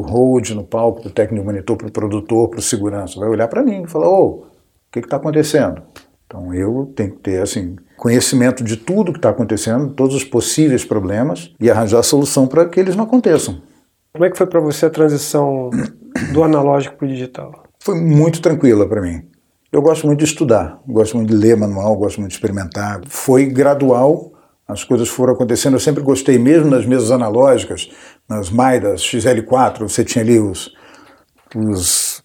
hold 0.00 0.50
no 0.50 0.64
palco, 0.64 1.02
para 1.02 1.08
o 1.08 1.12
técnico 1.12 1.44
monitor, 1.44 1.76
para 1.76 1.88
o 1.88 1.92
produtor, 1.92 2.48
para 2.48 2.58
o 2.58 2.62
segurança. 2.62 3.18
Vai 3.18 3.28
olhar 3.28 3.48
para 3.48 3.62
mim 3.62 3.82
e 3.82 3.88
falar, 3.88 4.08
ô, 4.08 4.26
o 4.26 4.44
que 4.90 5.00
está 5.00 5.16
acontecendo? 5.16 5.82
Então 6.26 6.54
eu 6.54 6.90
tenho 6.96 7.12
que 7.12 7.18
ter 7.18 7.42
assim 7.42 7.76
conhecimento 7.98 8.64
de 8.64 8.76
tudo 8.76 9.12
que 9.12 9.18
está 9.18 9.28
acontecendo, 9.28 9.92
todos 9.92 10.14
os 10.14 10.24
possíveis 10.24 10.84
problemas 10.84 11.54
e 11.60 11.70
arranjar 11.70 12.00
a 12.00 12.02
solução 12.02 12.46
para 12.46 12.68
que 12.68 12.80
eles 12.80 12.96
não 12.96 13.04
aconteçam. 13.04 13.60
Como 14.12 14.24
é 14.24 14.30
que 14.30 14.36
foi 14.36 14.46
para 14.46 14.60
você 14.60 14.86
a 14.86 14.90
transição 14.90 15.70
do 16.32 16.42
analógico 16.42 16.96
para 16.96 17.06
o 17.06 17.08
digital? 17.08 17.64
Foi 17.80 17.94
muito 17.94 18.40
tranquila 18.40 18.88
para 18.88 19.02
mim. 19.02 19.22
Eu 19.70 19.80
gosto 19.80 20.06
muito 20.06 20.18
de 20.18 20.24
estudar, 20.26 20.80
gosto 20.86 21.16
muito 21.16 21.30
de 21.30 21.36
ler 21.36 21.56
manual, 21.56 21.96
gosto 21.96 22.18
muito 22.18 22.30
de 22.30 22.36
experimentar. 22.36 23.00
Foi 23.06 23.46
gradual, 23.46 24.31
as 24.66 24.84
coisas 24.84 25.08
foram 25.08 25.34
acontecendo. 25.34 25.74
Eu 25.74 25.80
sempre 25.80 26.02
gostei, 26.02 26.38
mesmo 26.38 26.70
nas 26.70 26.86
mesas 26.86 27.10
analógicas, 27.10 27.90
nas 28.28 28.50
Maidas 28.50 29.02
XL4, 29.02 29.80
você 29.80 30.04
tinha 30.04 30.24
ali 30.24 30.38
os, 30.38 30.72
os 31.54 32.22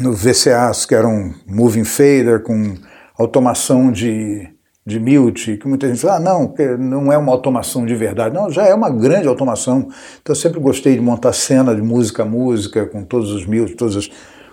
no 0.00 0.12
VCAs, 0.12 0.86
que 0.86 0.94
eram 0.94 1.34
moving 1.46 1.84
fader 1.84 2.42
com 2.42 2.74
automação 3.18 3.92
de, 3.92 4.48
de 4.84 4.98
mute, 4.98 5.56
que 5.56 5.68
muita 5.68 5.88
gente 5.88 6.00
fala, 6.00 6.16
ah, 6.16 6.20
não, 6.20 6.54
não 6.78 7.12
é 7.12 7.18
uma 7.18 7.32
automação 7.32 7.84
de 7.84 7.94
verdade. 7.94 8.34
Não, 8.34 8.50
já 8.50 8.64
é 8.64 8.74
uma 8.74 8.90
grande 8.90 9.28
automação. 9.28 9.88
Então 10.20 10.34
eu 10.34 10.34
sempre 10.34 10.60
gostei 10.60 10.94
de 10.94 11.00
montar 11.00 11.32
cena 11.32 11.74
de 11.74 11.82
música 11.82 12.22
a 12.22 12.26
música, 12.26 12.86
com 12.86 13.04
todos 13.04 13.30
os 13.30 13.46
mute, 13.46 13.76
todos 13.76 13.96
os 13.96 14.10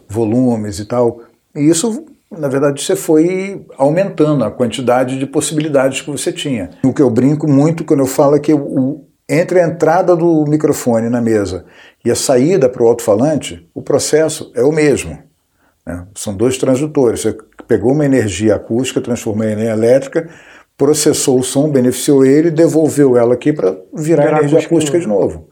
volumes 0.07 0.79
e 0.79 0.85
tal. 0.85 1.21
E 1.55 1.61
isso, 1.61 2.05
na 2.31 2.47
verdade, 2.47 2.81
você 2.81 2.95
foi 2.95 3.65
aumentando 3.77 4.45
a 4.45 4.51
quantidade 4.51 5.19
de 5.19 5.25
possibilidades 5.25 6.01
que 6.01 6.09
você 6.09 6.31
tinha. 6.31 6.69
O 6.83 6.93
que 6.93 7.01
eu 7.01 7.09
brinco 7.09 7.47
muito 7.47 7.83
quando 7.83 7.99
eu 7.99 8.05
falo 8.05 8.37
é 8.37 8.39
que 8.39 8.53
o, 8.53 9.03
entre 9.29 9.59
a 9.59 9.67
entrada 9.67 10.15
do 10.15 10.45
microfone 10.47 11.09
na 11.09 11.19
mesa 11.19 11.65
e 12.05 12.09
a 12.09 12.15
saída 12.15 12.69
para 12.69 12.83
o 12.83 12.87
alto-falante, 12.87 13.69
o 13.73 13.81
processo 13.81 14.49
é 14.55 14.63
o 14.63 14.71
mesmo. 14.71 15.19
Né? 15.85 16.05
São 16.15 16.33
dois 16.33 16.57
transdutores. 16.57 17.21
Você 17.21 17.37
pegou 17.67 17.91
uma 17.91 18.05
energia 18.05 18.55
acústica, 18.55 19.01
transformou 19.01 19.45
em 19.45 19.51
energia 19.51 19.73
elétrica, 19.73 20.29
processou 20.77 21.37
o 21.37 21.43
som, 21.43 21.69
beneficiou 21.69 22.25
ele, 22.25 22.49
devolveu 22.49 23.17
ela 23.17 23.33
aqui 23.33 23.51
para 23.51 23.75
virar, 23.93 24.23
virar 24.23 24.37
energia 24.39 24.59
acústica 24.59 24.97
de 24.97 25.07
novo. 25.07 25.49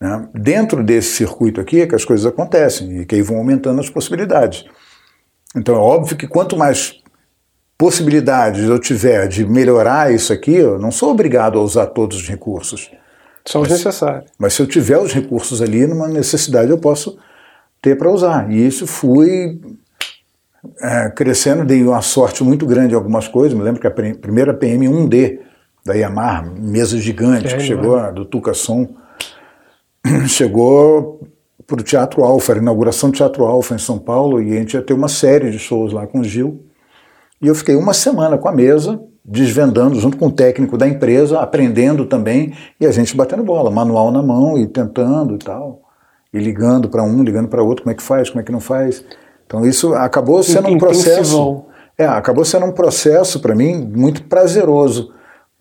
Né? 0.00 0.28
Dentro 0.32 0.82
desse 0.82 1.16
circuito 1.16 1.60
aqui 1.60 1.82
é 1.82 1.86
que 1.86 1.94
as 1.94 2.04
coisas 2.04 2.24
acontecem 2.24 3.00
e 3.00 3.06
que 3.06 3.14
aí 3.14 3.22
vão 3.22 3.36
aumentando 3.36 3.80
as 3.80 3.90
possibilidades. 3.90 4.64
Então 5.56 5.74
é 5.74 5.78
óbvio 5.78 6.16
que 6.16 6.26
quanto 6.26 6.56
mais 6.56 7.00
possibilidades 7.76 8.64
eu 8.64 8.78
tiver 8.78 9.28
de 9.28 9.46
melhorar 9.46 10.12
isso 10.12 10.32
aqui, 10.32 10.54
eu 10.54 10.78
não 10.78 10.90
sou 10.90 11.10
obrigado 11.10 11.58
a 11.58 11.62
usar 11.62 11.86
todos 11.86 12.18
os 12.18 12.28
recursos. 12.28 12.90
Só 13.46 13.60
os 13.60 13.68
necessários. 13.68 14.30
Mas 14.38 14.54
se 14.54 14.60
eu 14.60 14.66
tiver 14.66 14.98
os 14.98 15.12
recursos 15.12 15.62
ali, 15.62 15.86
numa 15.86 16.08
necessidade 16.08 16.70
eu 16.70 16.78
posso 16.78 17.18
ter 17.80 17.96
para 17.96 18.10
usar. 18.10 18.50
E 18.50 18.66
isso 18.66 18.86
fui 18.86 19.60
é, 20.80 21.08
crescendo, 21.10 21.64
dei 21.64 21.82
uma 21.82 22.02
sorte 22.02 22.42
muito 22.42 22.66
grande 22.66 22.92
em 22.92 22.96
algumas 22.96 23.28
coisas. 23.28 23.56
Me 23.56 23.64
lembro 23.64 23.80
que 23.80 23.86
a 23.86 23.90
primeira 23.90 24.52
PM1D 24.52 25.38
da 25.84 25.94
Yamaha, 25.94 26.42
mesa 26.42 26.98
gigante, 26.98 27.54
é, 27.54 27.56
que 27.56 27.62
chegou, 27.62 27.98
é. 27.98 28.12
do 28.12 28.24
Tuca 28.24 28.52
Som, 28.52 28.88
chegou 30.28 31.26
para 31.68 31.80
o 31.80 31.84
Teatro 31.84 32.24
Alfa, 32.24 32.54
a 32.54 32.56
inauguração 32.56 33.10
do 33.10 33.16
Teatro 33.16 33.44
Alfa 33.44 33.74
em 33.74 33.78
São 33.78 33.98
Paulo, 33.98 34.40
e 34.40 34.56
a 34.56 34.58
gente 34.58 34.72
ia 34.72 34.80
ter 34.80 34.94
uma 34.94 35.06
série 35.06 35.50
de 35.50 35.58
shows 35.58 35.92
lá 35.92 36.06
com 36.06 36.20
o 36.20 36.24
Gil. 36.24 36.64
E 37.42 37.46
eu 37.46 37.54
fiquei 37.54 37.76
uma 37.76 37.92
semana 37.92 38.38
com 38.38 38.48
a 38.48 38.52
mesa, 38.52 38.98
desvendando 39.22 40.00
junto 40.00 40.16
com 40.16 40.28
o 40.28 40.32
técnico 40.32 40.78
da 40.78 40.88
empresa, 40.88 41.40
aprendendo 41.40 42.06
também, 42.06 42.54
e 42.80 42.86
a 42.86 42.90
gente 42.90 43.14
batendo 43.14 43.44
bola, 43.44 43.70
manual 43.70 44.10
na 44.10 44.22
mão 44.22 44.56
e 44.56 44.66
tentando 44.66 45.34
e 45.34 45.38
tal. 45.38 45.82
E 46.32 46.38
ligando 46.38 46.88
para 46.88 47.02
um, 47.02 47.22
ligando 47.22 47.48
para 47.48 47.62
outro, 47.62 47.84
como 47.84 47.92
é 47.92 47.94
que 47.94 48.02
faz, 48.02 48.30
como 48.30 48.40
é 48.40 48.44
que 48.44 48.50
não 48.52 48.60
faz. 48.60 49.04
Então 49.46 49.66
isso 49.66 49.92
acabou 49.92 50.42
sendo 50.42 50.68
um 50.68 50.78
processo. 50.78 51.66
É, 51.98 52.06
acabou 52.06 52.46
sendo 52.46 52.64
um 52.64 52.72
processo 52.72 53.40
para 53.40 53.54
mim 53.54 53.86
muito 53.94 54.24
prazeroso, 54.24 55.12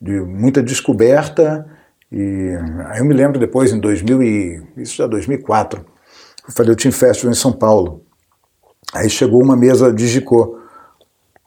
de 0.02 0.22
muita 0.22 0.64
descoberta. 0.64 1.66
E 2.10 2.58
aí 2.86 3.00
eu 3.00 3.06
me 3.06 3.14
lembro 3.14 3.38
depois, 3.38 3.74
em 3.74 3.80
2000 3.80 4.24
e, 4.24 4.64
isso 4.78 4.96
já 4.96 5.06
2004, 5.06 5.97
eu 6.48 6.54
falei 6.54 6.72
o 6.72 6.76
Team 6.76 6.92
Festival 6.92 7.32
em 7.32 7.36
São 7.36 7.52
Paulo. 7.52 8.04
Aí 8.94 9.10
chegou 9.10 9.44
uma 9.44 9.56
mesa 9.56 9.92
Digicô 9.92 10.58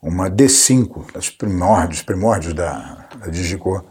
uma 0.03 0.31
D5, 0.31 1.13
das 1.13 1.29
primórdios, 1.29 2.03
primórdios 2.03 2.55
da, 2.55 3.07
da 3.19 3.27
Digicor. 3.31 3.85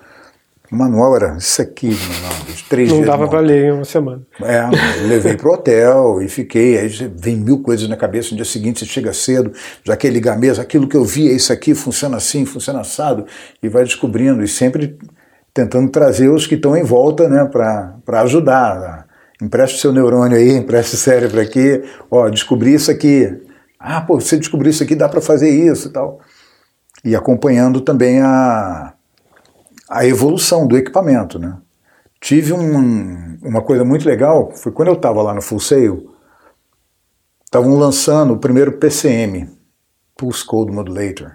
O 0.71 0.75
manual 0.75 1.15
era 1.15 1.35
isso 1.37 1.61
aqui, 1.61 1.87
manual, 1.87 2.33
três 2.69 2.91
Não 2.91 3.01
dava 3.01 3.27
para 3.27 3.39
ler 3.39 3.65
em 3.65 3.71
uma 3.71 3.85
semana. 3.85 4.21
É, 4.39 4.61
levei 5.07 5.35
para 5.35 5.49
o 5.49 5.53
hotel 5.53 6.21
e 6.21 6.27
fiquei. 6.27 6.77
Aí 6.77 6.87
vem 7.15 7.37
mil 7.37 7.61
coisas 7.63 7.89
na 7.89 7.97
cabeça. 7.97 8.29
No 8.31 8.35
dia 8.35 8.45
seguinte 8.45 8.79
você 8.79 8.85
chega 8.85 9.11
cedo, 9.11 9.51
já 9.83 9.97
quer 9.97 10.11
ligar 10.11 10.35
a 10.35 10.37
mesa, 10.37 10.61
aquilo 10.61 10.87
que 10.87 10.95
eu 10.95 11.03
vi 11.03 11.27
é 11.27 11.33
isso 11.33 11.51
aqui, 11.51 11.73
funciona 11.73 12.17
assim, 12.17 12.45
funciona 12.45 12.81
assado, 12.81 13.25
e 13.63 13.67
vai 13.67 13.83
descobrindo. 13.83 14.43
E 14.43 14.47
sempre 14.47 14.95
tentando 15.53 15.89
trazer 15.89 16.29
os 16.29 16.45
que 16.45 16.53
estão 16.53 16.77
em 16.77 16.83
volta 16.83 17.27
né, 17.27 17.45
para 17.45 18.21
ajudar. 18.21 19.08
Empreste 19.41 19.77
o 19.77 19.79
seu 19.79 19.93
neurônio 19.93 20.37
aí, 20.37 20.51
empreste 20.51 20.95
o 20.95 20.97
cérebro 20.97 21.39
aqui, 21.39 21.81
ó, 22.11 22.27
descobri 22.29 22.73
isso 22.73 22.91
aqui, 22.91 23.41
ah, 23.79 24.01
pô, 24.01 24.19
você 24.19 24.37
descobriu 24.37 24.69
isso 24.69 24.83
aqui, 24.83 24.93
dá 24.93 25.07
para 25.07 25.21
fazer 25.21 25.49
isso 25.49 25.87
e 25.87 25.91
tal. 25.91 26.19
E 27.05 27.15
acompanhando 27.15 27.79
também 27.79 28.19
a, 28.21 28.93
a 29.89 30.05
evolução 30.05 30.67
do 30.67 30.77
equipamento, 30.77 31.39
né? 31.39 31.57
Tive 32.19 32.51
um, 32.51 33.37
uma 33.41 33.61
coisa 33.61 33.85
muito 33.85 34.05
legal, 34.05 34.51
foi 34.53 34.73
quando 34.73 34.89
eu 34.89 34.95
estava 34.95 35.21
lá 35.21 35.33
no 35.33 35.41
Full 35.41 35.61
Sail, 35.61 36.13
estavam 37.45 37.77
lançando 37.77 38.33
o 38.33 38.37
primeiro 38.37 38.73
PCM, 38.73 39.49
Pulse 40.17 40.45
Code 40.45 40.73
Modulator, 40.73 41.31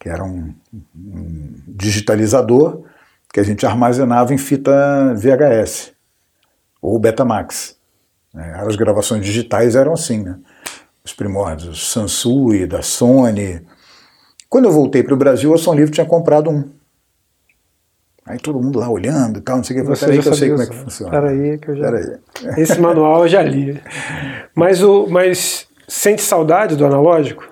que 0.00 0.08
era 0.08 0.24
um, 0.24 0.54
um 0.96 1.54
digitalizador 1.68 2.84
que 3.30 3.40
a 3.40 3.42
gente 3.42 3.66
armazenava 3.66 4.32
em 4.32 4.38
fita 4.38 5.12
VHS 5.14 5.93
ou 6.84 6.98
Betamax. 6.98 7.76
Né? 8.34 8.54
As 8.58 8.76
gravações 8.76 9.24
digitais 9.24 9.74
eram 9.74 9.94
assim, 9.94 10.22
né? 10.22 10.36
os 11.02 11.14
primórdios 11.14 11.90
Sansui, 11.90 12.66
da 12.66 12.82
Sony. 12.82 13.62
Quando 14.50 14.66
eu 14.66 14.72
voltei 14.72 15.02
para 15.02 15.14
o 15.14 15.16
Brasil, 15.16 15.52
a 15.54 15.58
Som 15.58 15.74
Livre 15.74 15.90
tinha 15.90 16.06
comprado 16.06 16.50
um. 16.50 16.64
Aí 18.26 18.38
todo 18.38 18.60
mundo 18.60 18.78
lá 18.78 18.88
olhando 18.88 19.38
e 19.38 19.42
tal, 19.42 19.56
não 19.56 19.64
sei 19.64 19.76
o 19.76 19.80
que. 19.80 19.88
Você 19.88 20.06
peraí 20.06 20.22
que 20.22 20.28
eu 20.28 20.34
sei 20.34 20.50
como 20.50 20.62
é 20.62 20.66
que 20.66 20.74
funciona. 20.76 21.10
Peraí 21.10 21.58
que 21.58 21.70
eu 21.70 21.76
já... 21.76 21.84
Peraí. 21.84 22.18
Esse 22.62 22.78
manual 22.78 23.22
eu 23.22 23.28
já 23.28 23.42
li. 23.42 23.80
Mas, 24.54 24.82
o, 24.82 25.06
mas 25.08 25.66
sente 25.88 26.22
saudade 26.22 26.76
do 26.76 26.86
analógico? 26.86 27.46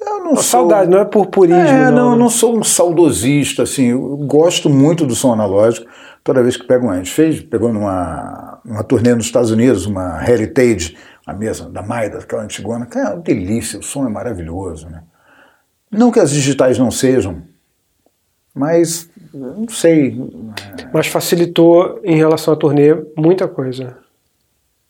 Eu 0.00 0.24
não, 0.24 0.36
sou... 0.36 0.42
Saudade, 0.42 0.90
não 0.90 1.00
é 1.00 1.04
por 1.04 1.26
purismo. 1.26 1.60
É, 1.60 1.90
não, 1.90 2.10
não, 2.10 2.16
não 2.16 2.30
sou 2.30 2.58
um 2.58 2.64
saudosista, 2.64 3.62
assim. 3.64 3.88
Eu 3.88 4.16
gosto 4.18 4.70
muito 4.70 5.06
do 5.06 5.14
som 5.14 5.32
analógico. 5.32 5.86
Toda 6.22 6.42
vez 6.42 6.56
que 6.56 6.66
pego 6.66 6.86
um. 6.86 6.90
A 6.90 6.96
gente 6.96 7.10
fez, 7.10 7.40
pegou 7.40 7.72
numa, 7.72 8.60
numa 8.64 8.84
turnê 8.84 9.14
nos 9.14 9.26
Estados 9.26 9.50
Unidos, 9.50 9.86
uma 9.86 10.22
Heritage 10.22 10.96
a 11.30 11.32
mesa 11.32 11.68
da 11.68 11.82
Maida, 11.82 12.18
aquela 12.18 12.42
antigona, 12.42 12.86
que 12.86 12.98
é 12.98 13.04
uma 13.04 13.18
delícia, 13.18 13.78
o 13.78 13.82
som 13.82 14.06
é 14.06 14.08
maravilhoso. 14.08 14.88
Né? 14.88 15.02
Não 15.90 16.10
que 16.10 16.18
as 16.18 16.30
digitais 16.30 16.78
não 16.78 16.90
sejam, 16.90 17.42
mas 18.54 19.08
não 19.32 19.68
sei. 19.68 20.18
Mas 20.92 21.06
facilitou 21.06 22.00
em 22.02 22.16
relação 22.16 22.54
à 22.54 22.56
turnê 22.56 22.94
muita 23.16 23.46
coisa. 23.46 23.96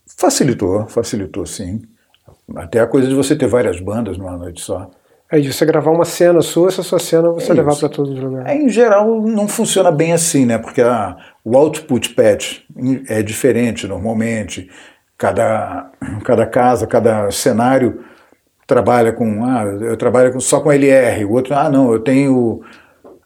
Facilitou, 0.07 0.87
facilitou 0.87 1.45
sim. 1.45 1.83
Até 2.57 2.81
a 2.81 2.87
coisa 2.87 3.07
de 3.07 3.15
você 3.15 3.37
ter 3.37 3.47
várias 3.47 3.81
bandas 3.81 4.17
numa 4.17 4.37
noite 4.37 4.61
só. 4.61 4.91
É, 5.31 5.39
de 5.39 5.53
você 5.53 5.65
gravar 5.65 5.93
uma 5.93 6.05
cena 6.05 6.41
sua, 6.41 6.69
essa 6.69 6.83
sua 6.83 6.99
cena 6.99 7.31
você 7.31 7.53
é 7.53 7.55
levar 7.55 7.77
para 7.77 7.89
todos 7.89 8.13
os 8.13 8.19
lugares. 8.19 8.51
É, 8.51 8.57
em 8.57 8.69
geral, 8.69 9.21
não 9.23 9.47
funciona 9.47 9.93
bem 9.93 10.13
assim, 10.13 10.45
né? 10.45 10.59
Porque 10.59 10.83
a, 10.83 11.17
o 11.45 11.57
output 11.57 12.15
patch 12.15 12.61
é 13.09 13.23
diferente 13.23 13.87
normalmente 13.87 14.69
cada, 15.21 15.91
cada 16.25 16.47
casa, 16.47 16.87
cada 16.87 17.31
cenário 17.31 18.01
trabalha 18.67 19.13
com, 19.13 19.45
ah, 19.45 19.65
eu 19.65 19.97
trabalho 19.97 20.41
só 20.41 20.61
com 20.61 20.73
LR, 20.73 21.25
o 21.25 21.33
outro, 21.33 21.55
ah, 21.55 21.69
não, 21.69 21.93
eu 21.93 22.01
tenho 22.01 22.63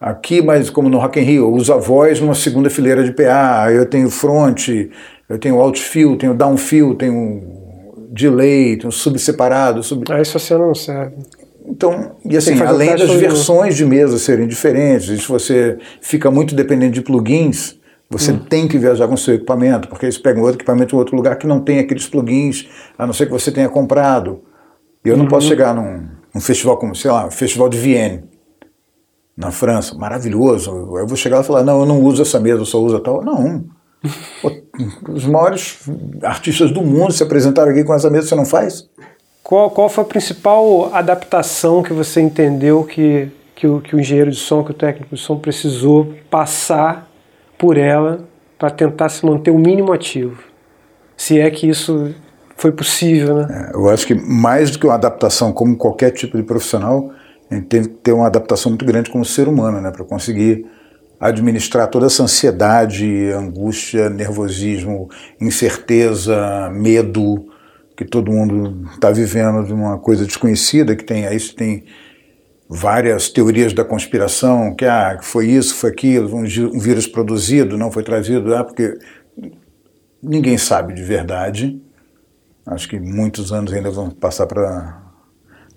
aqui, 0.00 0.42
mas 0.42 0.68
como 0.70 0.88
no 0.88 0.98
Rock 0.98 1.20
in 1.20 1.22
Rio, 1.22 1.52
usa 1.52 1.76
voz 1.76 2.20
numa 2.20 2.34
segunda 2.34 2.68
fileira 2.68 3.04
de 3.04 3.12
PA, 3.12 3.70
eu 3.70 3.86
tenho 3.86 4.10
front, 4.10 4.68
eu 5.28 5.38
tenho 5.38 5.60
outfill, 5.60 6.16
tenho 6.16 6.34
downfill, 6.34 6.94
tenho 6.94 7.42
delay, 8.10 8.76
tenho 8.76 8.90
subseparado. 8.90 9.82
Sub... 9.82 10.04
Aí 10.10 10.22
isso 10.22 10.38
você 10.38 10.56
não 10.56 10.74
serve. 10.74 11.16
Então, 11.66 12.16
e 12.24 12.36
assim, 12.36 12.60
além 12.60 12.94
das 12.94 13.10
versões 13.14 13.74
de 13.74 13.86
mesa 13.86 14.18
serem 14.18 14.46
diferentes, 14.46 15.22
se 15.22 15.28
você 15.28 15.78
fica 16.00 16.30
muito 16.30 16.54
dependente 16.54 16.92
de 16.92 17.02
plugins, 17.02 17.78
você 18.10 18.32
hum. 18.32 18.38
tem 18.38 18.68
que 18.68 18.78
viajar 18.78 19.08
com 19.08 19.14
o 19.14 19.18
seu 19.18 19.34
equipamento, 19.34 19.88
porque 19.88 20.04
eles 20.04 20.18
pegam 20.18 20.42
outro 20.42 20.58
equipamento 20.58 20.94
em 20.94 20.98
outro 20.98 21.16
lugar 21.16 21.36
que 21.36 21.46
não 21.46 21.60
tem 21.60 21.78
aqueles 21.78 22.06
plugins, 22.06 22.68
a 22.98 23.06
não 23.06 23.14
ser 23.14 23.26
que 23.26 23.32
você 23.32 23.50
tenha 23.50 23.68
comprado. 23.68 24.42
E 25.04 25.08
eu 25.08 25.16
não 25.16 25.24
uhum. 25.24 25.30
posso 25.30 25.48
chegar 25.48 25.74
num, 25.74 26.06
num, 26.34 26.40
festival 26.40 26.76
como, 26.76 26.94
sei 26.94 27.10
lá, 27.10 27.26
um 27.26 27.30
festival 27.30 27.68
de 27.68 27.78
Vienne, 27.78 28.24
na 29.36 29.50
França, 29.50 29.94
maravilhoso. 29.94 30.70
Eu 30.70 31.06
vou 31.06 31.16
chegar 31.16 31.36
lá 31.36 31.42
e 31.42 31.46
falar, 31.46 31.62
não, 31.62 31.80
eu 31.80 31.86
não 31.86 32.00
uso 32.00 32.22
essa 32.22 32.38
mesa, 32.38 32.60
eu 32.60 32.66
só 32.66 32.78
uso 32.78 33.00
tal. 33.00 33.24
Não. 33.24 33.64
Os 35.08 35.26
maiores 35.26 35.78
artistas 36.22 36.70
do 36.70 36.82
mundo 36.82 37.12
se 37.12 37.22
apresentaram 37.22 37.70
aqui 37.70 37.84
com 37.84 37.94
essa 37.94 38.10
mesa, 38.10 38.28
você 38.28 38.34
não 38.34 38.44
faz? 38.44 38.88
Qual, 39.44 39.70
qual 39.70 39.90
foi 39.90 40.04
a 40.04 40.06
principal 40.06 40.88
adaptação 40.94 41.82
que 41.82 41.92
você 41.92 42.22
entendeu 42.22 42.82
que, 42.82 43.28
que, 43.54 43.66
o, 43.66 43.78
que 43.78 43.94
o 43.94 44.00
engenheiro 44.00 44.30
de 44.30 44.38
som, 44.38 44.64
que 44.64 44.70
o 44.70 44.74
técnico 44.74 45.14
de 45.14 45.20
som 45.20 45.38
precisou 45.38 46.14
passar 46.30 47.06
por 47.58 47.76
ela 47.76 48.26
para 48.58 48.70
tentar 48.70 49.10
se 49.10 49.24
manter 49.26 49.50
o 49.50 49.58
mínimo 49.58 49.92
ativo. 49.92 50.42
Se 51.14 51.38
é 51.38 51.50
que 51.50 51.68
isso 51.68 52.14
foi 52.56 52.72
possível, 52.72 53.36
né? 53.36 53.70
É, 53.70 53.76
eu 53.76 53.90
acho 53.90 54.06
que 54.06 54.14
mais 54.14 54.70
do 54.70 54.78
que 54.78 54.86
uma 54.86 54.94
adaptação 54.94 55.52
como 55.52 55.76
qualquer 55.76 56.10
tipo 56.12 56.38
de 56.38 56.42
profissional, 56.42 57.10
a 57.50 57.54
gente 57.54 57.66
tem 57.66 57.82
que 57.82 57.88
ter 57.90 58.12
uma 58.12 58.28
adaptação 58.28 58.70
muito 58.70 58.86
grande 58.86 59.10
como 59.10 59.26
ser 59.26 59.46
humano, 59.46 59.78
né, 59.78 59.90
para 59.90 60.04
conseguir 60.06 60.64
administrar 61.20 61.88
toda 61.88 62.06
essa 62.06 62.22
ansiedade, 62.22 63.30
angústia, 63.30 64.08
nervosismo, 64.08 65.10
incerteza, 65.38 66.70
medo 66.72 67.46
que 67.96 68.04
todo 68.04 68.30
mundo 68.30 68.88
está 68.92 69.10
vivendo 69.10 69.64
de 69.64 69.72
uma 69.72 69.98
coisa 69.98 70.24
desconhecida 70.24 70.96
que 70.96 71.04
tem 71.04 71.26
aí 71.26 71.38
tem 71.40 71.84
várias 72.68 73.28
teorias 73.28 73.72
da 73.72 73.84
conspiração, 73.84 74.74
que 74.74 74.84
ah, 74.84 75.18
foi 75.22 75.46
isso, 75.48 75.74
foi 75.76 75.90
aquilo, 75.90 76.34
um, 76.34 76.78
vírus 76.78 77.06
produzido, 77.06 77.78
não 77.78 77.90
foi 77.90 78.02
trazido, 78.02 78.54
ah, 78.54 78.64
porque 78.64 78.98
ninguém 80.22 80.58
sabe 80.58 80.94
de 80.94 81.02
verdade. 81.02 81.80
Acho 82.66 82.88
que 82.88 82.98
muitos 82.98 83.52
anos 83.52 83.72
ainda 83.72 83.90
vão 83.90 84.10
passar 84.10 84.46
para 84.46 85.02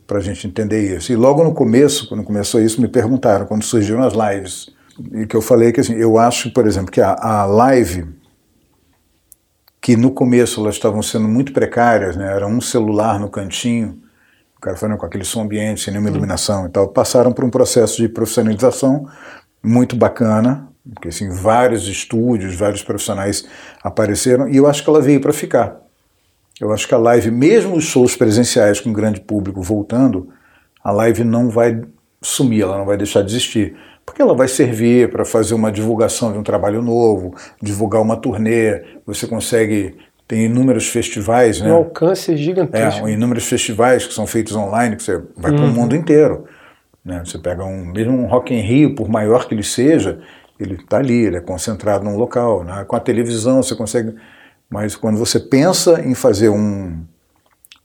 para 0.07 0.19
a 0.19 0.21
gente 0.21 0.47
entender 0.47 0.95
isso. 0.95 1.11
E 1.11 1.17
logo 1.17 1.43
no 1.43 1.53
começo, 1.53 2.07
quando 2.07 2.23
começou 2.23 2.61
isso, 2.61 2.81
me 2.81 2.87
perguntaram, 2.87 3.45
quando 3.45 3.63
surgiram 3.63 4.01
as 4.01 4.13
lives, 4.13 4.69
e 5.13 5.27
que 5.27 5.35
eu 5.35 5.41
falei 5.41 5.73
que 5.73 5.81
assim, 5.81 5.95
eu 5.95 6.17
acho, 6.17 6.51
por 6.53 6.65
exemplo, 6.65 6.89
que 6.89 7.01
a, 7.01 7.13
a 7.13 7.45
live, 7.45 8.05
que 9.87 9.95
no 9.95 10.11
começo 10.11 10.59
elas 10.59 10.75
estavam 10.75 11.01
sendo 11.01 11.29
muito 11.29 11.53
precárias, 11.53 12.17
né, 12.17 12.29
era 12.29 12.45
um 12.45 12.59
celular 12.59 13.17
no 13.17 13.29
cantinho, 13.29 13.97
o 14.57 14.59
cara 14.59 14.75
fazendo 14.75 14.97
com 14.97 15.05
aquele 15.05 15.23
som 15.23 15.43
ambiente, 15.43 15.79
sem 15.79 15.93
nenhuma 15.93 16.09
iluminação 16.09 16.65
e 16.65 16.69
tal, 16.69 16.89
passaram 16.89 17.31
por 17.31 17.45
um 17.45 17.49
processo 17.49 17.95
de 17.95 18.09
profissionalização 18.09 19.07
muito 19.63 19.95
bacana, 19.95 20.67
porque 20.93 21.07
assim, 21.07 21.29
vários 21.29 21.87
estúdios, 21.87 22.53
vários 22.53 22.83
profissionais 22.83 23.47
apareceram, 23.81 24.49
e 24.49 24.57
eu 24.57 24.67
acho 24.67 24.83
que 24.83 24.89
ela 24.89 24.99
veio 24.99 25.21
para 25.21 25.31
ficar. 25.31 25.77
Eu 26.59 26.73
acho 26.73 26.85
que 26.85 26.93
a 26.93 26.97
live, 26.97 27.31
mesmo 27.31 27.77
os 27.77 27.85
shows 27.85 28.13
presenciais 28.13 28.81
com 28.81 28.91
grande 28.91 29.21
público 29.21 29.61
voltando, 29.61 30.27
a 30.83 30.91
live 30.91 31.23
não 31.23 31.49
vai 31.49 31.81
sumir, 32.21 32.63
ela 32.63 32.77
não 32.77 32.85
vai 32.85 32.97
deixar 32.97 33.21
de 33.21 33.31
existir. 33.31 33.77
Porque 34.07 34.21
ela 34.21 34.33
vai 34.33 34.47
servir 34.47 35.11
para 35.11 35.25
fazer 35.25 35.53
uma 35.53 35.69
divulgação 35.69 36.31
de 36.31 36.39
um 36.39 36.43
trabalho 36.43 36.81
novo, 36.81 37.35
divulgar 37.61 38.01
uma 38.01 38.15
turnê, 38.15 38.81
você 39.05 39.27
consegue 39.27 39.97
tem 40.25 40.45
inúmeros 40.45 40.87
festivais, 40.87 41.61
né? 41.61 41.71
Um 41.71 41.75
alcance 41.75 42.35
gigantesco. 42.35 43.07
É, 43.07 43.11
inúmeros 43.11 43.45
festivais 43.45 44.07
que 44.07 44.13
são 44.13 44.25
feitos 44.25 44.55
online, 44.55 44.95
que 44.95 45.03
você 45.03 45.21
vai 45.35 45.51
uhum. 45.51 45.57
para 45.57 45.65
o 45.65 45.71
mundo 45.71 45.95
inteiro. 45.95 46.45
Né? 47.03 47.21
Você 47.23 47.37
pega 47.37 47.63
um, 47.63 47.85
mesmo 47.85 48.17
um 48.17 48.25
Rock 48.27 48.53
in 48.53 48.61
Rio, 48.61 48.95
por 48.95 49.09
maior 49.09 49.47
que 49.47 49.53
ele 49.53 49.63
seja, 49.63 50.19
ele 50.59 50.75
está 50.75 50.97
ali, 50.97 51.25
ele 51.25 51.37
é 51.37 51.41
concentrado 51.41 52.03
num 52.03 52.17
local. 52.17 52.63
Né? 52.63 52.83
Com 52.85 52.95
a 52.95 52.99
televisão 52.99 53.61
você 53.61 53.75
consegue... 53.75 54.15
Mas 54.69 54.95
quando 54.95 55.17
você 55.17 55.39
pensa 55.39 56.01
em 56.01 56.13
fazer 56.13 56.49
um, 56.49 57.05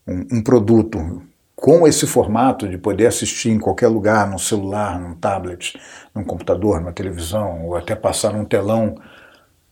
um, 0.07 0.27
um 0.33 0.43
produto 0.43 1.23
com 1.63 1.87
esse 1.87 2.09
formato 2.09 2.69
de 2.69 2.77
poder 2.77 3.07
assistir 3.07 3.51
em 3.51 3.59
qualquer 3.61 3.87
lugar, 3.87 4.29
num 4.29 4.37
celular, 4.37 4.99
num 4.99 5.15
tablet, 5.15 5.79
num 6.13 6.25
computador, 6.25 6.81
numa 6.81 6.93
televisão, 6.93 7.67
ou 7.67 7.77
até 7.77 7.95
passar 7.95 8.33
num 8.33 8.45
telão 8.45 8.97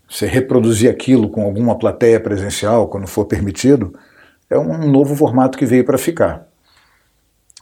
você 0.09 0.24
reproduzir 0.24 0.88
aquilo 0.88 1.28
com 1.28 1.43
alguma 1.43 1.76
plateia 1.76 2.20
presencial, 2.20 2.86
quando 2.86 3.09
for 3.09 3.24
permitido, 3.24 3.93
é 4.49 4.57
um 4.57 4.88
novo 4.88 5.16
formato 5.16 5.59
que 5.59 5.66
veio 5.66 5.84
para 5.84 5.99
ficar. 5.99 6.47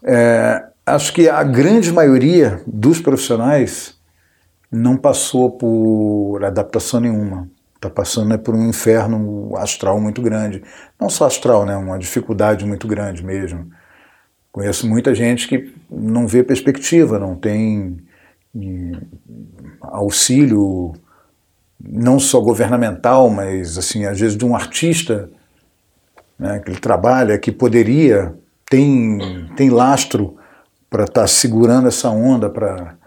É, 0.03 0.63
acho 0.85 1.11
que 1.11 1.27
a 1.27 1.43
grande 1.43 1.91
maioria 1.91 2.61
dos 2.67 3.01
profissionais 3.01 3.99
não 4.71 4.95
passou 4.95 5.49
por 5.49 6.45
adaptação 6.45 6.99
nenhuma. 6.99 7.49
Está 7.75 7.89
passando 7.89 8.29
né, 8.29 8.37
por 8.37 8.53
um 8.53 8.69
inferno 8.69 9.57
astral 9.57 9.99
muito 9.99 10.21
grande. 10.21 10.61
Não 10.99 11.09
só 11.09 11.25
astral, 11.25 11.65
né, 11.65 11.75
uma 11.75 11.97
dificuldade 11.97 12.63
muito 12.63 12.87
grande 12.87 13.25
mesmo. 13.25 13.71
Conheço 14.59 14.85
muita 14.89 15.15
gente 15.15 15.47
que 15.47 15.73
não 15.89 16.27
vê 16.27 16.43
perspectiva, 16.43 17.17
não 17.17 17.33
tem 17.33 17.95
hum, 18.53 18.91
auxílio 19.81 20.91
não 21.81 22.19
só 22.19 22.41
governamental, 22.41 23.29
mas 23.29 23.77
assim 23.77 24.03
às 24.03 24.19
vezes 24.19 24.35
de 24.35 24.43
um 24.43 24.53
artista 24.53 25.29
né, 26.37 26.59
que 26.59 26.71
ele 26.71 26.79
trabalha, 26.81 27.37
que 27.37 27.53
poderia 27.53 28.35
tem 28.69 29.49
tem 29.55 29.69
lastro 29.69 30.35
para 30.89 31.05
estar 31.05 31.21
tá 31.21 31.27
segurando 31.27 31.87
essa 31.87 32.09
onda 32.09 32.49
para 32.49 32.97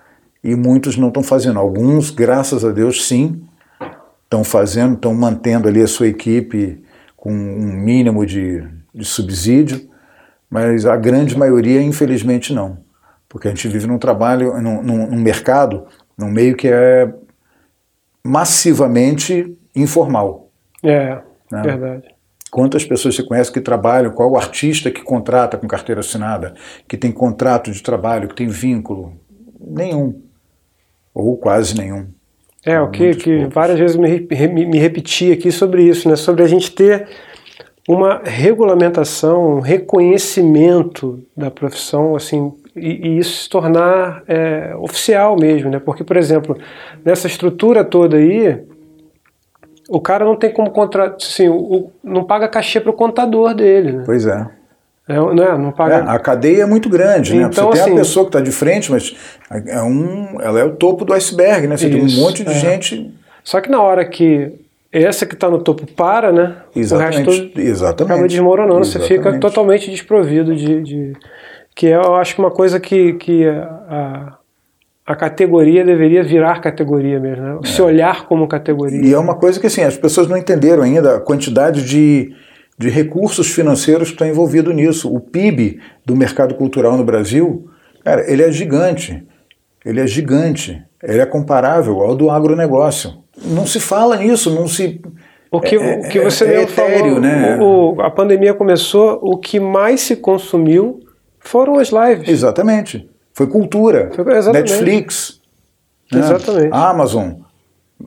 e 0.43 0.57
muitos 0.57 0.97
não 0.97 1.09
estão 1.09 1.23
fazendo. 1.23 1.59
Alguns, 1.59 2.09
graças 2.09 2.65
a 2.65 2.71
Deus, 2.71 3.07
sim, 3.07 3.43
estão 4.25 4.43
fazendo, 4.43 4.95
estão 4.95 5.15
mantendo 5.15 5.69
ali 5.69 5.83
a 5.83 5.87
sua 5.87 6.09
equipe 6.09 6.83
com 7.15 7.31
um 7.31 7.75
mínimo 7.75 8.25
de, 8.25 8.67
de 8.95 9.05
subsídio, 9.05 9.92
mas 10.53 10.85
a 10.85 10.97
grande 10.97 11.37
maioria, 11.37 11.81
infelizmente, 11.81 12.53
não. 12.53 12.77
Porque 13.27 13.49
a 13.49 13.51
gente 13.51 13.67
vive 13.69 13.87
num 13.87 13.97
trabalho, 13.97 14.61
num, 14.61 14.83
num, 14.83 15.17
mercado, 15.17 15.87
num 16.17 16.31
meio 16.31 16.55
que 16.55 16.69
é 16.69 17.11
massivamente 18.23 19.57
informal. 19.75 20.51
É, 20.85 21.23
né? 21.51 21.63
verdade. 21.63 22.03
Quantas 22.51 22.85
pessoas 22.85 23.17
você 23.17 23.23
conhece 23.23 23.51
que 23.51 23.63
trabalham, 23.63 24.13
qual 24.13 24.31
o 24.31 24.37
artista 24.37 24.91
que 24.91 25.01
contrata 25.01 25.57
com 25.57 25.67
carteira 25.67 26.01
assinada, 26.03 26.53
que 26.87 26.99
tem 26.99 27.11
contrato 27.11 27.73
de 27.73 27.83
trabalho, 27.83 28.29
que 28.29 28.35
tem 28.35 28.49
vínculo? 28.49 29.15
Nenhum. 29.59 30.21
Ou 31.15 31.35
quase 31.39 31.75
nenhum. 31.75 32.09
É, 32.63 32.79
o 32.79 32.91
que, 32.91 33.15
que 33.15 33.47
várias 33.47 33.79
vezes 33.79 33.97
me, 33.97 34.21
me, 34.21 34.67
me 34.67 34.79
repeti 34.79 35.33
aqui 35.33 35.51
sobre 35.51 35.85
isso, 35.85 36.11
né? 36.11 36.15
sobre 36.15 36.43
a 36.43 36.47
gente 36.47 36.71
ter 36.73 37.09
uma 37.89 38.21
regulamentação, 38.25 39.57
um 39.57 39.61
reconhecimento 39.61 41.23
da 41.37 41.51
profissão 41.51 42.15
assim 42.15 42.53
e, 42.75 43.09
e 43.09 43.19
isso 43.19 43.43
se 43.43 43.49
tornar 43.49 44.23
é, 44.27 44.75
oficial 44.79 45.37
mesmo, 45.37 45.71
né? 45.71 45.79
Porque, 45.79 46.03
por 46.03 46.17
exemplo, 46.17 46.57
nessa 47.05 47.27
estrutura 47.27 47.85
toda 47.85 48.17
aí, 48.17 48.63
o 49.89 50.01
cara 50.01 50.25
não 50.25 50.37
tem 50.37 50.51
como 50.51 50.71
contra, 50.71 51.15
assim, 51.21 51.49
o, 51.49 51.91
não 52.03 52.25
paga 52.25 52.49
cachê 52.49 52.81
para 52.81 52.91
o 52.91 52.95
contador 52.95 53.55
dele, 53.55 53.93
né? 53.93 54.03
Pois 54.07 54.27
é. 54.27 54.47
É, 55.09 55.17
não, 55.17 55.43
é, 55.43 55.59
não 55.59 55.73
paga... 55.73 55.97
É, 55.97 56.09
a 56.09 56.19
cadeia 56.19 56.63
é 56.63 56.67
muito 56.67 56.89
grande, 56.89 57.37
né? 57.37 57.43
Então, 57.43 57.67
você 57.67 57.73
tem 57.73 57.83
assim, 57.83 57.93
a 57.93 57.97
pessoa 57.97 58.25
que 58.25 58.29
está 58.31 58.41
de 58.41 58.53
frente, 58.53 58.91
mas 58.91 59.15
é 59.67 59.83
um, 59.83 60.41
ela 60.41 60.61
é 60.61 60.65
o 60.65 60.75
topo 60.77 61.05
do 61.05 61.13
iceberg, 61.13 61.67
né? 61.67 61.77
Você 61.77 61.89
isso, 61.89 61.99
tem 61.99 62.19
um 62.19 62.25
monte 62.25 62.45
de 62.45 62.53
é. 62.53 62.55
gente. 62.55 63.13
Só 63.45 63.61
que 63.61 63.69
na 63.69 63.83
hora 63.83 64.05
que 64.05 64.53
essa 64.93 65.25
que 65.25 65.35
está 65.35 65.49
no 65.49 65.59
topo 65.59 65.87
para, 65.87 66.31
né? 66.31 66.57
Exatamente. 66.77 67.29
O 67.29 67.33
resto 67.33 67.61
exatamente. 67.61 68.13
acaba 68.13 68.29
desmoronando, 68.29 68.81
exatamente. 68.81 69.09
você 69.09 69.15
fica 69.15 69.41
totalmente 69.41 69.91
desprovido 69.91 70.55
de, 70.55 70.83
de, 70.83 71.13
que 71.75 71.87
é, 71.87 71.97
eu 71.97 72.15
acho 72.15 72.35
que 72.35 72.41
uma 72.41 72.51
coisa 72.51 72.79
que, 72.79 73.15
que 73.15 73.47
a, 73.49 74.37
a 75.07 75.17
categoria 75.17 75.85
deveria 75.85 76.23
virar 76.23 76.61
categoria 76.61 77.19
mesmo, 77.19 77.43
né? 77.43 77.59
se 77.65 77.81
é. 77.81 77.85
olhar 77.85 78.27
como 78.27 78.47
categoria. 78.47 79.01
E 79.03 79.13
é 79.13 79.19
uma 79.19 79.35
coisa 79.35 79.59
que 79.59 79.67
assim, 79.67 79.83
as 79.83 79.97
pessoas 79.97 80.29
não 80.29 80.37
entenderam 80.37 80.83
ainda 80.83 81.17
a 81.17 81.21
quantidade 81.21 81.83
de, 81.85 82.35
de 82.79 82.91
recursos 82.91 83.51
financeiros 83.51 84.09
que 84.09 84.15
estão 84.15 84.27
envolvidos 84.27 84.75
nisso. 84.75 85.13
O 85.13 85.21
PIB 85.21 85.81
do 86.05 86.15
mercado 86.15 86.55
cultural 86.55 86.99
no 86.99 87.05
Brasil, 87.05 87.69
cara, 88.05 88.31
ele 88.31 88.43
é 88.43 88.53
gigante. 88.53 89.27
Ele 89.85 90.01
é 90.01 90.07
gigante. 90.07 90.83
Ele 91.03 91.21
é 91.21 91.27
comparável 91.27 92.01
ao 92.01 92.15
do 92.15 92.31
agronegócio. 92.31 93.22
Não 93.37 93.67
se 93.67 93.81
fala 93.81 94.17
nisso, 94.17 94.51
não 94.51 94.69
se. 94.69 95.01
O 95.51 95.61
que, 95.61 95.77
é, 95.77 95.99
o 95.99 96.09
que 96.09 96.21
você 96.21 96.45
é, 96.45 96.55
é 96.55 96.63
etéreo, 96.63 97.05
falou, 97.05 97.21
né? 97.21 97.59
O, 97.61 98.01
a 98.01 98.11
pandemia 98.11 98.55
começou, 98.55 99.19
o 99.23 99.37
que 99.37 99.61
mais 99.61 100.01
se 100.01 100.17
consumiu 100.17 101.01
foram 101.39 101.79
as 101.79 101.91
lives. 101.91 102.29
Exatamente. 102.29 103.09
Foi 103.35 103.47
cultura. 103.47 104.11
Foi, 104.15 104.25
Netflix. 104.53 105.41
Né? 106.11 106.21
Exatamente. 106.21 106.71
Amazon. 106.73 107.33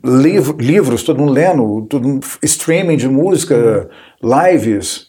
Livro, 0.03 0.57
livros, 0.59 1.03
todo 1.03 1.19
mundo 1.19 1.31
lendo, 1.31 1.85
todo 1.89 2.19
streaming 2.43 2.97
de 2.97 3.07
música, 3.07 3.89
lives. 4.21 5.07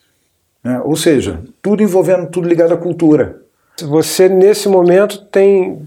Né? 0.63 0.81
Ou 0.85 0.97
seja, 0.97 1.43
tudo 1.63 1.83
envolvendo, 1.83 2.29
tudo 2.31 2.49
ligado 2.49 2.73
à 2.73 2.77
cultura. 2.77 3.43
Você, 3.83 4.29
nesse 4.29 4.69
momento, 4.69 5.19
tem 5.27 5.87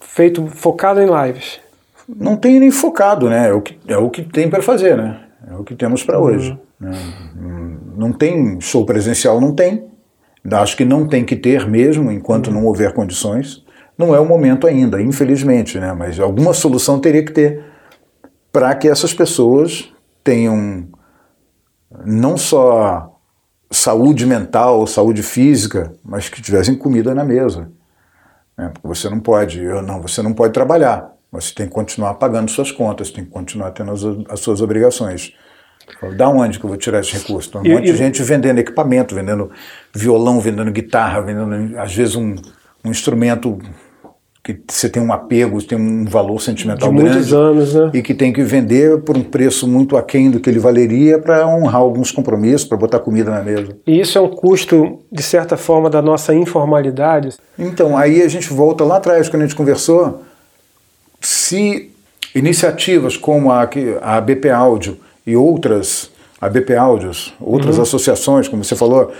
feito 0.00 0.46
focado 0.46 1.00
em 1.00 1.06
lives? 1.06 1.60
Não 2.08 2.36
tem 2.36 2.58
nem 2.58 2.70
focado, 2.70 3.28
né? 3.28 3.48
É 3.48 3.52
o 3.52 3.60
que, 3.60 3.78
é 3.86 3.96
o 3.98 4.08
que 4.08 4.22
tem 4.22 4.48
para 4.48 4.62
fazer, 4.62 4.96
né? 4.96 5.20
É 5.46 5.54
o 5.54 5.62
que 5.62 5.74
temos 5.74 6.02
para 6.02 6.18
uhum. 6.18 6.24
hoje. 6.24 6.58
Né? 6.80 6.90
Não 7.96 8.12
tem 8.12 8.60
show 8.60 8.86
presencial, 8.86 9.40
não 9.40 9.54
tem. 9.54 9.86
Acho 10.50 10.76
que 10.76 10.84
não 10.84 11.06
tem 11.06 11.24
que 11.24 11.36
ter 11.36 11.68
mesmo, 11.68 12.10
enquanto 12.10 12.50
não 12.50 12.64
houver 12.64 12.94
condições. 12.94 13.64
Não 13.96 14.14
é 14.14 14.20
o 14.20 14.24
momento 14.24 14.66
ainda, 14.66 15.02
infelizmente, 15.02 15.78
né? 15.78 15.92
mas 15.92 16.18
alguma 16.18 16.54
solução 16.54 17.00
teria 17.00 17.24
que 17.24 17.32
ter 17.32 17.64
para 18.52 18.74
que 18.74 18.88
essas 18.88 19.12
pessoas 19.12 19.92
tenham 20.22 20.88
não 22.04 22.36
só 22.36 23.18
saúde 23.70 24.24
mental, 24.24 24.86
saúde 24.86 25.22
física, 25.22 25.92
mas 26.02 26.28
que 26.28 26.40
tivessem 26.40 26.76
comida 26.76 27.14
na 27.14 27.24
mesa. 27.24 27.70
Né? 28.56 28.70
Porque 28.72 28.88
você 28.88 29.10
não 29.10 29.20
pode, 29.20 29.62
eu 29.62 29.82
não, 29.82 30.00
você 30.00 30.22
não 30.22 30.32
pode 30.32 30.52
trabalhar, 30.52 31.12
você 31.30 31.52
tem 31.54 31.66
que 31.66 31.72
continuar 31.72 32.14
pagando 32.14 32.50
suas 32.50 32.72
contas, 32.72 33.10
tem 33.10 33.24
que 33.24 33.30
continuar 33.30 33.70
tendo 33.70 33.92
as, 33.92 34.02
as 34.28 34.40
suas 34.40 34.60
obrigações. 34.60 35.32
Da 36.16 36.28
onde 36.28 36.58
que 36.58 36.64
eu 36.64 36.68
vou 36.68 36.76
tirar 36.76 37.00
esse 37.00 37.14
recurso? 37.14 37.50
Tem 37.50 37.60
um 37.60 37.64
e, 37.64 37.74
monte 37.74 37.84
de 37.84 37.96
gente 37.96 38.22
vendendo 38.22 38.58
equipamento, 38.58 39.14
vendendo 39.14 39.50
violão, 39.94 40.40
vendendo 40.40 40.70
guitarra, 40.70 41.22
vendendo 41.22 41.78
às 41.78 41.94
vezes 41.94 42.14
um, 42.14 42.34
um 42.84 42.90
instrumento 42.90 43.58
que 44.42 44.58
você 44.66 44.88
tem 44.88 45.02
um 45.02 45.12
apego, 45.12 45.62
tem 45.62 45.76
um 45.76 46.06
valor 46.06 46.40
sentimental 46.40 46.90
de 46.90 46.96
grande 47.02 47.34
anos, 47.34 47.74
né? 47.74 47.90
e 47.92 48.00
que 48.00 48.14
tem 48.14 48.32
que 48.32 48.42
vender 48.42 49.00
por 49.02 49.16
um 49.16 49.22
preço 49.22 49.68
muito 49.68 49.96
aquém 49.96 50.30
do 50.30 50.40
que 50.40 50.48
ele 50.48 50.58
valeria 50.58 51.18
para 51.18 51.46
honrar 51.46 51.82
alguns 51.82 52.10
compromissos, 52.10 52.66
para 52.66 52.78
botar 52.78 52.98
comida 53.00 53.30
na 53.30 53.42
mesa. 53.42 53.76
E 53.86 54.00
isso 54.00 54.16
é 54.16 54.20
um 54.20 54.28
custo, 54.28 55.00
de 55.12 55.22
certa 55.22 55.56
forma, 55.56 55.90
da 55.90 56.00
nossa 56.00 56.34
informalidade? 56.34 57.36
Então, 57.58 57.96
aí 57.96 58.22
a 58.22 58.28
gente 58.28 58.50
volta 58.50 58.84
lá 58.84 58.96
atrás, 58.96 59.28
quando 59.28 59.42
a 59.42 59.46
gente 59.46 59.56
conversou, 59.56 60.22
se 61.48 61.90
iniciativas 62.34 63.16
como 63.16 63.50
a, 63.50 63.68
a 64.02 64.20
BP 64.20 64.50
Áudio 64.50 64.98
e 65.26 65.34
outras, 65.34 66.10
a 66.38 66.46
BP 66.46 66.76
Áudios, 66.76 67.34
outras 67.40 67.76
uhum. 67.76 67.82
associações, 67.82 68.48
como 68.48 68.62
você 68.62 68.76
falou, 68.76 69.10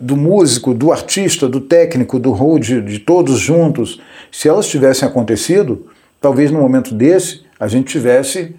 do 0.00 0.16
músico, 0.16 0.72
do 0.72 0.90
artista, 0.90 1.46
do 1.46 1.60
técnico, 1.60 2.18
do 2.18 2.30
road, 2.30 2.80
de 2.80 2.98
todos 3.00 3.38
juntos, 3.38 4.00
se 4.32 4.48
elas 4.48 4.66
tivessem 4.66 5.06
acontecido, 5.06 5.86
talvez 6.18 6.50
no 6.50 6.58
momento 6.58 6.94
desse 6.94 7.42
a 7.60 7.68
gente 7.68 7.88
tivesse, 7.88 8.56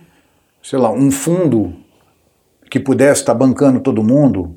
sei 0.62 0.78
lá, 0.78 0.91
um 0.91 1.10
fundo 1.10 1.74
que 2.70 2.80
pudesse 2.80 3.22
estar 3.22 3.34
bancando 3.34 3.80
todo 3.80 4.03
mundo 4.03 4.55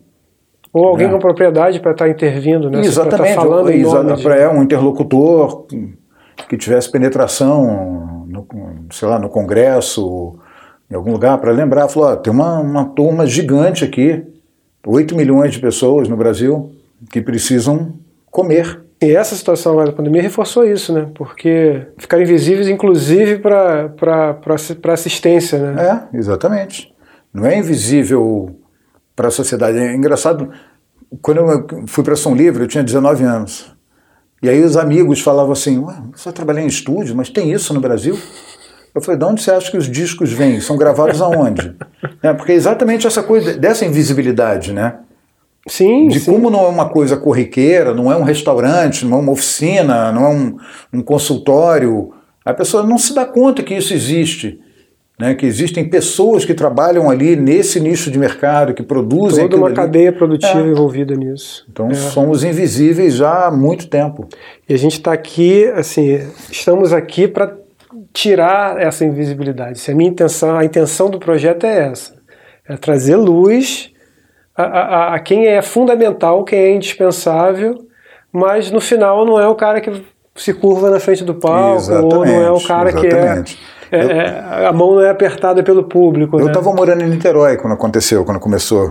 Ou 0.75 0.85
alguém 0.85 1.09
com 1.09 1.19
propriedade 1.19 1.81
para 1.81 1.93
estar 1.93 2.09
intervindo, 2.09 2.69
né? 2.69 2.81
Exatamente. 2.81 3.35
Tá 3.35 3.41
falando 3.41 3.71
em 3.71 3.83
nome 3.83 4.15
de... 4.15 4.29
É 4.29 4.49
um 4.49 4.63
interlocutor 4.63 5.67
que 6.49 6.57
tivesse 6.59 6.91
penetração, 6.91 8.22
no, 8.33 8.47
sei 8.91 9.07
lá, 9.07 9.19
no 9.19 9.29
Congresso, 9.29 10.39
em 10.91 10.95
algum 10.95 11.13
lugar, 11.13 11.39
para 11.39 11.53
lembrar, 11.53 11.89
falou, 11.89 12.11
ó, 12.11 12.17
tem 12.17 12.33
uma, 12.33 12.59
uma 12.59 12.85
turma 12.87 13.27
gigante 13.27 13.85
aqui, 13.85 14.25
8 14.87 15.15
milhões 15.15 15.53
de 15.53 15.61
pessoas 15.61 16.09
no 16.09 16.17
Brasil, 16.17 16.73
que 17.11 17.21
precisam 17.21 17.95
comer. 18.31 18.83
E 19.01 19.15
essa 19.17 19.35
situação 19.35 19.77
da 19.77 19.93
pandemia 19.93 20.23
reforçou 20.23 20.65
isso, 20.65 20.93
né? 20.93 21.09
Porque 21.15 21.87
ficaram 21.99 22.23
invisíveis, 22.23 22.69
inclusive, 22.69 23.39
para 23.39 24.39
assistência, 24.93 25.59
né? 25.59 26.09
É, 26.13 26.17
exatamente. 26.17 26.93
Não 27.35 27.47
é 27.47 27.59
invisível 27.59 28.57
para 29.17 29.29
a 29.29 29.31
sociedade. 29.31 29.79
É 29.79 29.95
engraçado, 29.95 30.51
quando 31.21 31.39
eu 31.39 31.87
fui 31.87 32.05
para 32.05 32.15
São 32.15 32.35
Livre, 32.35 32.63
eu 32.63 32.69
tinha 32.69 32.85
19 32.85 33.25
anos. 33.25 33.75
E 34.43 34.49
aí 34.49 34.61
os 34.63 34.77
amigos 34.77 35.21
falavam 35.21 35.53
assim, 35.53 35.81
você 35.81 36.25
vai 36.25 36.33
trabalhar 36.33 36.63
em 36.63 36.67
estúdio, 36.67 37.15
mas 37.15 37.31
tem 37.31 37.53
isso 37.53 37.73
no 37.73 37.81
Brasil? 37.81 38.19
Eu 38.95 39.01
falei, 39.01 39.19
de 39.19 39.25
onde 39.25 39.41
você 39.41 39.53
acha 39.53 39.71
que 39.71 39.77
os 39.77 39.89
discos 39.89 40.33
vêm? 40.33 40.61
São 40.61 40.77
gravados 40.77 41.23
aonde? 41.23 41.75
é, 42.23 42.33
porque 42.33 42.53
é 42.53 42.55
exatamente 42.57 43.07
essa 43.07 43.23
coisa 43.23 43.55
dessa 43.55 43.87
invisibilidade, 43.87 44.73
né? 44.73 44.97
Sim. 45.67 46.09
De 46.09 46.19
sim. 46.19 46.33
como 46.33 46.51
não 46.51 46.65
é 46.65 46.69
uma 46.69 46.89
coisa 46.89 47.17
corriqueira, 47.17 47.95
não 47.95 48.11
é 48.11 48.17
um 48.17 48.25
restaurante, 48.25 49.07
não 49.07 49.19
é 49.19 49.21
uma 49.21 49.33
oficina, 49.33 50.11
não 50.11 50.25
é 50.25 50.29
um, 50.29 50.57
um 50.93 51.03
consultório. 51.03 52.13
A 52.45 52.53
pessoa 52.53 52.83
não 52.83 52.99
se 52.99 53.15
dá 53.15 53.25
conta 53.25 53.63
que 53.63 53.75
isso 53.75 53.95
existe 53.95 54.61
né, 55.23 55.37
que 55.37 55.47
existem 55.47 55.89
pessoas 55.89 56.45
que 56.45 56.53
trabalham 56.53 57.09
ali 57.09 57.37
nesse 57.37 57.79
nicho 57.79 58.11
de 58.11 58.19
mercado, 58.19 58.75
que 58.75 58.83
produzem. 58.83 59.49
Toda 59.49 59.57
uma 59.57 59.69
ali. 59.69 59.77
cadeia 59.77 60.13
produtiva 60.13 60.59
é. 60.59 60.67
envolvida 60.67 61.15
nisso. 61.15 61.65
Então 61.71 61.89
é. 61.89 61.95
somos 61.95 62.43
invisíveis 62.43 63.15
já 63.15 63.47
há 63.47 63.51
muito 63.53 63.87
tempo. 63.87 64.27
E 64.69 64.75
a 64.75 64.77
gente 64.77 64.95
está 64.95 65.13
aqui, 65.13 65.67
assim, 65.77 66.29
estamos 66.51 66.93
aqui 66.93 67.29
para 67.29 67.57
tirar 68.13 68.83
essa 68.83 69.05
invisibilidade. 69.05 69.79
Se 69.79 69.93
a 69.93 69.95
minha 69.95 70.11
intenção, 70.11 70.59
a 70.59 70.65
intenção 70.65 71.09
do 71.09 71.21
projeto 71.21 71.67
é 71.67 71.91
essa, 71.91 72.15
é 72.69 72.77
trazer 72.77 73.15
luz 73.15 73.93
a, 74.57 74.65
a, 74.65 75.15
a 75.15 75.21
quem 75.21 75.47
é 75.47 75.63
fundamental, 75.63 76.43
quem 76.43 76.59
é 76.59 76.75
indispensável, 76.75 77.87
mas 78.33 78.73
no 78.73 78.81
final 78.81 79.25
não 79.25 79.39
é 79.39 79.47
o 79.47 79.55
cara 79.55 79.81
que 79.81 80.03
se 80.35 80.53
curva 80.53 80.91
na 80.91 80.99
frente 80.99 81.23
do 81.23 81.37
palco, 81.37 81.77
exatamente, 81.77 82.15
ou 82.17 82.27
não 82.27 82.43
é 82.43 82.51
o 82.51 82.61
cara 82.61 82.89
exatamente. 82.89 83.57
que 83.57 83.63
é 83.63 83.82
é, 83.93 83.99
é, 83.99 84.67
a 84.67 84.73
mão 84.73 84.95
não 84.95 85.03
é 85.03 85.11
apertada 85.11 85.63
pelo 85.63 85.85
público. 85.85 86.41
Eu 86.41 86.47
estava 86.47 86.71
né? 86.71 86.77
morando 86.77 87.03
em 87.03 87.11
Niterói 87.11 87.59
quando 87.59 87.75
aconteceu, 87.75 88.25
quando 88.25 88.41
começou. 88.41 88.91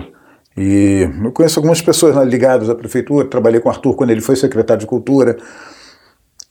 E 0.55 1.09
eu 1.23 1.31
conheço 1.31 1.59
algumas 1.59 1.81
pessoas 1.81 2.15
lá 2.15 2.23
ligadas 2.23 2.69
à 2.69 2.75
prefeitura, 2.75 3.27
trabalhei 3.27 3.59
com 3.59 3.67
o 3.67 3.71
Arthur 3.71 3.95
quando 3.95 4.11
ele 4.11 4.21
foi 4.21 4.35
secretário 4.35 4.81
de 4.81 4.85
Cultura. 4.85 5.37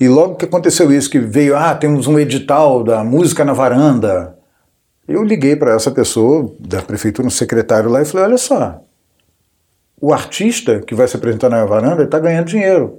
E 0.01 0.09
logo 0.09 0.35
que 0.35 0.47
aconteceu 0.47 0.91
isso, 0.91 1.09
que 1.09 1.21
veio, 1.21 1.57
ah, 1.57 1.75
temos 1.75 2.09
um 2.09 2.19
edital 2.19 2.83
da 2.83 3.05
música 3.05 3.45
na 3.45 3.53
varanda. 3.53 4.37
Eu 5.07 5.23
liguei 5.23 5.55
para 5.55 5.75
essa 5.75 5.91
pessoa 5.91 6.53
da 6.59 6.83
prefeitura, 6.83 7.29
um 7.29 7.31
secretário 7.31 7.89
lá, 7.89 8.03
e 8.03 8.05
falei: 8.05 8.27
olha 8.27 8.39
só, 8.39 8.81
o 10.01 10.13
artista 10.13 10.81
que 10.81 10.95
vai 10.95 11.07
se 11.07 11.17
apresentar 11.17 11.51
na 11.51 11.65
varanda 11.65 12.03
está 12.03 12.19
ganhando 12.19 12.47
dinheiro. 12.47 12.99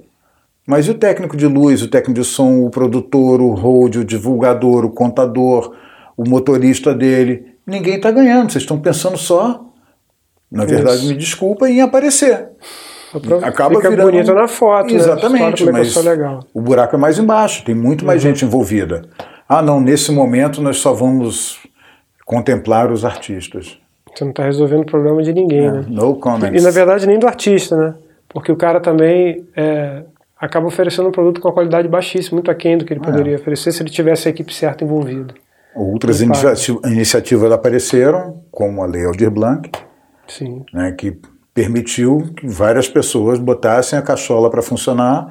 Mas 0.71 0.87
e 0.87 0.91
o 0.91 0.93
técnico 0.93 1.35
de 1.35 1.45
luz, 1.47 1.81
o 1.81 1.89
técnico 1.89 2.21
de 2.21 2.25
som, 2.25 2.61
o 2.61 2.69
produtor, 2.69 3.41
o 3.41 3.51
hold, 3.51 3.97
o 3.97 4.05
divulgador, 4.05 4.85
o 4.85 4.89
contador, 4.89 5.75
o 6.15 6.23
motorista 6.23 6.93
dele? 6.93 7.57
Ninguém 7.67 7.95
está 7.95 8.09
ganhando. 8.09 8.53
Vocês 8.53 8.63
estão 8.63 8.79
pensando 8.79 9.17
só, 9.17 9.65
na 10.49 10.63
verdade, 10.63 10.99
Isso. 10.99 11.09
me 11.09 11.17
desculpa, 11.17 11.69
em 11.69 11.81
aparecer. 11.81 12.51
Acaba 13.43 13.75
Fica 13.75 13.89
virando 13.89 14.11
bonito 14.11 14.33
na 14.33 14.47
foto, 14.47 14.93
né? 14.93 14.95
Exatamente, 14.95 15.65
né? 15.65 15.73
mas 15.73 15.93
legal. 16.05 16.39
o 16.53 16.61
buraco 16.61 16.95
é 16.95 16.97
mais 16.99 17.19
embaixo, 17.19 17.65
tem 17.65 17.75
muito 17.75 18.05
mais 18.05 18.23
uhum. 18.23 18.29
gente 18.29 18.45
envolvida. 18.45 19.01
Ah, 19.49 19.61
não, 19.61 19.81
nesse 19.81 20.09
momento 20.09 20.61
nós 20.61 20.77
só 20.77 20.93
vamos 20.93 21.59
contemplar 22.25 22.93
os 22.93 23.03
artistas. 23.03 23.77
Você 24.15 24.23
não 24.23 24.31
está 24.31 24.45
resolvendo 24.45 24.83
o 24.83 24.85
problema 24.85 25.21
de 25.21 25.33
ninguém, 25.33 25.65
é, 25.65 25.71
né? 25.73 25.85
No 25.89 26.15
comments. 26.15 26.61
E, 26.61 26.63
na 26.63 26.71
verdade 26.71 27.05
nem 27.05 27.19
do 27.19 27.27
artista, 27.27 27.75
né? 27.75 27.93
Porque 28.29 28.49
o 28.49 28.55
cara 28.55 28.79
também 28.79 29.45
é, 29.53 30.03
acaba 30.41 30.65
oferecendo 30.65 31.07
um 31.07 31.11
produto 31.11 31.39
com 31.39 31.47
uma 31.47 31.53
qualidade 31.53 31.87
baixíssima, 31.87 32.37
muito 32.37 32.49
aquém 32.49 32.75
do 32.75 32.83
que 32.83 32.91
ele 32.91 32.99
é. 32.99 33.03
poderia 33.03 33.35
oferecer 33.35 33.71
se 33.71 33.83
ele 33.83 33.91
tivesse 33.91 34.27
a 34.27 34.31
equipe 34.31 34.51
certa 34.51 34.83
envolvida. 34.83 35.35
Outras 35.75 36.19
iniciativas 36.19 37.51
apareceram, 37.51 38.43
como 38.51 38.83
a 38.83 38.85
Lei 38.87 39.05
Aldir 39.05 39.29
Blanc. 39.29 39.69
Né, 40.73 40.91
que 40.93 41.17
permitiu 41.53 42.33
que 42.35 42.47
várias 42.47 42.87
pessoas 42.87 43.37
botassem 43.37 43.97
a 43.99 44.01
cachola 44.01 44.49
para 44.49 44.61
funcionar 44.61 45.29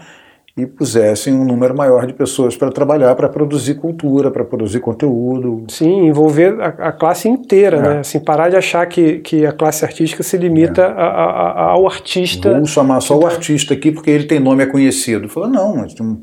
e 0.57 0.67
pusessem 0.67 1.33
um 1.33 1.45
número 1.45 1.77
maior 1.77 2.07
de 2.07 2.13
pessoas 2.13 2.57
para 2.57 2.71
trabalhar, 2.71 3.15
para 3.15 3.29
produzir 3.29 3.75
cultura, 3.75 4.31
para 4.31 4.45
produzir 4.45 4.81
conteúdo. 4.81 5.65
Sim, 5.69 6.07
envolver 6.07 6.61
a, 6.61 6.89
a 6.89 6.93
classe 6.93 7.29
inteira, 7.29 7.77
é. 7.77 7.83
né? 7.83 7.99
Assim, 8.01 8.19
parar 8.21 8.49
de 8.49 8.57
achar 8.57 8.85
que, 8.87 9.19
que 9.21 9.47
a 9.47 9.53
classe 9.53 9.85
artística 9.85 10.23
se 10.23 10.37
limita 10.37 10.83
é. 10.83 10.85
a, 10.87 11.07
a, 11.07 11.63
ao 11.71 11.87
artista. 11.87 12.55
Vou 12.55 12.67
chamar 12.67 13.01
só 13.01 13.19
o 13.19 13.27
artista 13.27 13.75
aqui 13.75 13.93
porque 13.93 14.11
ele 14.11 14.25
tem 14.25 14.41
nome 14.41 14.63
é 14.63 14.67
conhecido. 14.67 15.29
Fala, 15.29 15.49
não, 15.49 15.77
mas 15.77 15.95
tem 15.95 16.05
um 16.05 16.21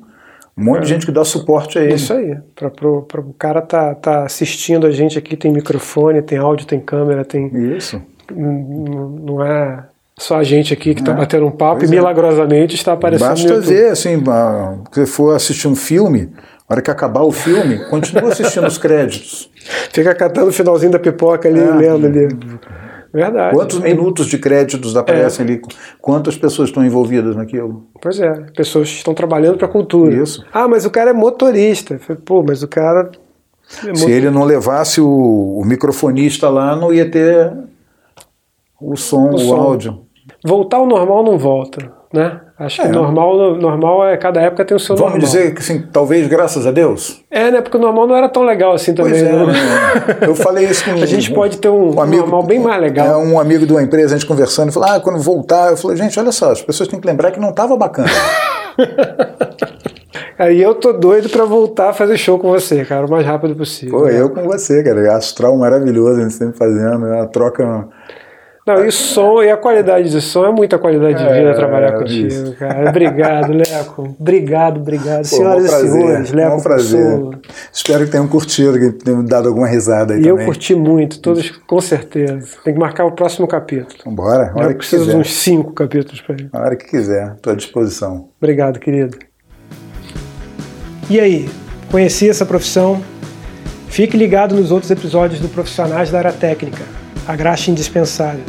monte 0.56 0.80
é. 0.80 0.82
de 0.82 0.88
gente 0.88 1.06
que 1.06 1.12
dá 1.12 1.24
suporte 1.24 1.80
a 1.80 1.84
ele. 1.84 1.96
Isso 1.96 2.14
aí, 2.14 2.38
para 2.54 3.22
o 3.22 3.34
cara 3.38 3.62
tá, 3.62 3.96
tá 3.96 4.24
assistindo 4.24 4.86
a 4.86 4.92
gente 4.92 5.18
aqui, 5.18 5.38
tem 5.38 5.52
microfone, 5.52 6.22
tem 6.22 6.38
áudio, 6.38 6.68
tem 6.68 6.80
câmera, 6.80 7.24
tem... 7.24 7.48
Isso. 7.76 8.02
Não 8.30 9.44
é 9.44 9.86
só 10.20 10.38
a 10.38 10.44
gente 10.44 10.74
aqui 10.74 10.96
que 10.96 11.02
está 11.02 11.12
é, 11.12 11.16
batendo 11.16 11.46
um 11.46 11.52
papo 11.52 11.84
e 11.84 11.88
é. 11.88 11.90
milagrosamente 11.90 12.76
está 12.76 12.94
aparecendo. 12.94 13.30
Basta 13.30 13.62
ver, 13.62 13.92
assim, 13.92 14.18
se 14.18 14.24
você 14.92 15.06
for 15.06 15.36
assistir 15.36 15.68
um 15.68 15.76
filme, 15.76 16.32
na 16.68 16.74
hora 16.74 16.82
que 16.82 16.90
acabar 16.90 17.22
o 17.22 17.32
filme, 17.32 17.86
continua 17.88 18.32
assistindo 18.32 18.66
os 18.66 18.80
créditos. 18.80 19.52
Fica 19.94 20.16
catando 20.16 20.50
o 20.50 20.52
finalzinho 20.52 20.92
da 20.92 20.98
pipoca 20.98 21.48
ali, 21.48 21.60
é. 21.60 21.72
lendo 21.72 22.08
ali. 22.08 22.28
Verdade. 23.14 23.56
Quantos 23.56 23.80
minutos 23.80 24.26
de 24.26 24.40
créditos 24.40 24.96
aparecem 24.98 25.46
é. 25.46 25.50
ali? 25.50 25.62
Quantas 26.02 26.36
pessoas 26.36 26.70
estão 26.70 26.84
envolvidas 26.84 27.36
naquilo? 27.36 27.88
Pois 28.02 28.20
é, 28.20 28.32
pessoas 28.56 28.88
estão 28.90 29.14
trabalhando 29.14 29.58
para 29.58 29.68
a 29.68 29.72
cultura. 29.72 30.16
Isso. 30.16 30.44
Ah, 30.52 30.68
mas 30.68 30.84
o 30.84 30.90
cara 30.90 31.12
é 31.12 31.14
motorista. 31.14 32.00
Pô, 32.26 32.42
mas 32.42 32.64
o 32.64 32.68
cara. 32.68 33.12
É 33.86 33.94
Se 33.94 34.10
ele 34.10 34.32
não 34.32 34.46
levasse 34.46 35.00
o, 35.00 35.60
o, 35.60 35.64
microfonista 35.64 36.50
lá, 36.50 36.76
não 36.76 36.92
ia 36.92 37.10
ter 37.10 37.54
o 38.80 38.96
som, 38.96 39.30
o, 39.30 39.36
o 39.36 39.40
som. 39.40 39.56
áudio 39.56 40.07
voltar 40.44 40.78
ao 40.78 40.86
normal 40.86 41.24
não 41.24 41.38
volta, 41.38 41.92
né? 42.14 42.42
Acho 42.60 42.82
que 42.82 42.88
é. 42.88 42.92
normal, 42.92 43.56
normal 43.56 44.08
é 44.08 44.18
cada 44.18 44.42
época 44.42 44.66
tem 44.66 44.76
o 44.76 44.80
seu 44.80 44.96
Vamos 44.96 45.12
normal. 45.14 45.28
dizer 45.28 45.54
que 45.54 45.60
assim, 45.60 45.84
talvez 45.94 46.28
graças 46.28 46.66
a 46.66 46.72
Deus. 46.72 47.24
É, 47.30 47.52
né? 47.52 47.62
Porque 47.62 47.78
o 47.78 47.80
normal 47.80 48.08
não 48.08 48.16
era 48.16 48.28
tão 48.28 48.44
legal 48.44 48.74
assim 48.74 48.96
também. 48.96 49.14
É, 49.14 49.24
né? 49.24 49.46
né? 49.46 50.18
Eu 50.22 50.34
falei 50.34 50.66
isso 50.66 50.84
com 50.84 50.92
a 51.00 51.06
gente 51.06 51.32
pode 51.32 51.60
ter 51.60 51.70
um, 51.70 51.96
um 51.96 52.02
amigo, 52.02 52.24
normal 52.24 52.44
bem 52.44 52.60
mais 52.60 52.82
legal. 52.82 53.06
É 53.06 53.18
um 53.18 53.40
amigo 53.40 53.64
de 53.66 53.72
uma 53.72 53.84
empresa, 53.84 54.16
a 54.16 54.18
gente 54.18 54.28
conversando, 54.28 54.72
falou: 54.72 54.90
"Ah, 54.90 55.00
quando 55.00 55.20
voltar", 55.20 55.70
eu 55.70 55.78
falei: 55.78 55.98
"Gente, 55.98 56.20
olha 56.20 56.32
só, 56.32 56.52
as 56.52 56.62
pessoas 56.62 56.90
têm 56.90 57.00
que 57.00 57.06
lembrar 57.06 57.32
que 57.32 57.40
não 57.40 57.50
estava 57.50 57.78
bacana". 57.78 58.10
Aí 60.40 60.62
eu 60.62 60.76
tô 60.76 60.94
doido 60.94 61.30
para 61.30 61.46
voltar 61.46 61.90
a 61.90 61.94
fazer 61.94 62.16
show 62.16 62.38
com 62.38 62.50
você, 62.50 62.86
cara, 62.86 63.08
o 63.08 63.10
mais 63.10 63.26
rápido 63.26 63.56
possível. 63.56 64.00
Pô, 64.00 64.06
né? 64.06 64.22
eu 64.22 64.30
com 64.30 64.44
você, 64.44 64.84
cara. 64.84 65.16
Astral 65.16 65.58
maravilhoso, 65.58 66.20
a 66.20 66.24
gente 66.24 66.34
sempre 66.34 66.58
fazendo, 66.58 67.08
é 67.08 67.16
uma 67.16 67.28
troca 67.28 67.88
não, 68.68 68.84
e 68.84 68.90
o 68.90 68.92
som 68.92 69.42
e 69.42 69.50
a 69.50 69.56
qualidade 69.56 70.10
do 70.10 70.20
som 70.20 70.46
é 70.46 70.52
muita 70.52 70.78
qualidade 70.78 71.18
de 71.18 71.24
vida 71.24 71.52
é, 71.52 71.54
trabalhar 71.54 71.94
contigo, 71.94 72.28
isso. 72.28 72.56
cara. 72.58 72.90
Obrigado, 72.90 73.54
Leco. 73.54 74.16
Obrigado, 74.20 74.82
obrigado. 74.82 75.20
Pô, 75.20 75.24
Senhoras 75.24 75.64
e 75.64 75.90
senhores, 75.90 76.32
Leco. 76.34 76.58
Um 76.58 76.62
prazer. 76.62 77.20
Espero 77.72 78.04
que 78.04 78.12
tenham 78.12 78.28
curtido, 78.28 78.78
que 78.78 78.92
tenham 78.92 79.24
dado 79.24 79.48
alguma 79.48 79.70
risada 79.70 80.16
aí 80.16 80.20
e 80.20 80.24
também. 80.24 80.40
eu 80.42 80.46
curti 80.46 80.76
muito, 80.76 81.22
todos 81.22 81.50
com 81.50 81.80
certeza. 81.80 82.58
Tem 82.66 82.74
que 82.74 82.80
marcar 82.80 83.06
o 83.06 83.14
próximo 83.14 83.48
capítulo. 83.48 84.14
Bora, 84.14 84.52
hora 84.54 84.66
eu 84.66 84.70
que 84.72 84.80
preciso 84.80 85.10
de 85.10 85.16
uns 85.16 85.34
cinco 85.34 85.72
capítulos 85.72 86.20
para 86.20 86.36
ir. 86.36 86.50
A 86.52 86.60
hora 86.60 86.76
que 86.76 86.88
quiser, 86.88 87.36
estou 87.36 87.54
à 87.54 87.56
disposição. 87.56 88.28
Obrigado, 88.38 88.80
querido. 88.80 89.18
E 91.10 91.22
aí, 91.22 91.50
conheci 91.90 92.30
essa 92.30 92.46
profissão? 92.46 93.02
Fique 93.88 94.18
ligado 94.18 94.54
nos 94.54 94.74
outros 94.74 94.92
episódios 94.92 95.40
do 95.40 95.48
Profissionais 95.48 96.12
da 96.12 96.18
Área 96.18 96.34
Técnica 96.34 96.84
a 97.28 97.36
graxa 97.36 97.70
indispensável. 97.70 98.46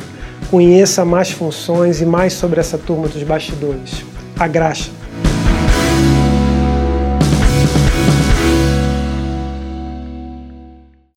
Conheça 0.50 1.04
mais 1.04 1.30
funções 1.30 2.00
e 2.00 2.06
mais 2.06 2.32
sobre 2.32 2.60
essa 2.60 2.78
turma 2.78 3.08
dos 3.08 3.22
bastidores. 3.22 4.04
A 4.38 4.46
graxa. 4.46 4.90